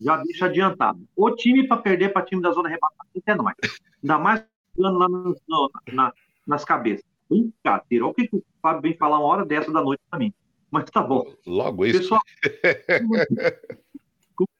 Já 0.00 0.16
deixa 0.22 0.46
adiantado. 0.46 1.00
O 1.16 1.30
time 1.32 1.66
para 1.66 1.76
perder 1.78 2.12
para 2.12 2.24
time 2.24 2.40
da 2.40 2.52
zona 2.52 2.68
de 2.68 2.74
rebaixamento 2.74 3.22
é 3.26 3.34
nós. 3.34 3.54
Ainda 4.02 4.18
mais 4.18 4.44
jogando 4.76 4.98
lá 4.98 5.08
no, 5.08 5.70
na, 5.92 6.12
nas 6.46 6.64
cabeças. 6.64 7.04
brincadeira. 7.28 8.04
Olha 8.04 8.12
o 8.12 8.14
que, 8.14 8.28
que 8.28 8.36
o 8.36 8.44
Fábio 8.62 8.82
vem 8.82 8.96
falar 8.96 9.18
uma 9.18 9.26
hora 9.26 9.44
dessa 9.44 9.72
da 9.72 9.82
noite 9.82 10.00
para 10.08 10.20
mim. 10.20 10.32
Mas 10.70 10.84
tá 10.90 11.02
bom. 11.02 11.26
Logo 11.46 11.84
isso. 11.86 11.98
Pessoal, 11.98 12.20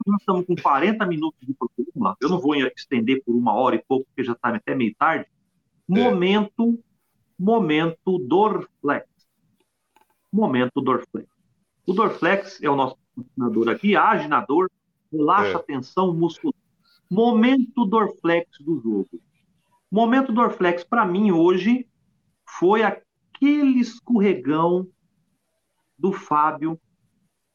nós 0.07 0.21
estamos 0.21 0.47
com 0.47 0.57
40 0.57 1.05
minutos 1.07 1.39
de 1.47 1.55
programa, 1.55 2.17
eu 2.21 2.29
não 2.29 2.41
vou 2.41 2.55
estender 2.55 3.23
por 3.25 3.35
uma 3.35 3.53
hora 3.53 3.77
e 3.77 3.85
pouco, 3.87 4.07
porque 4.07 4.25
já 4.25 4.33
está 4.33 4.49
até 4.49 4.75
meio 4.75 4.95
tarde. 4.99 5.27
É. 5.27 5.31
Momento, 6.03 6.79
momento 7.39 8.19
Dorflex. 8.19 9.07
Momento 10.33 10.81
Dorflex. 10.81 11.29
O 11.87 11.93
Dorflex 11.93 12.63
é 12.63 12.69
o 12.69 12.77
nosso 12.77 12.97
patrocinador 13.17 13.69
aqui, 13.69 13.97
aginador, 13.97 14.71
relaxa 15.13 15.53
é. 15.53 15.55
a 15.57 15.63
tensão 15.63 16.15
muscular. 16.15 16.55
Momento 17.11 17.87
Dorflex 17.87 18.59
do 18.61 18.79
jogo. 18.81 19.09
Momento 19.91 20.33
Dorflex, 20.33 20.85
para 20.85 21.07
mim, 21.07 21.31
hoje, 21.31 21.89
foi 22.45 22.83
aquele 22.83 23.81
escorregão 23.81 24.87
do 25.99 26.13
Fábio 26.13 26.79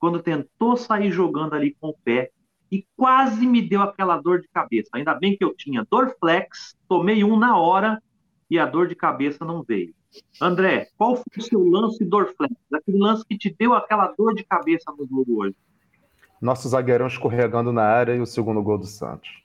quando 0.03 0.21
tentou 0.21 0.75
sair 0.75 1.09
jogando 1.09 1.53
ali 1.53 1.77
com 1.79 1.87
o 1.87 1.95
pé 2.03 2.29
e 2.69 2.85
quase 2.97 3.47
me 3.47 3.61
deu 3.61 3.81
aquela 3.81 4.17
dor 4.17 4.41
de 4.41 4.49
cabeça. 4.49 4.89
Ainda 4.91 5.13
bem 5.13 5.37
que 5.37 5.45
eu 5.45 5.55
tinha 5.55 5.87
Dorflex, 5.89 6.75
tomei 6.89 7.23
um 7.23 7.39
na 7.39 7.57
hora 7.57 8.03
e 8.49 8.59
a 8.59 8.65
dor 8.65 8.89
de 8.89 8.95
cabeça 8.95 9.45
não 9.45 9.63
veio. 9.63 9.95
André, 10.41 10.89
qual 10.97 11.15
foi 11.15 11.23
o 11.37 11.41
seu 11.41 11.63
lance 11.63 12.03
Dorflex? 12.03 12.53
Aquele 12.73 12.97
lance 12.97 13.23
que 13.25 13.37
te 13.37 13.55
deu 13.57 13.73
aquela 13.73 14.13
dor 14.17 14.35
de 14.35 14.43
cabeça 14.43 14.91
no 14.91 15.07
jogo 15.07 15.41
hoje? 15.41 15.55
Nosso 16.41 16.67
zagueirão 16.67 17.07
escorregando 17.07 17.71
na 17.71 17.83
área 17.83 18.13
e 18.13 18.19
o 18.19 18.25
segundo 18.25 18.61
gol 18.61 18.79
do 18.79 18.85
Santos. 18.85 19.41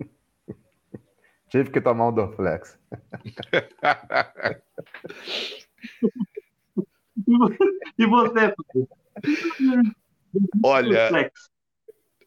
Tive 1.48 1.70
que 1.70 1.80
tomar 1.80 2.08
um 2.08 2.12
Dorflex. 2.12 2.76
e 7.98 8.06
você? 8.06 8.54
Olha, 10.64 11.30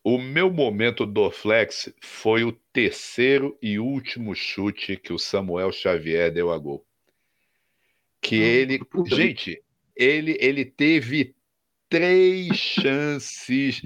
o 0.03 0.17
meu 0.17 0.51
momento 0.51 1.05
Dorflex 1.05 1.93
foi 2.01 2.43
o 2.43 2.51
terceiro 2.51 3.57
e 3.61 3.80
último 3.80 4.34
chute 4.34 4.97
que 4.97 5.13
o 5.13 5.20
Samuel 5.20 5.72
Xavier 5.72 6.32
deu 6.32 6.51
a 6.51 6.57
gol. 6.57 6.86
Que 8.22 8.38
hum, 8.38 8.43
ele, 8.43 8.80
gente, 9.05 9.63
ele 9.95 10.38
ele 10.39 10.65
teve 10.65 11.36
três 11.89 12.57
chances 12.57 13.82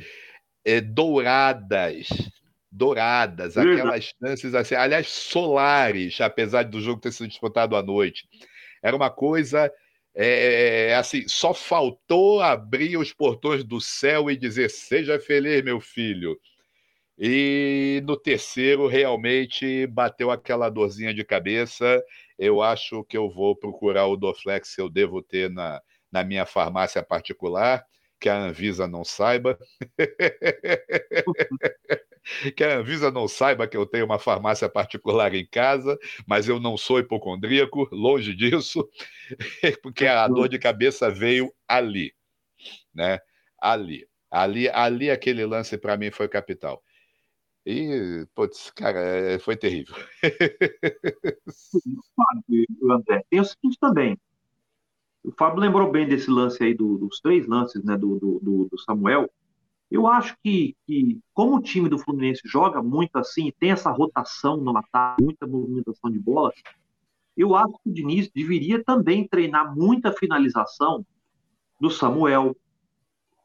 é, 0.65 0.81
douradas 0.81 2.07
douradas, 2.73 3.55
aquelas 3.55 4.11
chances 4.19 4.55
assim, 4.55 4.73
aliás, 4.73 5.07
solares, 5.07 6.19
apesar 6.19 6.63
do 6.63 6.81
jogo 6.81 6.99
ter 6.99 7.11
sido 7.11 7.27
disputado 7.27 7.75
à 7.75 7.83
noite. 7.83 8.27
Era 8.81 8.95
uma 8.95 9.11
coisa 9.11 9.71
é, 10.15 10.89
é, 10.89 10.95
assim, 10.95 11.27
só 11.27 11.53
faltou 11.53 12.41
abrir 12.41 12.97
os 12.97 13.11
portões 13.11 13.63
do 13.63 13.81
céu 13.81 14.29
e 14.29 14.37
dizer: 14.37 14.69
seja 14.69 15.19
feliz, 15.19 15.63
meu 15.63 15.79
filho. 15.81 16.39
E 17.17 18.01
no 18.05 18.17
terceiro, 18.17 18.87
realmente 18.87 19.87
bateu 19.87 20.31
aquela 20.31 20.69
dorzinha 20.69 21.13
de 21.13 21.23
cabeça. 21.23 22.03
Eu 22.37 22.61
acho 22.61 23.03
que 23.05 23.17
eu 23.17 23.29
vou 23.29 23.55
procurar 23.55 24.07
o 24.07 24.17
Doflex 24.17 24.75
que 24.75 24.81
eu 24.81 24.89
devo 24.89 25.21
ter 25.21 25.49
na, 25.49 25.81
na 26.11 26.23
minha 26.23 26.45
farmácia 26.45 27.03
particular, 27.03 27.85
que 28.23 28.29
a 28.29 28.41
Anvisa 28.41 28.87
não 28.87 29.03
saiba. 29.03 29.59
que 32.55 32.63
a 32.63 32.77
Anvisa 32.77 33.11
não 33.11 33.27
saiba 33.27 33.67
que 33.67 33.75
eu 33.75 33.85
tenho 33.85 34.05
uma 34.05 34.17
farmácia 34.17 34.69
particular 34.69 35.35
em 35.35 35.45
casa, 35.45 35.99
mas 36.25 36.47
eu 36.47 36.57
não 36.57 36.77
sou 36.77 36.99
hipocondríaco, 36.99 37.89
longe 37.91 38.33
disso, 38.33 38.89
porque 39.83 40.07
a 40.07 40.25
dor 40.29 40.47
de 40.47 40.57
cabeça 40.57 41.11
veio 41.11 41.53
ali, 41.67 42.13
né? 42.95 43.19
Ali. 43.59 44.07
Ali, 44.31 44.69
ali 44.69 45.11
aquele 45.11 45.45
lance 45.45 45.77
para 45.77 45.97
mim 45.97 46.09
foi 46.09 46.29
capital. 46.29 46.81
E, 47.65 48.25
putz, 48.33 48.71
cara, 48.71 48.99
é, 48.99 49.37
foi 49.37 49.57
terrível. 49.57 49.95
André, 52.89 53.21
tem 53.29 53.41
o 53.41 53.45
seguinte 53.45 53.77
também. 53.81 54.17
O 55.23 55.31
Fábio 55.31 55.59
lembrou 55.59 55.89
bem 55.89 56.07
desse 56.07 56.29
lance 56.29 56.61
aí, 56.63 56.73
do, 56.73 56.97
dos 56.97 57.19
três 57.19 57.47
lances 57.47 57.83
né, 57.83 57.97
do, 57.97 58.19
do, 58.19 58.67
do 58.69 58.79
Samuel. 58.79 59.29
Eu 59.89 60.07
acho 60.07 60.35
que, 60.43 60.75
que, 60.85 61.19
como 61.33 61.55
o 61.55 61.61
time 61.61 61.87
do 61.87 61.99
Fluminense 61.99 62.41
joga 62.45 62.81
muito 62.81 63.15
assim, 63.15 63.51
tem 63.59 63.71
essa 63.71 63.91
rotação 63.91 64.57
no 64.57 64.75
ataque, 64.77 65.23
muita 65.23 65.47
movimentação 65.47 66.09
de 66.11 66.19
bola, 66.19 66.51
eu 67.37 67.55
acho 67.55 67.73
que 67.83 67.89
o 67.89 67.93
Diniz 67.93 68.29
deveria 68.33 68.83
também 68.83 69.27
treinar 69.27 69.75
muita 69.75 70.11
finalização 70.11 71.05
do 71.79 71.89
Samuel, 71.89 72.55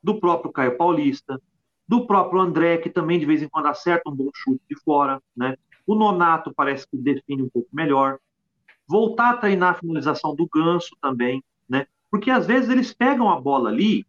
do 0.03 0.19
próprio 0.21 0.53
Caio 0.53 0.77
Paulista, 0.77 1.41
do 1.87 2.07
próprio 2.07 2.41
André, 2.41 2.79
que 2.79 2.91
também 2.91 3.19
de 3.19 3.27
vez 3.27 3.43
em 3.43 3.49
quando 3.49 3.67
acerta 3.67 4.11
um 4.11 4.15
bom 4.15 4.31
chute 4.35 4.63
de 4.69 4.77
fora, 4.81 5.23
né? 5.37 5.57
O 5.87 5.95
Nonato 5.95 6.53
parece 6.55 6.87
que 6.87 6.99
define 6.99 7.43
um 7.43 7.49
pouco 7.49 7.69
melhor. 7.73 8.19
Voltar 8.87 9.31
a 9.31 9.37
treinar 9.39 9.71
a 9.71 9.79
finalização 9.79 10.35
do 10.35 10.47
Ganso 10.47 10.95
também? 11.01 11.43
Porque 12.11 12.31
às 12.31 12.47
vezes 12.47 12.71
eles 12.71 12.93
pegam 12.93 13.31
a 13.31 13.41
bola 13.41 13.69
ali 13.69 14.07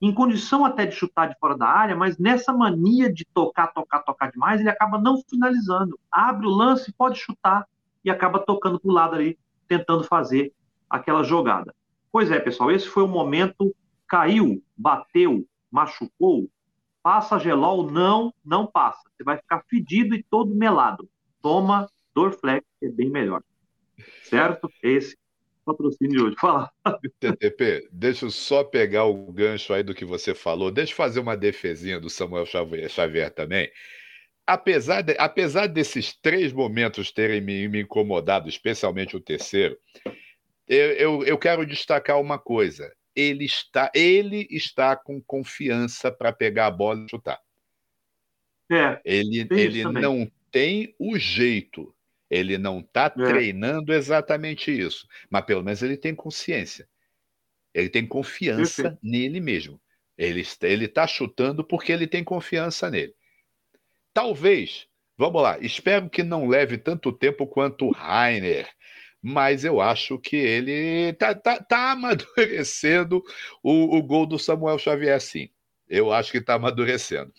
em 0.00 0.12
condição 0.12 0.64
até 0.64 0.84
de 0.84 0.94
chutar 0.94 1.28
de 1.28 1.38
fora 1.38 1.56
da 1.56 1.66
área, 1.66 1.96
mas 1.96 2.18
nessa 2.18 2.52
mania 2.52 3.12
de 3.12 3.24
tocar, 3.32 3.68
tocar, 3.68 4.00
tocar 4.00 4.30
demais, 4.30 4.60
ele 4.60 4.68
acaba 4.68 5.00
não 5.00 5.22
finalizando. 5.28 5.98
Abre 6.10 6.46
o 6.46 6.50
lance, 6.50 6.92
pode 6.92 7.18
chutar 7.18 7.66
e 8.04 8.10
acaba 8.10 8.38
tocando 8.38 8.78
para 8.78 8.90
o 8.90 8.92
lado 8.92 9.14
ali, 9.14 9.38
tentando 9.66 10.04
fazer 10.04 10.52
aquela 10.90 11.22
jogada. 11.22 11.74
Pois 12.12 12.30
é, 12.30 12.38
pessoal, 12.38 12.70
esse 12.70 12.86
foi 12.86 13.02
o 13.02 13.08
momento. 13.08 13.74
Caiu, 14.06 14.62
bateu, 14.76 15.46
machucou, 15.70 16.50
passa 17.02 17.38
gelol? 17.38 17.90
Não, 17.90 18.32
não 18.44 18.66
passa. 18.66 19.00
Você 19.10 19.24
vai 19.24 19.38
ficar 19.38 19.64
fedido 19.68 20.14
e 20.14 20.22
todo 20.22 20.54
melado. 20.54 21.08
Toma 21.40 21.88
Dorflex, 22.14 22.66
que 22.78 22.86
é 22.86 22.90
bem 22.90 23.10
melhor. 23.10 23.42
Certo? 24.24 24.68
Esse 24.82 25.16
patrocínio 25.64 26.12
de 26.12 26.22
hoje. 26.22 26.36
Fala. 26.40 26.70
TTP, 27.20 27.88
deixa 27.90 28.26
eu 28.26 28.30
só 28.30 28.62
pegar 28.62 29.04
o 29.04 29.32
gancho 29.32 29.72
aí 29.72 29.82
do 29.82 29.94
que 29.94 30.04
você 30.04 30.34
falou. 30.34 30.70
Deixa 30.70 30.92
eu 30.92 30.96
fazer 30.96 31.20
uma 31.20 31.36
defesinha 31.36 32.00
do 32.00 32.10
Samuel 32.10 32.46
Xavier, 32.46 32.88
Xavier 32.88 33.30
também. 33.30 33.70
Apesar, 34.46 35.02
de, 35.02 35.16
apesar 35.18 35.66
desses 35.66 36.14
três 36.20 36.52
momentos 36.52 37.10
terem 37.10 37.40
me, 37.40 37.66
me 37.68 37.80
incomodado, 37.82 38.48
especialmente 38.48 39.16
o 39.16 39.20
terceiro, 39.20 39.76
eu, 40.68 40.92
eu, 40.92 41.24
eu 41.24 41.38
quero 41.38 41.64
destacar 41.64 42.20
uma 42.20 42.38
coisa. 42.38 42.92
Ele 43.14 43.44
está, 43.44 43.90
ele 43.94 44.46
está 44.50 44.96
com 44.96 45.22
confiança 45.22 46.10
para 46.10 46.32
pegar 46.32 46.66
a 46.66 46.70
bola 46.70 47.04
e 47.04 47.10
chutar. 47.10 47.40
É, 48.70 49.00
ele 49.04 49.46
ele 49.50 49.84
não 49.84 50.30
tem 50.50 50.94
o 50.98 51.18
jeito, 51.18 51.93
ele 52.34 52.58
não 52.58 52.80
está 52.80 53.04
é. 53.04 53.10
treinando 53.10 53.92
exatamente 53.92 54.72
isso, 54.72 55.06
mas 55.30 55.44
pelo 55.44 55.62
menos 55.62 55.82
ele 55.82 55.96
tem 55.96 56.12
consciência. 56.14 56.88
Ele 57.72 57.88
tem 57.88 58.04
confiança 58.04 58.82
Perfeito. 58.82 58.98
nele 59.02 59.40
mesmo. 59.40 59.80
Ele 60.18 60.40
está 60.84 61.06
chutando 61.06 61.64
porque 61.64 61.92
ele 61.92 62.08
tem 62.08 62.24
confiança 62.24 62.90
nele. 62.90 63.14
Talvez, 64.12 64.88
vamos 65.16 65.42
lá, 65.42 65.58
espero 65.60 66.10
que 66.10 66.24
não 66.24 66.48
leve 66.48 66.76
tanto 66.76 67.12
tempo 67.12 67.46
quanto 67.46 67.86
o 67.86 67.92
Rainer, 67.92 68.68
mas 69.22 69.64
eu 69.64 69.80
acho 69.80 70.18
que 70.18 70.36
ele 70.36 71.10
está 71.10 71.36
tá, 71.36 71.62
tá 71.62 71.90
amadurecendo 71.92 73.22
o, 73.62 73.96
o 73.96 74.02
gol 74.02 74.26
do 74.26 74.40
Samuel 74.40 74.78
Xavier, 74.78 75.20
sim. 75.20 75.50
Eu 75.88 76.12
acho 76.12 76.32
que 76.32 76.38
está 76.38 76.54
amadurecendo. 76.54 77.32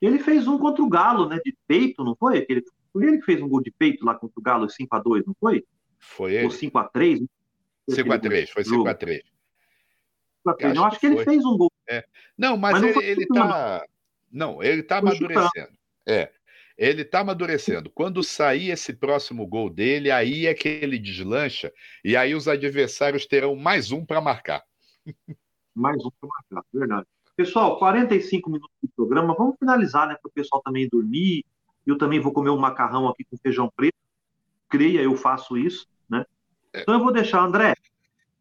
Ele 0.00 0.18
fez 0.18 0.46
um 0.46 0.58
contra 0.58 0.82
o 0.82 0.88
Galo, 0.88 1.28
né? 1.28 1.38
De 1.44 1.54
peito, 1.66 2.04
não 2.04 2.14
foi? 2.14 2.38
Aquele 2.38 2.62
foi 2.98 3.08
ele 3.08 3.18
que 3.18 3.24
fez 3.24 3.40
um 3.40 3.48
gol 3.48 3.62
de 3.62 3.70
peito 3.70 4.04
lá 4.04 4.14
contra 4.14 4.38
o 4.38 4.42
Galo, 4.42 4.66
5x2, 4.66 5.24
não 5.26 5.34
foi? 5.38 5.64
Foi 5.98 6.34
ele. 6.34 6.44
Ou 6.44 6.50
5x3? 6.50 7.26
5x3, 7.90 8.48
foi 8.48 8.64
5x3. 8.64 9.22
Eu 10.74 10.84
acho 10.84 10.98
que, 10.98 11.06
ele 11.06 11.24
fez 11.24 11.44
um 11.44 11.56
gol. 11.56 11.70
É. 11.88 12.04
Não, 12.36 12.56
mas, 12.56 12.80
mas 12.80 12.96
ele, 12.96 13.04
ele 13.04 13.26
tá. 13.26 13.84
Não, 14.30 14.62
ele 14.62 14.82
tá 14.82 14.98
amadurecendo. 14.98 15.68
É. 16.06 16.32
Ele 16.76 17.04
tá 17.04 17.20
amadurecendo. 17.20 17.90
Quando 17.90 18.22
sair 18.22 18.70
esse 18.70 18.92
próximo 18.92 19.46
gol 19.46 19.68
dele, 19.68 20.10
aí 20.10 20.46
é 20.46 20.54
que 20.54 20.68
ele 20.68 20.98
deslancha 20.98 21.72
e 22.04 22.16
aí 22.16 22.34
os 22.34 22.46
adversários 22.46 23.26
terão 23.26 23.56
mais 23.56 23.90
um 23.90 24.04
para 24.04 24.20
marcar. 24.20 24.62
Mais 25.74 26.04
um 26.04 26.10
para 26.10 26.28
marcar, 26.28 26.68
verdade. 26.74 27.06
Pessoal, 27.36 27.78
45 27.78 28.50
minutos 28.50 28.74
de 28.82 28.88
programa. 28.96 29.32
Vamos 29.38 29.54
finalizar, 29.60 30.08
né? 30.08 30.16
Para 30.20 30.28
o 30.28 30.32
pessoal 30.32 30.60
também 30.60 30.88
dormir, 30.88 31.44
eu 31.90 31.96
também 31.96 32.20
vou 32.20 32.32
comer 32.32 32.50
um 32.50 32.58
macarrão 32.58 33.08
aqui 33.08 33.24
com 33.24 33.36
feijão 33.38 33.70
preto. 33.74 33.96
Creia, 34.68 35.00
eu 35.00 35.16
faço 35.16 35.56
isso, 35.56 35.86
né? 36.08 36.26
É. 36.72 36.82
Então 36.82 36.94
eu 36.94 37.00
vou 37.00 37.12
deixar, 37.12 37.42
André, 37.42 37.74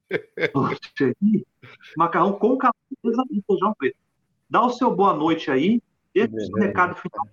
macarrão 1.96 2.34
com 2.34 2.58
calabresa 2.58 3.24
e 3.32 3.42
feijão 3.48 3.74
preto. 3.78 3.98
Dá 4.50 4.66
o 4.66 4.70
seu 4.70 4.94
boa 4.94 5.14
noite 5.14 5.50
aí, 5.50 5.82
esse 6.14 6.34
é 6.34 6.48
o 6.48 6.60
recado 6.60 6.96
final. 6.96 7.26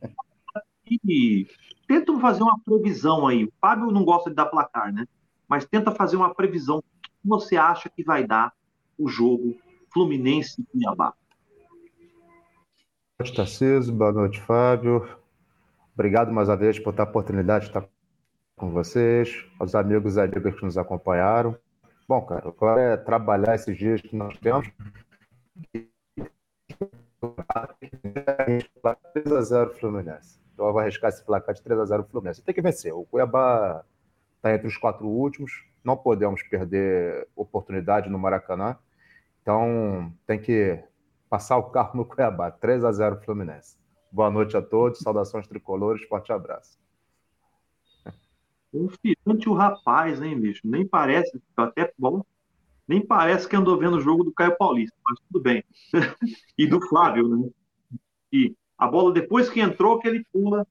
E 0.87 1.49
tenta 1.89 2.17
fazer 2.21 2.43
uma 2.43 2.59
previsão 2.61 3.27
aí. 3.27 3.45
O 3.45 3.53
Fábio 3.61 3.91
não 3.91 4.05
gosta 4.05 4.31
de 4.31 4.37
dar 4.37 4.47
placar, 4.47 4.93
né? 4.93 5.07
Mas 5.49 5.65
tenta 5.65 5.91
fazer 5.91 6.17
uma 6.17 6.35
previsão. 6.35 6.79
O 6.79 6.83
que 6.83 7.29
você 7.29 7.57
acha 7.57 7.89
que 7.89 8.05
vai 8.05 8.25
dar 8.27 8.53
o 8.99 9.09
jogo 9.09 9.57
Fluminense 9.93 10.61
e 10.61 10.65
Cuiabá? 10.65 11.15
Boa 13.17 13.21
noite, 13.21 13.35
Tarcísio. 13.35 13.95
Boa 13.95 14.13
noite, 14.13 14.41
Fábio. 14.41 15.24
Obrigado 15.95 16.33
mais 16.33 16.49
uma 16.49 16.57
vez 16.57 16.77
por 16.79 16.93
ter 16.93 17.03
a 17.03 17.05
oportunidade 17.05 17.67
de 17.67 17.71
estar 17.71 17.89
com 18.57 18.71
vocês, 18.71 19.47
aos 19.61 19.77
amigos 19.77 20.17
e 20.17 20.21
amigas 20.21 20.53
que 20.55 20.65
nos 20.65 20.77
acompanharam. 20.77 21.57
Bom, 22.09 22.21
cara, 22.27 22.49
agora 22.49 22.81
é 22.81 22.97
trabalhar 22.97 23.55
esses 23.55 23.79
dias 23.79 24.01
que 24.01 24.17
nós 24.17 24.37
temos. 24.39 24.69
3 29.13 29.33
a 29.33 29.41
0 29.41 29.75
Fluminense. 29.75 30.41
Então 30.53 30.67
eu 30.67 30.73
vou 30.73 30.81
arriscar 30.81 31.11
esse 31.11 31.25
placar 31.25 31.55
de 31.55 31.63
3 31.63 31.79
a 31.79 31.85
0 31.85 32.05
Fluminense. 32.11 32.43
Tem 32.43 32.55
que 32.55 32.61
vencer. 32.61 32.93
O 32.93 33.05
Cuiabá 33.05 33.85
está 34.37 34.53
entre 34.53 34.67
os 34.67 34.77
quatro 34.77 35.07
últimos. 35.07 35.65
Não 35.85 35.97
podemos 35.97 36.43
perder 36.43 37.29
oportunidade 37.37 38.11
no 38.11 38.19
Maracanã. 38.19 38.77
Então 39.43 40.13
tem 40.27 40.41
que 40.41 40.83
passar 41.31 41.57
o 41.57 41.71
carro 41.71 41.97
no 41.97 42.05
Cuiabá. 42.05 42.51
3 42.51 42.85
a 42.85 42.91
0 42.91 43.21
Fluminense. 43.23 43.84
Boa 44.15 44.31
noite 44.31 44.57
a 44.57 44.63
todos. 44.63 45.01
Saudações 45.01 45.49
tricolores. 45.49 46.07
Forte 46.07 46.33
abraço. 46.33 46.79
Confiante 48.71 49.49
o 49.49 49.55
rapaz, 49.55 50.23
hein, 50.23 50.39
bicho? 50.39 50.61
Nem 50.63 50.87
parece, 50.87 51.43
até 51.57 51.93
bom, 51.99 52.23
nem 52.87 53.05
parece 53.05 53.49
que 53.49 53.57
andou 53.57 53.77
vendo 53.77 53.97
o 53.97 54.01
jogo 54.01 54.23
do 54.23 54.33
Caio 54.33 54.57
Paulista, 54.57 54.97
mas 55.05 55.19
tudo 55.19 55.43
bem. 55.43 55.65
e 56.57 56.65
do 56.65 56.81
Flávio, 56.87 57.27
né? 57.27 57.51
E 58.33 58.55
a 58.79 58.87
bola, 58.87 59.13
depois 59.13 59.51
que 59.51 59.61
entrou, 59.61 59.99
que 59.99 60.07
ele 60.07 60.25
pula 60.33 60.65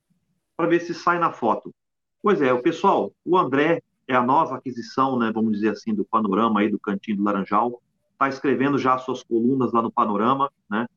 para 0.55 0.69
ver 0.69 0.79
se 0.79 0.93
sai 0.93 1.19
na 1.19 1.33
foto. 1.33 1.75
Pois 2.21 2.41
é, 2.41 2.53
o 2.53 2.61
pessoal, 2.61 3.11
o 3.25 3.37
André 3.37 3.83
é 4.07 4.15
a 4.15 4.23
nova 4.23 4.55
aquisição, 4.55 5.19
né, 5.19 5.33
vamos 5.33 5.51
dizer 5.51 5.71
assim, 5.71 5.93
do 5.93 6.05
Panorama 6.05 6.61
aí, 6.61 6.71
do 6.71 6.79
Cantinho 6.79 7.17
do 7.17 7.23
Laranjal. 7.23 7.81
Está 8.13 8.29
escrevendo 8.29 8.77
já 8.77 8.97
suas 8.97 9.21
colunas 9.21 9.73
lá 9.73 9.81
no 9.81 9.91
Panorama, 9.91 10.49
né? 10.69 10.87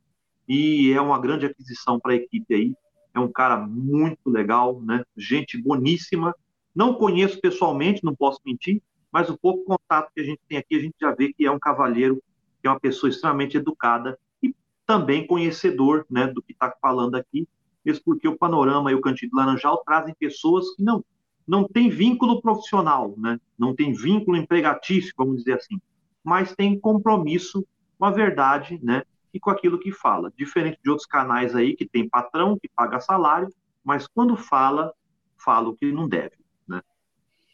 E 0.48 0.92
é 0.92 1.00
uma 1.00 1.20
grande 1.20 1.46
aquisição 1.46 1.98
para 1.98 2.12
a 2.12 2.16
equipe 2.16 2.54
aí. 2.54 2.74
É 3.14 3.20
um 3.20 3.30
cara 3.30 3.56
muito 3.56 4.28
legal, 4.28 4.80
né? 4.82 5.04
Gente 5.16 5.60
boníssima 5.60 6.34
não 6.76 6.92
conheço 6.92 7.40
pessoalmente, 7.40 8.04
não 8.04 8.14
posso 8.14 8.38
mentir, 8.44 8.82
mas 9.10 9.30
o 9.30 9.38
pouco 9.38 9.64
contato 9.64 10.12
que 10.14 10.20
a 10.20 10.24
gente 10.24 10.42
tem 10.46 10.58
aqui, 10.58 10.76
a 10.76 10.80
gente 10.80 10.94
já 11.00 11.10
vê 11.14 11.32
que 11.32 11.46
é 11.46 11.50
um 11.50 11.58
cavalheiro, 11.58 12.22
que 12.60 12.68
é 12.68 12.70
uma 12.70 12.78
pessoa 12.78 13.08
extremamente 13.08 13.56
educada 13.56 14.18
e 14.42 14.54
também 14.86 15.26
conhecedor 15.26 16.04
né, 16.10 16.26
do 16.26 16.42
que 16.42 16.52
está 16.52 16.70
falando 16.82 17.14
aqui, 17.14 17.48
mesmo 17.82 18.04
porque 18.04 18.28
o 18.28 18.36
Panorama 18.36 18.92
e 18.92 18.94
o 18.94 19.00
Cantinho 19.00 19.30
do 19.30 19.38
Laranjal 19.38 19.82
trazem 19.86 20.14
pessoas 20.18 20.74
que 20.74 20.82
não, 20.82 21.02
não 21.48 21.66
têm 21.66 21.88
vínculo 21.88 22.42
profissional, 22.42 23.14
né, 23.16 23.40
não 23.58 23.74
tem 23.74 23.94
vínculo 23.94 24.36
empregatício, 24.36 25.14
vamos 25.16 25.38
dizer 25.38 25.54
assim, 25.54 25.80
mas 26.22 26.54
tem 26.54 26.78
compromisso 26.78 27.66
com 27.98 28.04
a 28.04 28.10
verdade 28.10 28.78
né, 28.82 29.02
e 29.36 29.40
com 29.40 29.50
aquilo 29.50 29.78
que 29.78 29.92
fala. 29.92 30.32
Diferente 30.34 30.78
de 30.82 30.88
outros 30.88 31.06
canais 31.06 31.54
aí 31.54 31.76
que 31.76 31.86
tem 31.86 32.08
patrão, 32.08 32.58
que 32.58 32.68
paga 32.74 32.98
salário, 33.00 33.48
mas 33.84 34.06
quando 34.06 34.34
fala, 34.34 34.94
fala 35.36 35.68
o 35.68 35.76
que 35.76 35.92
não 35.92 36.08
deve. 36.08 36.36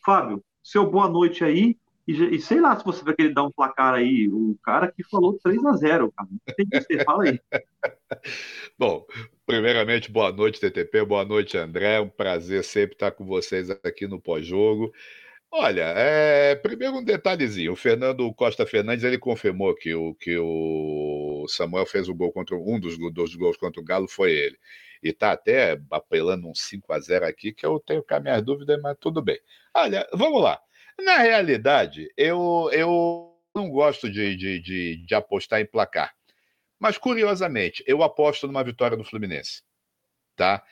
Fábio, 0.05 0.43
seu 0.62 0.89
boa 0.89 1.09
noite 1.09 1.45
aí. 1.45 1.76
E, 2.07 2.12
e, 2.35 2.41
sei 2.41 2.61
lá 2.61 2.76
se 2.76 2.85
você 2.85 3.05
vai 3.05 3.14
querer 3.14 3.33
dar 3.33 3.45
um 3.45 3.51
placar 3.51 3.95
aí. 3.95 4.28
O 4.28 4.57
cara 4.62 4.91
que 4.91 5.05
falou 5.05 5.39
3 5.43 5.64
a 5.66 5.72
0 5.72 6.12
cara. 6.12 6.28
Tem 6.57 6.66
que 6.68 6.80
ser, 6.83 7.05
fala 7.05 7.24
aí. 7.24 7.41
Bom, 8.78 9.07
primeiramente, 9.47 10.11
boa 10.11 10.33
noite, 10.33 10.61
TTP. 10.61 11.05
Boa 11.05 11.24
noite, 11.24 11.57
André. 11.57 12.01
Um 12.01 12.09
prazer 12.09 12.64
sempre 12.64 12.95
estar 12.95 13.12
com 13.12 13.24
vocês 13.24 13.70
aqui 13.70 14.07
no 14.07 14.20
pós-jogo. 14.20 14.93
Olha, 15.55 15.82
é, 15.94 16.57
primeiro 16.57 16.96
um 16.96 17.05
detalhezinho. 17.05 17.72
O 17.72 17.76
Fernando 17.76 18.32
Costa 18.32 18.64
Fernandes 18.66 19.05
ele 19.05 19.18
confirmou 19.18 19.74
que 19.74 19.94
o, 19.94 20.14
que 20.14 20.38
o 20.38 21.44
Samuel 21.46 21.84
fez 21.84 22.09
o 22.09 22.14
gol 22.14 22.32
contra 22.32 22.57
um 22.57 22.80
dos, 22.80 22.96
dos 23.12 23.34
gols 23.34 23.59
contra 23.59 23.78
o 23.78 23.84
Galo 23.84 24.09
foi 24.09 24.32
ele 24.32 24.59
e 25.03 25.11
está 25.11 25.32
até 25.32 25.78
apelando 25.90 26.48
um 26.48 26.55
5 26.55 26.90
a 26.92 26.98
0 27.00 27.26
aqui, 27.26 27.53
que 27.53 27.66
eu 27.66 27.78
tenho 27.80 28.03
as 28.09 28.22
minhas 28.22 28.42
dúvidas, 28.42 28.80
mas 28.80 28.96
tudo 28.98 29.20
bem. 29.20 29.38
Olha, 29.74 30.09
vamos 30.14 30.40
lá. 30.42 30.59
Na 31.05 31.18
realidade, 31.18 32.09
eu, 32.16 32.70
eu 32.72 33.36
não 33.55 33.68
gosto 33.68 34.11
de, 34.11 34.36
de, 34.36 34.59
de, 34.61 34.96
de 35.05 35.14
apostar 35.14 35.61
em 35.61 35.66
placar. 35.66 36.14
Mas, 36.78 36.96
curiosamente, 36.96 37.84
eu 37.86 38.03
aposto 38.03 38.46
numa 38.46 38.64
vitória 38.64 38.96
do 38.96 39.05
Fluminense. 39.05 39.62
Tá? 40.36 40.64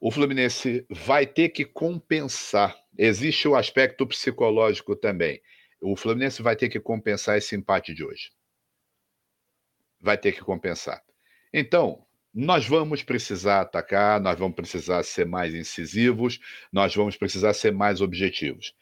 O 0.00 0.10
Fluminense 0.10 0.86
vai 0.88 1.26
ter 1.26 1.48
que 1.48 1.64
compensar. 1.64 2.76
Existe 2.96 3.48
o 3.48 3.56
aspecto 3.56 4.06
psicológico 4.06 4.94
também. 4.94 5.40
O 5.80 5.96
Fluminense 5.96 6.42
vai 6.42 6.54
ter 6.54 6.68
que 6.68 6.78
compensar 6.78 7.36
esse 7.36 7.56
empate 7.56 7.92
de 7.92 8.04
hoje. 8.04 8.30
Vai 10.00 10.16
ter 10.16 10.32
que 10.32 10.40
compensar. 10.40 11.02
Então, 11.52 12.06
nós 12.32 12.66
vamos 12.66 13.02
precisar 13.02 13.62
atacar, 13.62 14.20
nós 14.20 14.38
vamos 14.38 14.54
precisar 14.54 15.02
ser 15.02 15.26
mais 15.26 15.54
incisivos, 15.54 16.38
nós 16.72 16.94
vamos 16.94 17.16
precisar 17.16 17.52
ser 17.52 17.72
mais 17.72 18.00
objetivos. 18.00 18.74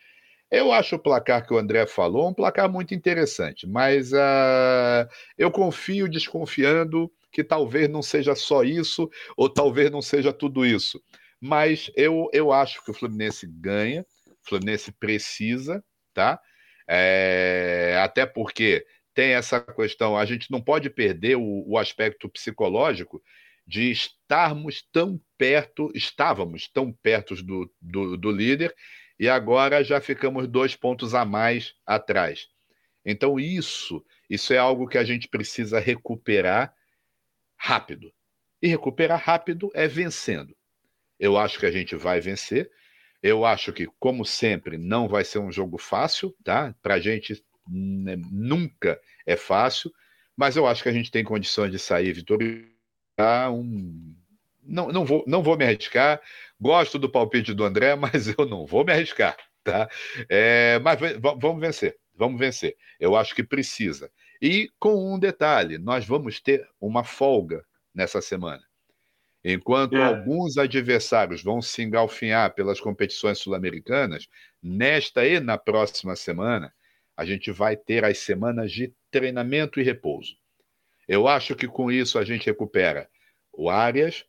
Eu 0.51 0.71
acho 0.71 0.97
o 0.97 0.99
placar 0.99 1.47
que 1.47 1.55
o 1.55 1.59
André 1.59 1.87
falou 1.87 2.29
um 2.29 2.35
placar 2.35 2.71
muito 2.71 2.95
interessante, 2.95 3.67
mas 3.67 4.12
uh, 4.12 5.09
eu 5.39 5.51
confio 5.51 6.09
desconfiando 6.09 7.11
que 7.37 7.45
talvez 7.45 7.87
não 7.87 8.01
seja 8.01 8.34
só 8.34 8.64
isso, 8.64 9.11
ou 9.37 9.47
talvez 9.47 9.91
não 9.91 10.01
seja 10.01 10.32
tudo 10.32 10.64
isso. 10.64 10.99
Mas 11.39 11.91
eu, 11.95 12.30
eu 12.32 12.51
acho 12.51 12.82
que 12.82 12.91
o 12.91 12.95
Fluminense 12.95 13.47
ganha, 13.47 14.07
o 14.26 14.49
Fluminense 14.49 14.91
precisa, 14.91 15.84
tá? 16.14 16.41
É, 16.89 18.01
até 18.03 18.24
porque 18.24 18.87
tem 19.12 19.34
essa 19.34 19.61
questão, 19.61 20.16
a 20.16 20.24
gente 20.24 20.51
não 20.51 20.62
pode 20.62 20.89
perder 20.89 21.37
o, 21.37 21.62
o 21.68 21.76
aspecto 21.76 22.26
psicológico 22.26 23.22
de 23.66 23.91
estarmos 23.91 24.82
tão 24.91 25.20
perto, 25.37 25.91
estávamos 25.95 26.70
tão 26.72 26.91
perto 26.91 27.34
do, 27.45 27.70
do, 27.82 28.16
do 28.16 28.30
líder 28.30 28.74
e 29.20 29.28
agora 29.28 29.84
já 29.84 30.01
ficamos 30.01 30.49
dois 30.49 30.74
pontos 30.74 31.14
a 31.14 31.22
mais 31.22 31.74
atrás. 31.84 32.47
Então, 33.05 33.39
isso, 33.39 34.03
isso 34.30 34.55
é 34.55 34.59
algo 34.59 34.89
que 34.89 34.97
a 34.97 35.05
gente 35.05 35.28
precisa 35.28 35.78
recuperar 35.78 36.72
rápido. 37.57 38.13
E 38.61 38.69
recuperar 38.69 39.23
rápido 39.23 39.71
é 39.75 39.87
vencendo. 39.87 40.57
Eu 41.19 41.37
acho 41.37 41.59
que 41.59 41.67
a 41.67 41.71
gente 41.71 41.97
vai 41.97 42.21
vencer. 42.21 42.71
Eu 43.23 43.45
acho 43.45 43.73
que, 43.73 43.87
como 43.99 44.25
sempre, 44.25 44.79
não 44.79 45.09
vai 45.09 45.25
ser 45.25 45.39
um 45.39 45.51
jogo 45.51 45.79
fácil, 45.79 46.35
tá? 46.45 46.75
Para 46.83 46.95
a 46.95 47.01
gente 47.01 47.43
né, 47.69 48.17
nunca 48.31 49.01
é 49.27 49.37
fácil, 49.37 49.93
mas 50.37 50.57
eu 50.57 50.67
acho 50.67 50.83
que 50.83 50.89
a 50.89 50.93
gente 50.93 51.11
tem 51.11 51.25
condições 51.25 51.71
de 51.71 51.79
sair 51.79 52.13
vitorioso 52.13 52.77
um. 53.53 54.15
Não, 54.63 54.89
não, 54.89 55.05
vou, 55.05 55.25
não 55.27 55.43
vou 55.43 55.57
me 55.57 55.65
arriscar. 55.65 56.21
Gosto 56.61 56.99
do 56.99 57.09
palpite 57.09 57.55
do 57.55 57.65
André, 57.65 57.95
mas 57.97 58.29
eu 58.37 58.47
não 58.47 58.67
vou 58.67 58.85
me 58.85 58.93
arriscar, 58.93 59.37
tá? 59.63 59.89
É, 60.29 60.79
mas 60.81 60.99
vamos 61.41 61.61
vencer, 61.61 61.97
vamos 62.15 62.39
vencer. 62.39 62.77
Eu 62.99 63.17
acho 63.17 63.35
que 63.35 63.45
precisa. 63.45 64.11
E 64.41 64.70
com 64.78 65.14
um 65.14 65.18
detalhe: 65.18 65.78
nós 65.78 66.05
vamos 66.07 66.41
ter 66.41 66.68
uma 66.80 67.05
folga 67.05 67.64
nessa 67.95 68.20
semana. 68.20 68.62
Enquanto 69.45 69.97
é. 69.97 70.03
alguns 70.03 70.59
adversários 70.59 71.43
vão 71.43 71.62
se 71.62 71.80
engalfinhar 71.82 72.53
pelas 72.55 72.80
competições 72.80 73.39
sul-americanas, 73.39 74.28
nesta 74.61 75.24
e 75.24 75.39
na 75.39 75.57
próxima 75.57 76.16
semana, 76.16 76.74
a 77.16 77.24
gente 77.24 77.53
vai 77.53 77.76
ter 77.76 78.05
as 78.05 78.18
semanas 78.18 78.72
de 78.72 78.93
treinamento 79.11 79.80
e 79.80 79.84
repouso. 79.84 80.37
Eu 81.07 81.28
acho 81.28 81.55
que 81.55 81.68
com 81.68 81.91
isso 81.91 82.18
a 82.18 82.24
gente 82.24 82.47
recupera 82.47 83.09
o 83.53 83.70
Arias, 83.70 84.24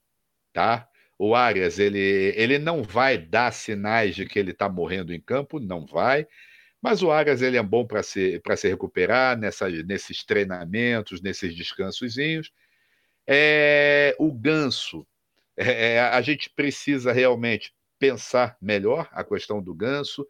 tá? 0.53 0.87
O 1.17 1.33
Arias, 1.33 1.79
ele, 1.79 2.33
ele 2.35 2.59
não 2.59 2.83
vai 2.83 3.17
dar 3.17 3.51
sinais 3.51 4.15
de 4.15 4.25
que 4.25 4.37
ele 4.37 4.51
está 4.51 4.69
morrendo 4.69 5.11
em 5.11 5.19
campo, 5.19 5.59
não 5.59 5.85
vai. 5.85 6.27
Mas 6.81 7.01
o 7.01 7.11
Arias, 7.11 7.41
ele 7.41 7.57
é 7.57 7.63
bom 7.63 7.85
para 7.85 8.03
se, 8.03 8.41
se 8.57 8.67
recuperar 8.67 9.37
nessa, 9.37 9.69
nesses 9.69 10.23
treinamentos, 10.23 11.21
nesses 11.21 11.55
descansozinhos. 11.55 12.51
É, 13.25 14.15
o 14.19 14.31
Ganso, 14.31 15.05
é, 15.57 15.95
é 15.95 15.99
a 15.99 16.21
gente 16.21 16.49
precisa 16.49 17.11
realmente 17.11 17.73
pensar 17.99 18.57
melhor 18.61 19.09
a 19.11 19.23
questão 19.23 19.61
do 19.61 19.73
Ganso. 19.73 20.25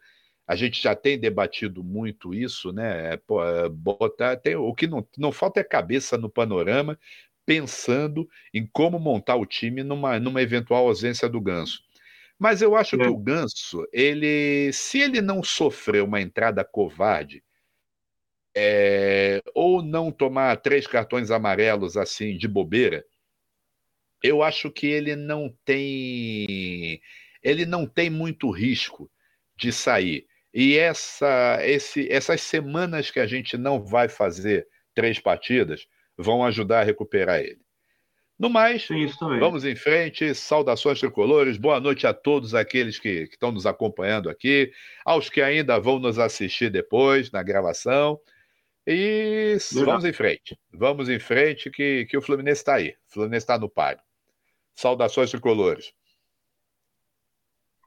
A 0.47 0.55
gente 0.55 0.81
já 0.81 0.95
tem 0.95 1.19
debatido 1.19 1.83
muito 1.83 2.33
isso, 2.33 2.71
né? 2.71 3.17
Pô, 3.17 3.43
é, 3.43 3.67
botar, 3.67 4.37
tem, 4.37 4.55
o 4.55 4.73
que 4.73 4.87
não, 4.87 5.05
não 5.17 5.31
falta 5.31 5.59
é 5.59 5.63
cabeça 5.63 6.17
no 6.17 6.29
panorama, 6.29 6.97
pensando 7.45 8.27
em 8.53 8.65
como 8.65 8.99
montar 8.99 9.35
o 9.35 9.45
time 9.45 9.83
numa, 9.83 10.19
numa 10.19 10.41
eventual 10.41 10.87
ausência 10.87 11.29
do 11.29 11.41
Ganso. 11.41 11.81
Mas 12.39 12.61
eu 12.61 12.75
acho 12.75 12.95
é. 12.95 12.99
que 12.99 13.07
o 13.07 13.17
Ganso, 13.17 13.85
ele, 13.91 14.71
se 14.71 14.99
ele 14.99 15.21
não 15.21 15.41
sofrer 15.41 16.03
uma 16.03 16.21
entrada 16.21 16.63
covarde, 16.63 17.43
é, 18.55 19.41
ou 19.53 19.83
não 19.83 20.11
tomar 20.11 20.57
três 20.57 20.87
cartões 20.87 21.29
amarelos 21.29 21.95
assim 21.95 22.37
de 22.37 22.47
bobeira, 22.47 23.05
eu 24.23 24.41
acho 24.41 24.71
que 24.71 24.87
ele 24.87 25.15
não 25.15 25.55
tem 25.63 26.99
ele 27.43 27.65
não 27.65 27.85
tem 27.85 28.09
muito 28.09 28.49
risco 28.49 29.09
de 29.55 29.71
sair. 29.71 30.27
E 30.53 30.77
essa, 30.77 31.59
esse, 31.61 32.11
essas 32.11 32.41
semanas 32.41 33.11
que 33.11 33.19
a 33.19 33.27
gente 33.27 33.57
não 33.57 33.83
vai 33.83 34.09
fazer 34.09 34.67
três 34.93 35.19
partidas 35.19 35.87
vão 36.17 36.43
ajudar 36.43 36.81
a 36.81 36.83
recuperar 36.83 37.39
ele. 37.41 37.61
No 38.39 38.51
mais, 38.51 38.87
vamos 39.39 39.65
em 39.65 39.75
frente. 39.75 40.35
Saudações 40.35 40.99
tricolores. 40.99 41.57
Boa 41.57 41.79
noite 41.79 42.05
a 42.05 42.13
todos 42.13 42.53
aqueles 42.53 42.99
que, 42.99 43.25
que 43.25 43.33
estão 43.33 43.51
nos 43.51 43.65
acompanhando 43.65 44.29
aqui, 44.29 44.71
aos 45.03 45.27
que 45.27 45.41
ainda 45.41 45.79
vão 45.79 45.97
nos 45.97 46.19
assistir 46.19 46.69
depois 46.69 47.31
na 47.31 47.41
gravação. 47.41 48.19
E 48.85 49.57
vamos 49.73 50.05
em 50.05 50.13
frente. 50.13 50.57
Vamos 50.71 51.09
em 51.09 51.17
frente, 51.17 51.71
que, 51.71 52.05
que 52.05 52.15
o 52.15 52.21
Fluminense 52.21 52.61
está 52.61 52.75
aí. 52.75 52.95
O 53.09 53.13
Fluminense 53.13 53.43
está 53.43 53.57
no 53.57 53.67
páreo. 53.67 54.01
Saudações 54.75 55.31
tricolores. 55.31 55.91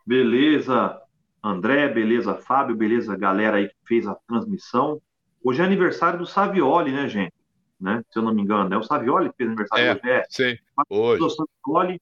Beleza, 0.05 1.01
André, 1.43 1.89
beleza, 1.89 2.35
Fábio, 2.35 2.75
beleza, 2.75 3.17
galera 3.17 3.59
aí 3.59 3.69
que 3.69 3.77
fez 3.87 4.07
a 4.07 4.17
transmissão. 4.27 5.01
Hoje 5.45 5.63
é 5.63 5.65
aniversário 5.65 6.19
do 6.19 6.27
Savioli, 6.27 6.91
né, 6.91 7.09
gente? 7.09 7.33
Né? 7.81 8.05
Se 8.11 8.19
eu 8.19 8.23
não 8.23 8.35
me 8.35 8.43
engano, 8.43 8.75
é 8.75 8.79
o 8.79 8.83
Savioli 8.83 9.31
que 9.31 9.37
fez 9.37 9.49
aniversário 9.49 9.85
é, 9.85 9.93
hoje. 9.93 10.11
É, 10.11 10.25
sim, 10.29 10.59
hoje. 10.89 11.23
O 11.23 11.31
Savioli, 11.31 12.01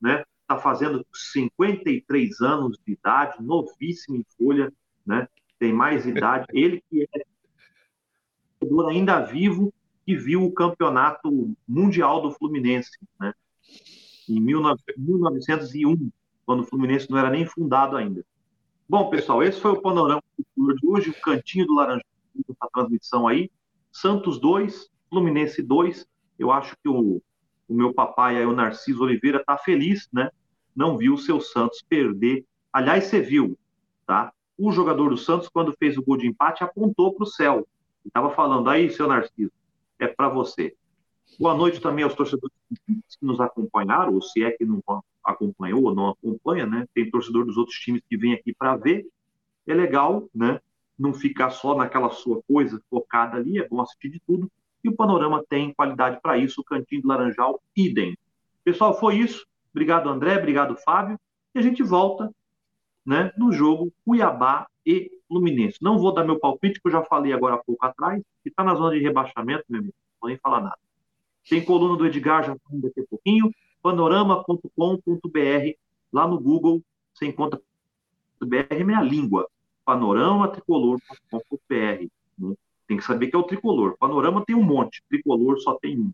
né, 0.00 0.24
tá 0.46 0.56
fazendo 0.56 1.04
53 1.12 2.40
anos 2.40 2.78
de 2.86 2.92
idade, 2.92 3.42
novíssimo 3.42 4.16
em 4.16 4.24
folha, 4.38 4.72
né? 5.04 5.28
Tem 5.58 5.72
mais 5.72 6.06
idade. 6.06 6.46
Ele 6.54 6.82
que 6.88 7.08
é 7.12 7.24
ainda 8.88 9.20
vivo 9.20 9.72
que 10.04 10.14
viu 10.16 10.44
o 10.44 10.52
campeonato 10.52 11.54
mundial 11.66 12.22
do 12.22 12.30
Fluminense, 12.30 12.90
né? 13.18 13.34
Em 14.28 14.40
1901, 14.40 16.10
quando 16.44 16.60
o 16.60 16.66
Fluminense 16.66 17.10
não 17.10 17.18
era 17.18 17.30
nem 17.30 17.44
fundado 17.44 17.96
ainda. 17.96 18.24
Bom, 18.88 19.10
pessoal, 19.10 19.42
esse 19.42 19.60
foi 19.60 19.72
o 19.72 19.82
panorama 19.82 20.22
de 20.38 20.86
hoje, 20.86 21.10
o 21.10 21.20
cantinho 21.20 21.66
do 21.66 21.74
Laranjal, 21.74 22.04
essa 22.48 22.68
transmissão 22.72 23.26
aí. 23.26 23.50
Santos 23.90 24.38
2, 24.40 24.88
Fluminense 25.08 25.62
2. 25.62 26.06
Eu 26.38 26.50
acho 26.52 26.76
que 26.82 26.88
o, 26.88 27.22
o 27.68 27.74
meu 27.74 27.92
papai 27.92 28.36
aí, 28.36 28.46
o 28.46 28.52
Narciso 28.52 29.02
Oliveira, 29.02 29.42
tá 29.44 29.56
feliz, 29.56 30.08
né? 30.12 30.30
Não 30.74 30.96
viu 30.96 31.14
o 31.14 31.18
seu 31.18 31.40
Santos 31.40 31.82
perder. 31.88 32.44
Aliás, 32.72 33.04
você 33.04 33.20
viu, 33.20 33.58
tá? 34.06 34.32
O 34.58 34.70
jogador 34.72 35.10
do 35.10 35.16
Santos, 35.16 35.48
quando 35.48 35.74
fez 35.78 35.96
o 35.96 36.02
gol 36.02 36.16
de 36.16 36.26
empate, 36.26 36.64
apontou 36.64 37.14
para 37.14 37.24
o 37.24 37.26
céu. 37.26 37.66
Estava 38.04 38.30
falando, 38.30 38.68
aí, 38.68 38.90
seu 38.90 39.06
Narciso, 39.06 39.52
é 39.98 40.06
para 40.06 40.28
você. 40.28 40.74
Boa 41.38 41.54
noite 41.54 41.80
também 41.80 42.04
aos 42.04 42.14
torcedores 42.14 42.56
que 42.86 42.98
nos 43.20 43.40
acompanharam, 43.40 44.14
ou 44.14 44.22
se 44.22 44.42
é 44.42 44.50
que 44.52 44.64
não 44.64 44.82
acompanhou 45.22 45.84
ou 45.84 45.94
não 45.94 46.08
acompanha, 46.10 46.64
né? 46.64 46.86
Tem 46.94 47.10
torcedor 47.10 47.44
dos 47.44 47.56
outros 47.56 47.76
times 47.78 48.02
que 48.08 48.16
vem 48.16 48.32
aqui 48.32 48.54
para 48.54 48.76
ver. 48.76 49.06
É 49.66 49.74
legal, 49.74 50.30
né? 50.34 50.60
Não 50.98 51.12
ficar 51.12 51.50
só 51.50 51.76
naquela 51.76 52.10
sua 52.10 52.40
coisa 52.44 52.80
focada 52.88 53.36
ali, 53.36 53.58
é 53.58 53.68
bom 53.68 53.82
assistir 53.82 54.08
de 54.08 54.20
tudo. 54.20 54.50
E 54.86 54.88
o 54.88 54.94
panorama 54.94 55.44
tem 55.48 55.74
qualidade 55.74 56.20
para 56.22 56.38
isso, 56.38 56.60
o 56.60 56.64
Cantinho 56.64 57.02
do 57.02 57.08
Laranjal, 57.08 57.60
idem. 57.74 58.16
Pessoal, 58.62 58.96
foi 58.96 59.16
isso. 59.16 59.44
Obrigado, 59.72 60.08
André, 60.08 60.38
obrigado, 60.38 60.76
Fábio. 60.76 61.18
E 61.52 61.58
a 61.58 61.62
gente 61.62 61.82
volta 61.82 62.32
né, 63.04 63.32
no 63.36 63.50
jogo 63.50 63.92
Cuiabá 64.04 64.68
e 64.86 65.10
Fluminense. 65.26 65.78
Não 65.82 65.98
vou 65.98 66.14
dar 66.14 66.22
meu 66.22 66.38
palpite, 66.38 66.80
que 66.80 66.86
eu 66.86 66.92
já 66.92 67.02
falei 67.02 67.32
agora 67.32 67.56
há 67.56 67.58
pouco 67.58 67.84
atrás, 67.84 68.22
que 68.44 68.48
está 68.48 68.62
na 68.62 68.76
zona 68.76 68.92
de 68.92 69.00
rebaixamento, 69.00 69.64
meu 69.68 69.80
amigo. 69.80 69.94
Não 69.96 70.20
vou 70.20 70.28
nem 70.28 70.38
falar 70.38 70.60
nada. 70.60 70.78
Tem 71.48 71.64
coluna 71.64 71.96
do 71.96 72.06
Edgar 72.06 72.44
já 72.44 72.56
daqui 72.70 73.00
a 73.00 73.06
pouquinho. 73.10 73.50
Panorama.com.br. 73.82 74.70
Lá 76.12 76.28
no 76.28 76.38
Google, 76.38 76.80
você 77.12 77.26
encontra 77.26 77.60
BR 78.40 78.84
minha 78.84 79.02
língua. 79.02 79.48
Panoramatricolor.com.br. 79.84 82.56
Tem 82.86 82.96
que 82.96 83.04
saber 83.04 83.28
que 83.28 83.36
é 83.36 83.38
o 83.38 83.42
tricolor. 83.42 83.96
Panorama 83.98 84.44
tem 84.44 84.54
um 84.54 84.62
monte, 84.62 85.02
tricolor 85.08 85.58
só 85.58 85.74
tem 85.74 85.98
um. 85.98 86.12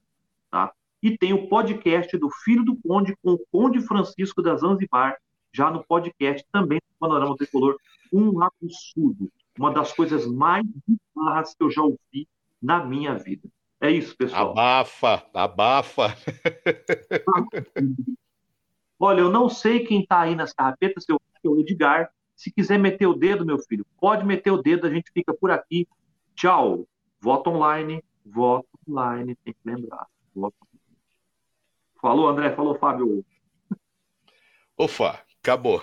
Tá? 0.50 0.72
E 1.02 1.16
tem 1.18 1.32
o 1.32 1.48
podcast 1.48 2.16
do 2.16 2.30
Filho 2.44 2.64
do 2.64 2.76
Conde 2.76 3.16
com 3.22 3.32
o 3.32 3.46
Conde 3.50 3.80
Francisco 3.80 4.40
da 4.40 4.56
Zanzibar, 4.56 5.16
já 5.52 5.70
no 5.70 5.84
podcast 5.84 6.46
também 6.52 6.78
do 6.78 6.98
Panorama 6.98 7.36
Tricolor. 7.36 7.76
Um 8.12 8.42
absurdo. 8.42 9.30
Uma 9.58 9.72
das 9.72 9.92
coisas 9.92 10.26
mais 10.26 10.64
bizarras 10.86 11.54
que 11.54 11.62
eu 11.62 11.70
já 11.70 11.82
ouvi 11.82 12.26
na 12.60 12.84
minha 12.84 13.14
vida. 13.14 13.48
É 13.80 13.90
isso, 13.90 14.16
pessoal. 14.16 14.52
Abafa, 14.52 15.26
abafa. 15.34 16.16
Olha, 18.98 19.20
eu 19.20 19.30
não 19.30 19.48
sei 19.48 19.80
quem 19.80 20.02
está 20.02 20.20
aí 20.20 20.36
nas 20.36 20.52
carrapetas, 20.52 21.04
eu 21.08 21.16
acho 21.16 21.42
que 21.42 21.48
é 21.48 21.60
Edgar. 21.60 22.10
Se 22.36 22.52
quiser 22.52 22.78
meter 22.78 23.06
o 23.06 23.14
dedo, 23.14 23.44
meu 23.44 23.58
filho, 23.58 23.84
pode 24.00 24.24
meter 24.24 24.52
o 24.52 24.62
dedo, 24.62 24.86
a 24.86 24.90
gente 24.90 25.10
fica 25.12 25.34
por 25.34 25.50
aqui. 25.50 25.88
Tchau. 26.34 26.86
Voto 27.20 27.50
online, 27.50 28.02
voto 28.24 28.68
online, 28.88 29.36
tem 29.36 29.54
que 29.54 29.60
lembrar. 29.64 30.06
Voto... 30.34 30.56
Falou, 32.00 32.28
André, 32.28 32.54
falou, 32.54 32.78
Fábio. 32.78 33.24
Ufa, 34.78 35.24
acabou. 35.40 35.80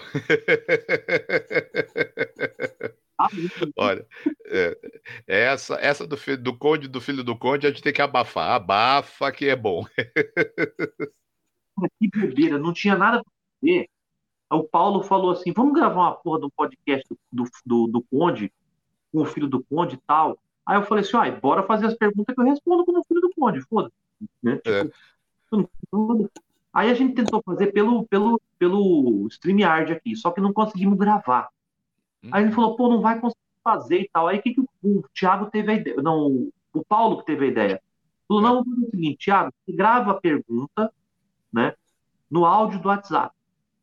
Olha, 3.78 4.08
é, 4.46 4.78
é, 5.28 5.40
essa, 5.46 5.76
essa 5.76 6.08
do, 6.08 6.16
filho, 6.16 6.42
do 6.42 6.58
conde 6.58 6.88
do 6.88 7.02
filho 7.02 7.22
do 7.24 7.38
conde 7.38 7.68
a 7.68 7.70
gente 7.70 7.82
tem 7.82 7.92
que 7.92 8.02
abafar. 8.02 8.52
Abafa 8.52 9.32
que 9.32 9.48
é 9.48 9.56
bom. 9.56 9.84
que 12.00 12.10
bobeira, 12.10 12.58
não 12.58 12.74
tinha 12.74 12.98
nada 12.98 13.22
para 13.22 13.32
fazer. 13.62 13.90
O 14.52 14.64
Paulo 14.64 15.04
falou 15.04 15.32
assim: 15.32 15.52
vamos 15.54 15.74
gravar 15.74 16.02
uma 16.02 16.16
porra 16.16 16.40
do 16.40 16.52
podcast 16.52 17.06
do, 17.32 17.44
do, 17.66 17.88
do 17.88 18.02
Conde, 18.04 18.52
com 19.12 19.22
o 19.22 19.26
filho 19.26 19.48
do 19.48 19.64
Conde 19.64 19.96
e 19.96 20.00
tal. 20.06 20.38
Aí 20.66 20.78
eu 20.78 20.84
falei 20.84 21.04
assim: 21.04 21.18
ah, 21.18 21.32
bora 21.32 21.64
fazer 21.64 21.88
as 21.88 21.96
perguntas 21.96 22.34
que 22.34 22.42
eu 22.42 22.46
respondo 22.46 22.86
como 22.86 23.04
filho 23.04 23.22
do 23.22 23.32
Conde, 23.36 23.62
foda-se. 23.62 23.94
Né? 24.42 24.60
É. 24.66 24.84
Tipo, 24.86 26.30
Aí 26.74 26.90
a 26.90 26.94
gente 26.94 27.16
tentou 27.16 27.42
fazer 27.44 27.72
pelo, 27.74 28.06
pelo, 28.08 28.40
pelo 28.58 29.28
StreamYard 29.28 29.92
aqui, 29.92 30.16
só 30.16 30.32
que 30.32 30.40
não 30.40 30.54
conseguimos 30.54 30.98
gravar. 30.98 31.50
Hum. 32.24 32.30
Aí 32.32 32.44
ele 32.44 32.52
falou, 32.52 32.76
pô, 32.76 32.88
não 32.88 33.02
vai 33.02 33.20
conseguir 33.20 33.42
fazer 33.64 34.02
e 34.02 34.10
tal. 34.10 34.28
Aí 34.28 34.38
o 34.38 34.42
que, 34.42 34.54
que 34.54 34.62
o, 34.62 35.04
Thiago 35.14 35.48
teve 35.48 35.72
a 35.72 35.76
ideia? 35.76 36.02
Não, 36.02 36.50
o 36.74 36.86
Paulo 36.86 37.18
que 37.18 37.26
teve 37.26 37.46
a 37.46 37.48
ideia. 37.48 37.82
Falou, 38.28 38.44
não, 38.44 38.64
vamos 38.64 38.70
fazer 38.70 38.88
o 38.88 38.92
seguinte, 38.92 39.26
Thiago, 39.26 39.52
você 39.66 39.76
grava 39.76 40.12
a 40.12 40.22
pergunta, 40.22 40.94
né, 41.52 41.74
no 42.30 42.46
áudio 42.46 42.80
do 42.80 42.88
WhatsApp. 42.90 43.36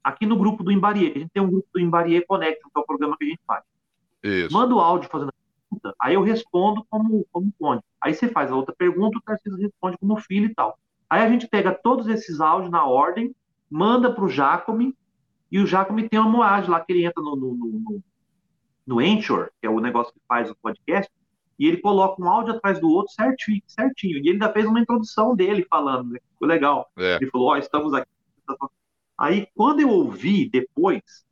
Aqui 0.04 0.24
no 0.24 0.38
grupo 0.38 0.62
do 0.62 0.70
Embarie, 0.70 1.10
a 1.10 1.18
gente 1.18 1.30
tem 1.30 1.42
um 1.42 1.50
grupo 1.50 1.68
do 1.74 1.80
Embarie 1.80 2.24
Connection, 2.24 2.70
que 2.70 2.78
é 2.78 2.80
o 2.80 2.86
programa 2.86 3.16
que 3.18 3.24
a 3.24 3.28
gente 3.28 3.40
faz. 3.44 3.64
Isso. 4.26 4.52
Manda 4.52 4.74
o 4.74 4.80
áudio 4.80 5.08
fazendo 5.08 5.28
a 5.28 5.32
pergunta, 5.68 5.94
aí 6.00 6.14
eu 6.14 6.22
respondo 6.22 6.84
como, 6.90 7.26
como 7.32 7.52
conde. 7.58 7.82
Aí 8.00 8.12
você 8.12 8.28
faz 8.28 8.50
a 8.50 8.56
outra 8.56 8.74
pergunta, 8.76 9.18
o 9.18 9.20
Tarcísio 9.20 9.58
responde 9.58 9.96
como 9.98 10.16
filho 10.16 10.46
e 10.46 10.54
tal. 10.54 10.78
Aí 11.08 11.22
a 11.22 11.28
gente 11.28 11.46
pega 11.46 11.72
todos 11.72 12.08
esses 12.08 12.40
áudios 12.40 12.70
na 12.70 12.84
ordem, 12.84 13.34
manda 13.70 14.12
para 14.12 14.24
o 14.24 14.28
Jacome, 14.28 14.94
e 15.50 15.60
o 15.60 15.66
Jacome 15.66 16.08
tem 16.08 16.18
uma 16.18 16.28
moagem 16.28 16.70
lá 16.70 16.80
que 16.80 16.92
ele 16.92 17.04
entra 17.04 17.22
no, 17.22 17.36
no, 17.36 17.54
no, 17.54 18.02
no 18.86 18.98
Anchor, 18.98 19.50
que 19.60 19.66
é 19.66 19.70
o 19.70 19.80
negócio 19.80 20.12
que 20.12 20.20
faz 20.26 20.50
o 20.50 20.56
podcast, 20.56 21.10
e 21.58 21.66
ele 21.66 21.78
coloca 21.78 22.20
um 22.20 22.28
áudio 22.28 22.54
atrás 22.54 22.80
do 22.80 22.90
outro 22.90 23.14
certinho, 23.14 23.62
certinho. 23.66 24.16
E 24.16 24.20
ele 24.20 24.32
ainda 24.32 24.52
fez 24.52 24.66
uma 24.66 24.80
introdução 24.80 25.34
dele 25.34 25.64
falando, 25.70 26.10
né? 26.10 26.18
ficou 26.32 26.48
legal. 26.48 26.90
É. 26.96 27.16
Ele 27.16 27.30
falou, 27.30 27.48
ó, 27.48 27.52
oh, 27.52 27.56
estamos 27.56 27.94
aqui. 27.94 28.10
Aí, 29.18 29.48
quando 29.54 29.80
eu 29.80 29.88
ouvi 29.88 30.48
depois, 30.50 31.24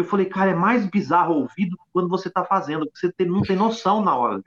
eu 0.00 0.04
falei, 0.04 0.26
cara, 0.26 0.50
é 0.50 0.54
mais 0.54 0.86
bizarro 0.86 1.34
ouvir 1.34 1.66
do 1.66 1.76
que 1.76 1.84
quando 1.92 2.08
você 2.08 2.28
está 2.28 2.44
fazendo, 2.44 2.86
porque 2.86 3.12
você 3.18 3.24
não 3.24 3.42
tem 3.42 3.56
noção 3.56 4.02
na 4.02 4.16
hora. 4.16 4.40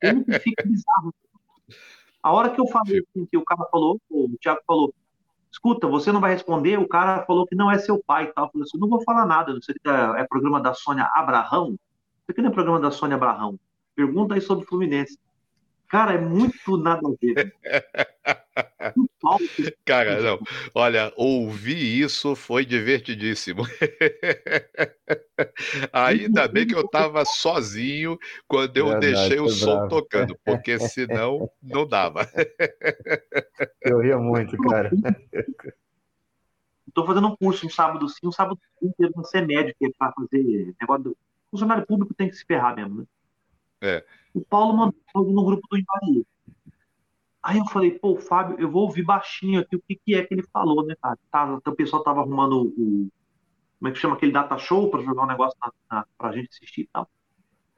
Como 0.00 0.24
que 0.24 0.38
fica 0.38 0.62
bizarro. 0.66 1.14
A 2.22 2.32
hora 2.32 2.50
que 2.50 2.60
eu 2.60 2.66
falei 2.66 2.98
assim, 2.98 3.26
que 3.26 3.36
o 3.36 3.44
cara 3.44 3.64
falou, 3.70 4.00
o 4.10 4.36
Thiago 4.40 4.60
falou, 4.66 4.94
escuta, 5.50 5.86
você 5.86 6.12
não 6.12 6.20
vai 6.20 6.32
responder, 6.32 6.78
o 6.78 6.86
cara 6.86 7.24
falou 7.24 7.46
que 7.46 7.54
não 7.54 7.70
é 7.70 7.78
seu 7.78 8.02
pai 8.02 8.24
e 8.24 8.32
tal. 8.32 8.46
Eu 8.46 8.50
falei 8.50 8.66
assim, 8.66 8.78
não 8.78 8.88
vou 8.88 9.02
falar 9.02 9.26
nada, 9.26 9.54
não 9.54 9.62
sei 9.62 9.74
se 9.74 9.90
é, 9.90 10.24
programa 10.24 10.60
da 10.60 10.74
Sônia 10.74 11.10
Abraão. 11.14 11.70
Isso 11.70 12.30
aqui 12.30 12.42
não 12.42 12.50
é 12.50 12.52
programa 12.52 12.78
da 12.78 12.90
Sônia 12.90 13.16
Abraão. 13.16 13.58
Pergunta 13.94 14.34
aí 14.34 14.40
sobre 14.40 14.64
o 14.64 14.68
Fluminense. 14.68 15.18
Cara, 15.88 16.12
é 16.12 16.18
muito 16.18 16.76
nada 16.76 17.00
a 17.08 17.12
ver. 17.20 17.54
Cara, 19.84 20.20
não. 20.20 20.38
Olha, 20.74 21.12
ouvir 21.16 21.76
isso 21.76 22.34
foi 22.34 22.64
divertidíssimo. 22.64 23.62
Ainda 25.92 26.48
bem 26.48 26.66
que 26.66 26.74
eu 26.74 26.80
estava 26.80 27.24
sozinho 27.24 28.18
quando 28.48 28.76
eu 28.76 28.88
Verdade, 28.88 29.12
deixei 29.12 29.40
o 29.40 29.48
som 29.48 29.76
bravo. 29.76 29.88
tocando, 29.88 30.36
porque 30.44 30.78
senão 30.78 31.50
não 31.62 31.86
dava. 31.86 32.20
Eu 33.82 34.00
ria 34.00 34.18
muito, 34.18 34.56
cara. 34.58 34.90
Estou 36.86 37.06
fazendo 37.06 37.28
um 37.28 37.36
curso 37.36 37.66
um 37.66 37.70
sábado 37.70 38.08
sim, 38.08 38.26
um 38.26 38.32
sábado 38.32 38.58
sim, 38.78 38.92
para 39.12 39.24
ser 39.24 39.46
médico, 39.46 39.84
é 39.84 39.90
para 39.96 40.12
fazer 40.12 40.74
negócio 40.80 41.04
do. 41.04 41.16
Funcionário 41.50 41.84
público 41.84 42.14
tem 42.14 42.28
que 42.28 42.36
se 42.36 42.44
ferrar 42.44 42.76
mesmo, 42.76 43.00
né? 43.00 43.04
É. 43.80 44.04
O 44.32 44.40
Paulo 44.40 44.76
mandou 44.76 45.32
no 45.32 45.44
grupo 45.44 45.66
do 45.68 45.76
Ivaria. 45.76 46.22
Aí 47.42 47.58
eu 47.58 47.64
falei, 47.66 47.92
pô, 47.92 48.16
Fábio, 48.16 48.60
eu 48.60 48.70
vou 48.70 48.82
ouvir 48.82 49.02
baixinho 49.02 49.60
aqui 49.60 49.74
o 49.74 49.82
que, 49.86 49.96
que 49.96 50.14
é 50.14 50.24
que 50.24 50.34
ele 50.34 50.44
falou, 50.52 50.84
né, 50.84 50.94
cara? 51.00 51.18
Tá, 51.30 51.54
o 51.54 51.74
pessoal 51.74 52.02
tava 52.02 52.20
arrumando 52.20 52.72
o. 52.76 53.08
Como 53.78 53.88
é 53.88 53.92
que 53.92 53.98
chama 53.98 54.14
aquele 54.14 54.32
data 54.32 54.58
show 54.58 54.90
para 54.90 55.02
jogar 55.02 55.22
um 55.22 55.26
negócio 55.26 55.56
na, 55.58 55.72
na, 55.90 56.06
pra 56.18 56.32
gente 56.32 56.50
assistir 56.50 56.82
e 56.82 56.88
tal. 56.92 57.08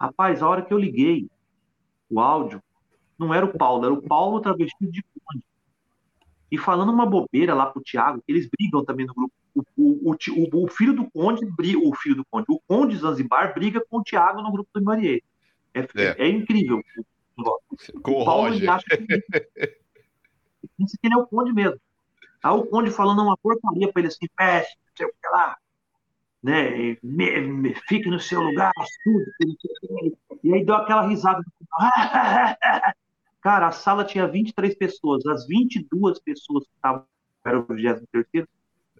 Rapaz, 0.01 0.43
a 0.43 0.49
hora 0.49 0.63
que 0.63 0.75
eu 0.75 0.79
liguei 0.79 1.29
o 2.11 2.19
áudio, 2.19 2.61
não 3.17 3.33
era 3.33 3.47
o 3.47 3.57
Paulo, 3.57 3.85
era 3.85 3.95
o 3.95 4.03
Paulo 4.03 4.41
travestido 4.41 4.91
de 4.91 5.01
conde. 5.03 5.45
E 6.51 6.59
falando 6.59 6.93
uma 6.93 7.07
bobeira 7.07 7.55
lá 7.55 7.67
pro 7.67 7.81
Thiago, 7.81 8.21
que 8.21 8.33
eles 8.33 8.49
brigam 8.49 8.85
também 8.85 9.07
no 9.07 9.15
grupo. 9.15 9.33
O, 9.55 9.63
o, 9.77 10.11
o, 10.11 10.65
o 10.65 10.69
filho 10.69 10.93
do 10.93 11.09
conde, 11.11 11.47
o 11.47 11.95
filho 11.95 12.17
do 12.17 12.25
conde, 12.29 12.47
o 12.49 12.61
conde 12.67 12.97
Zanzibar 12.97 13.55
briga 13.55 13.81
com 13.89 13.99
o 13.99 14.03
Thiago 14.03 14.43
no 14.43 14.51
grupo 14.51 14.69
do 14.75 14.85
Marie. 14.85 15.23
É, 15.73 15.81
é. 15.81 16.27
é 16.27 16.29
incrível. 16.29 16.83
Com 18.03 18.13
o 18.13 18.25
Paulo 18.25 18.51
Roger. 18.51 18.71
acha 18.71 18.85
que 18.97 19.23
é 21.05 21.17
o 21.17 21.27
Conde 21.27 21.53
mesmo. 21.53 21.81
Aí 22.43 22.53
o 22.53 22.65
Conde 22.67 22.91
falando 22.91 23.23
uma 23.23 23.37
porcaria 23.37 23.93
para 23.93 24.01
ele 24.01 24.09
assim, 24.09 24.27
peste, 24.37 24.77
não 24.77 24.97
sei 24.97 25.07
o 25.07 25.11
que 25.11 25.29
lá, 25.29 25.57
né? 26.43 26.97
Me, 27.03 27.41
me, 27.41 27.75
fique 27.89 28.09
no 28.09 28.19
seu 28.19 28.41
lugar, 28.41 28.73
estude. 28.83 29.31
E 30.43 30.53
aí 30.53 30.65
deu 30.65 30.75
aquela 30.75 31.07
risada. 31.07 31.41
Cara, 33.41 33.69
a 33.69 33.73
sala 33.73 34.05
tinha 34.05 34.27
23 34.27 34.75
pessoas. 34.77 35.25
As 35.27 35.47
22 35.47 36.19
pessoas 36.21 36.65
que 36.65 36.73
estavam, 36.75 37.05
era 37.45 37.59
o 37.59 37.65
23 37.65 38.47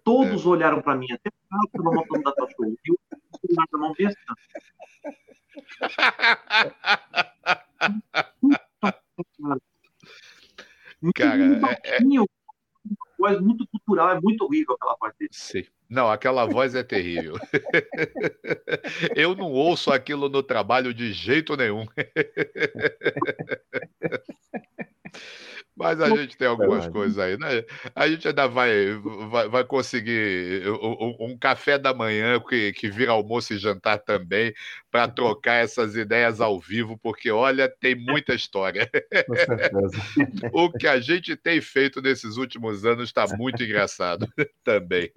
todos 0.03 0.45
é. 0.45 0.49
olharam 0.49 0.81
para 0.81 0.95
mim, 0.95 1.07
até 1.11 1.29
o 1.29 1.33
cara 1.49 1.61
que 1.71 1.77
estava 1.77 1.95
montando 1.95 2.23
da 2.23 2.47
show. 2.49 2.77
Viu? 2.83 2.99
O 3.31 3.37
celular 3.37 3.67
na 3.71 3.79
mão 3.79 3.93
muito 3.97 4.13
Cara, 11.15 11.43
é, 11.83 11.97
é... 11.97 11.99
voz 13.17 13.41
muito 13.41 13.67
cultural, 13.67 14.11
é 14.11 14.21
muito 14.21 14.45
horrível 14.45 14.75
aquela 14.75 14.95
parte 14.97 15.17
dele. 15.19 15.31
Sim. 15.33 15.65
Não, 15.89 16.09
aquela 16.09 16.45
voz 16.45 16.75
é 16.75 16.83
terrível. 16.83 17.35
Eu 19.15 19.35
não 19.35 19.51
ouço 19.51 19.91
aquilo 19.91 20.27
no 20.27 20.41
trabalho 20.41 20.91
de 20.93 21.13
jeito 21.13 21.55
nenhum. 21.55 21.85
Mas 25.75 25.99
a 25.99 26.09
gente 26.09 26.37
tem 26.37 26.47
algumas 26.47 26.87
coisas 26.87 27.17
aí, 27.17 27.37
né? 27.37 27.63
A 27.95 28.07
gente 28.07 28.27
ainda 28.27 28.47
vai, 28.47 28.93
vai, 29.29 29.49
vai 29.49 29.63
conseguir 29.63 30.63
um, 30.69 31.31
um, 31.31 31.37
café 31.37 31.79
da 31.79 31.93
manhã 31.93 32.39
que, 32.39 32.71
que 32.73 32.89
vira 32.89 33.11
almoço 33.11 33.53
e 33.53 33.57
jantar 33.57 33.97
também, 33.97 34.53
para 34.91 35.07
trocar 35.07 35.55
essas 35.55 35.95
ideias 35.95 36.39
ao 36.39 36.59
vivo, 36.59 36.97
porque 36.99 37.31
olha, 37.31 37.67
tem 37.67 37.95
muita 37.95 38.35
história. 38.35 38.87
o 40.53 40.71
que 40.71 40.87
a 40.87 40.99
gente 40.99 41.35
tem 41.35 41.59
feito 41.59 42.01
nesses 42.01 42.37
últimos 42.37 42.85
anos 42.85 43.05
está 43.05 43.25
muito 43.35 43.63
engraçado 43.63 44.27
também. 44.63 45.11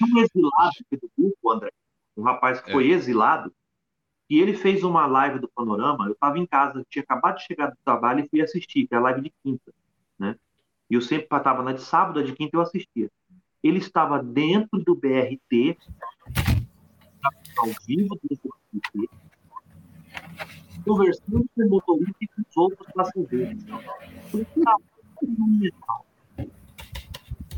Um 0.00 0.18
exilado 0.18 0.72
do 0.90 1.10
grupo, 1.18 1.52
André, 1.52 1.70
um 2.16 2.22
rapaz 2.22 2.60
que 2.62 2.72
foi 2.72 2.90
é. 2.90 2.94
exilado, 2.94 3.52
e 4.28 4.40
ele 4.40 4.54
fez 4.54 4.82
uma 4.82 5.06
live 5.06 5.38
do 5.38 5.48
Panorama. 5.48 6.06
Eu 6.06 6.12
estava 6.12 6.38
em 6.38 6.46
casa, 6.46 6.84
tinha 6.88 7.02
acabado 7.02 7.36
de 7.36 7.44
chegar 7.44 7.68
do 7.68 7.76
trabalho 7.84 8.24
e 8.24 8.28
fui 8.28 8.40
assistir, 8.40 8.86
que 8.86 8.94
é 8.94 8.98
a 8.98 9.00
live 9.00 9.20
de 9.20 9.32
quinta, 9.42 9.72
né? 10.18 10.36
E 10.88 10.94
eu 10.94 11.00
sempre 11.00 11.24
estava 11.24 11.62
na 11.62 11.72
de 11.72 11.82
sábado, 11.82 12.20
a 12.20 12.22
de 12.22 12.32
quinta 12.32 12.56
eu 12.56 12.60
assistia. 12.60 13.10
Ele 13.62 13.78
estava 13.78 14.22
dentro 14.22 14.78
do 14.80 14.94
BRT, 14.94 15.76
ao 17.58 17.68
vivo 17.86 18.18
do 18.22 18.38
BRT, 18.72 19.08
conversando 20.84 21.46
com 21.54 21.62
o 21.62 21.68
motorista 21.68 22.16
e 22.20 22.26
com 22.26 22.42
os 22.42 22.56
outros 22.56 22.92
passageiros. 22.92 23.64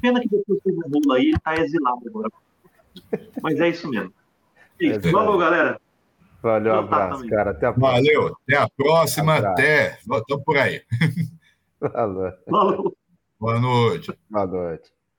Pena 0.00 0.20
que 0.20 0.28
depois 0.28 0.60
ele 0.66 0.80
rolo 0.82 1.12
aí, 1.12 1.26
ele 1.26 1.36
está 1.36 1.54
exilado 1.56 2.02
agora. 2.06 2.30
Mas 3.42 3.58
é 3.60 3.68
isso 3.68 3.88
mesmo. 3.88 4.12
É 4.80 4.86
isso. 4.86 5.10
Vamos, 5.10 5.38
galera. 5.38 5.80
Valeu, 6.44 6.74
um 6.74 6.78
abraço, 6.78 7.26
cara. 7.26 7.50
Até 7.52 7.66
a 7.66 7.72
próxima. 7.72 7.92
Valeu, 7.92 8.36
até 8.42 8.56
a 8.58 8.68
próxima. 8.68 9.36
Abraço. 9.36 9.52
Até. 9.52 9.98
Estamos 9.98 10.44
por 10.44 10.58
aí. 10.58 10.82
Valeu. 11.80 12.96
Boa 13.40 13.58
noite. 13.58 14.12
Boa 14.28 14.46
noite. 14.46 14.93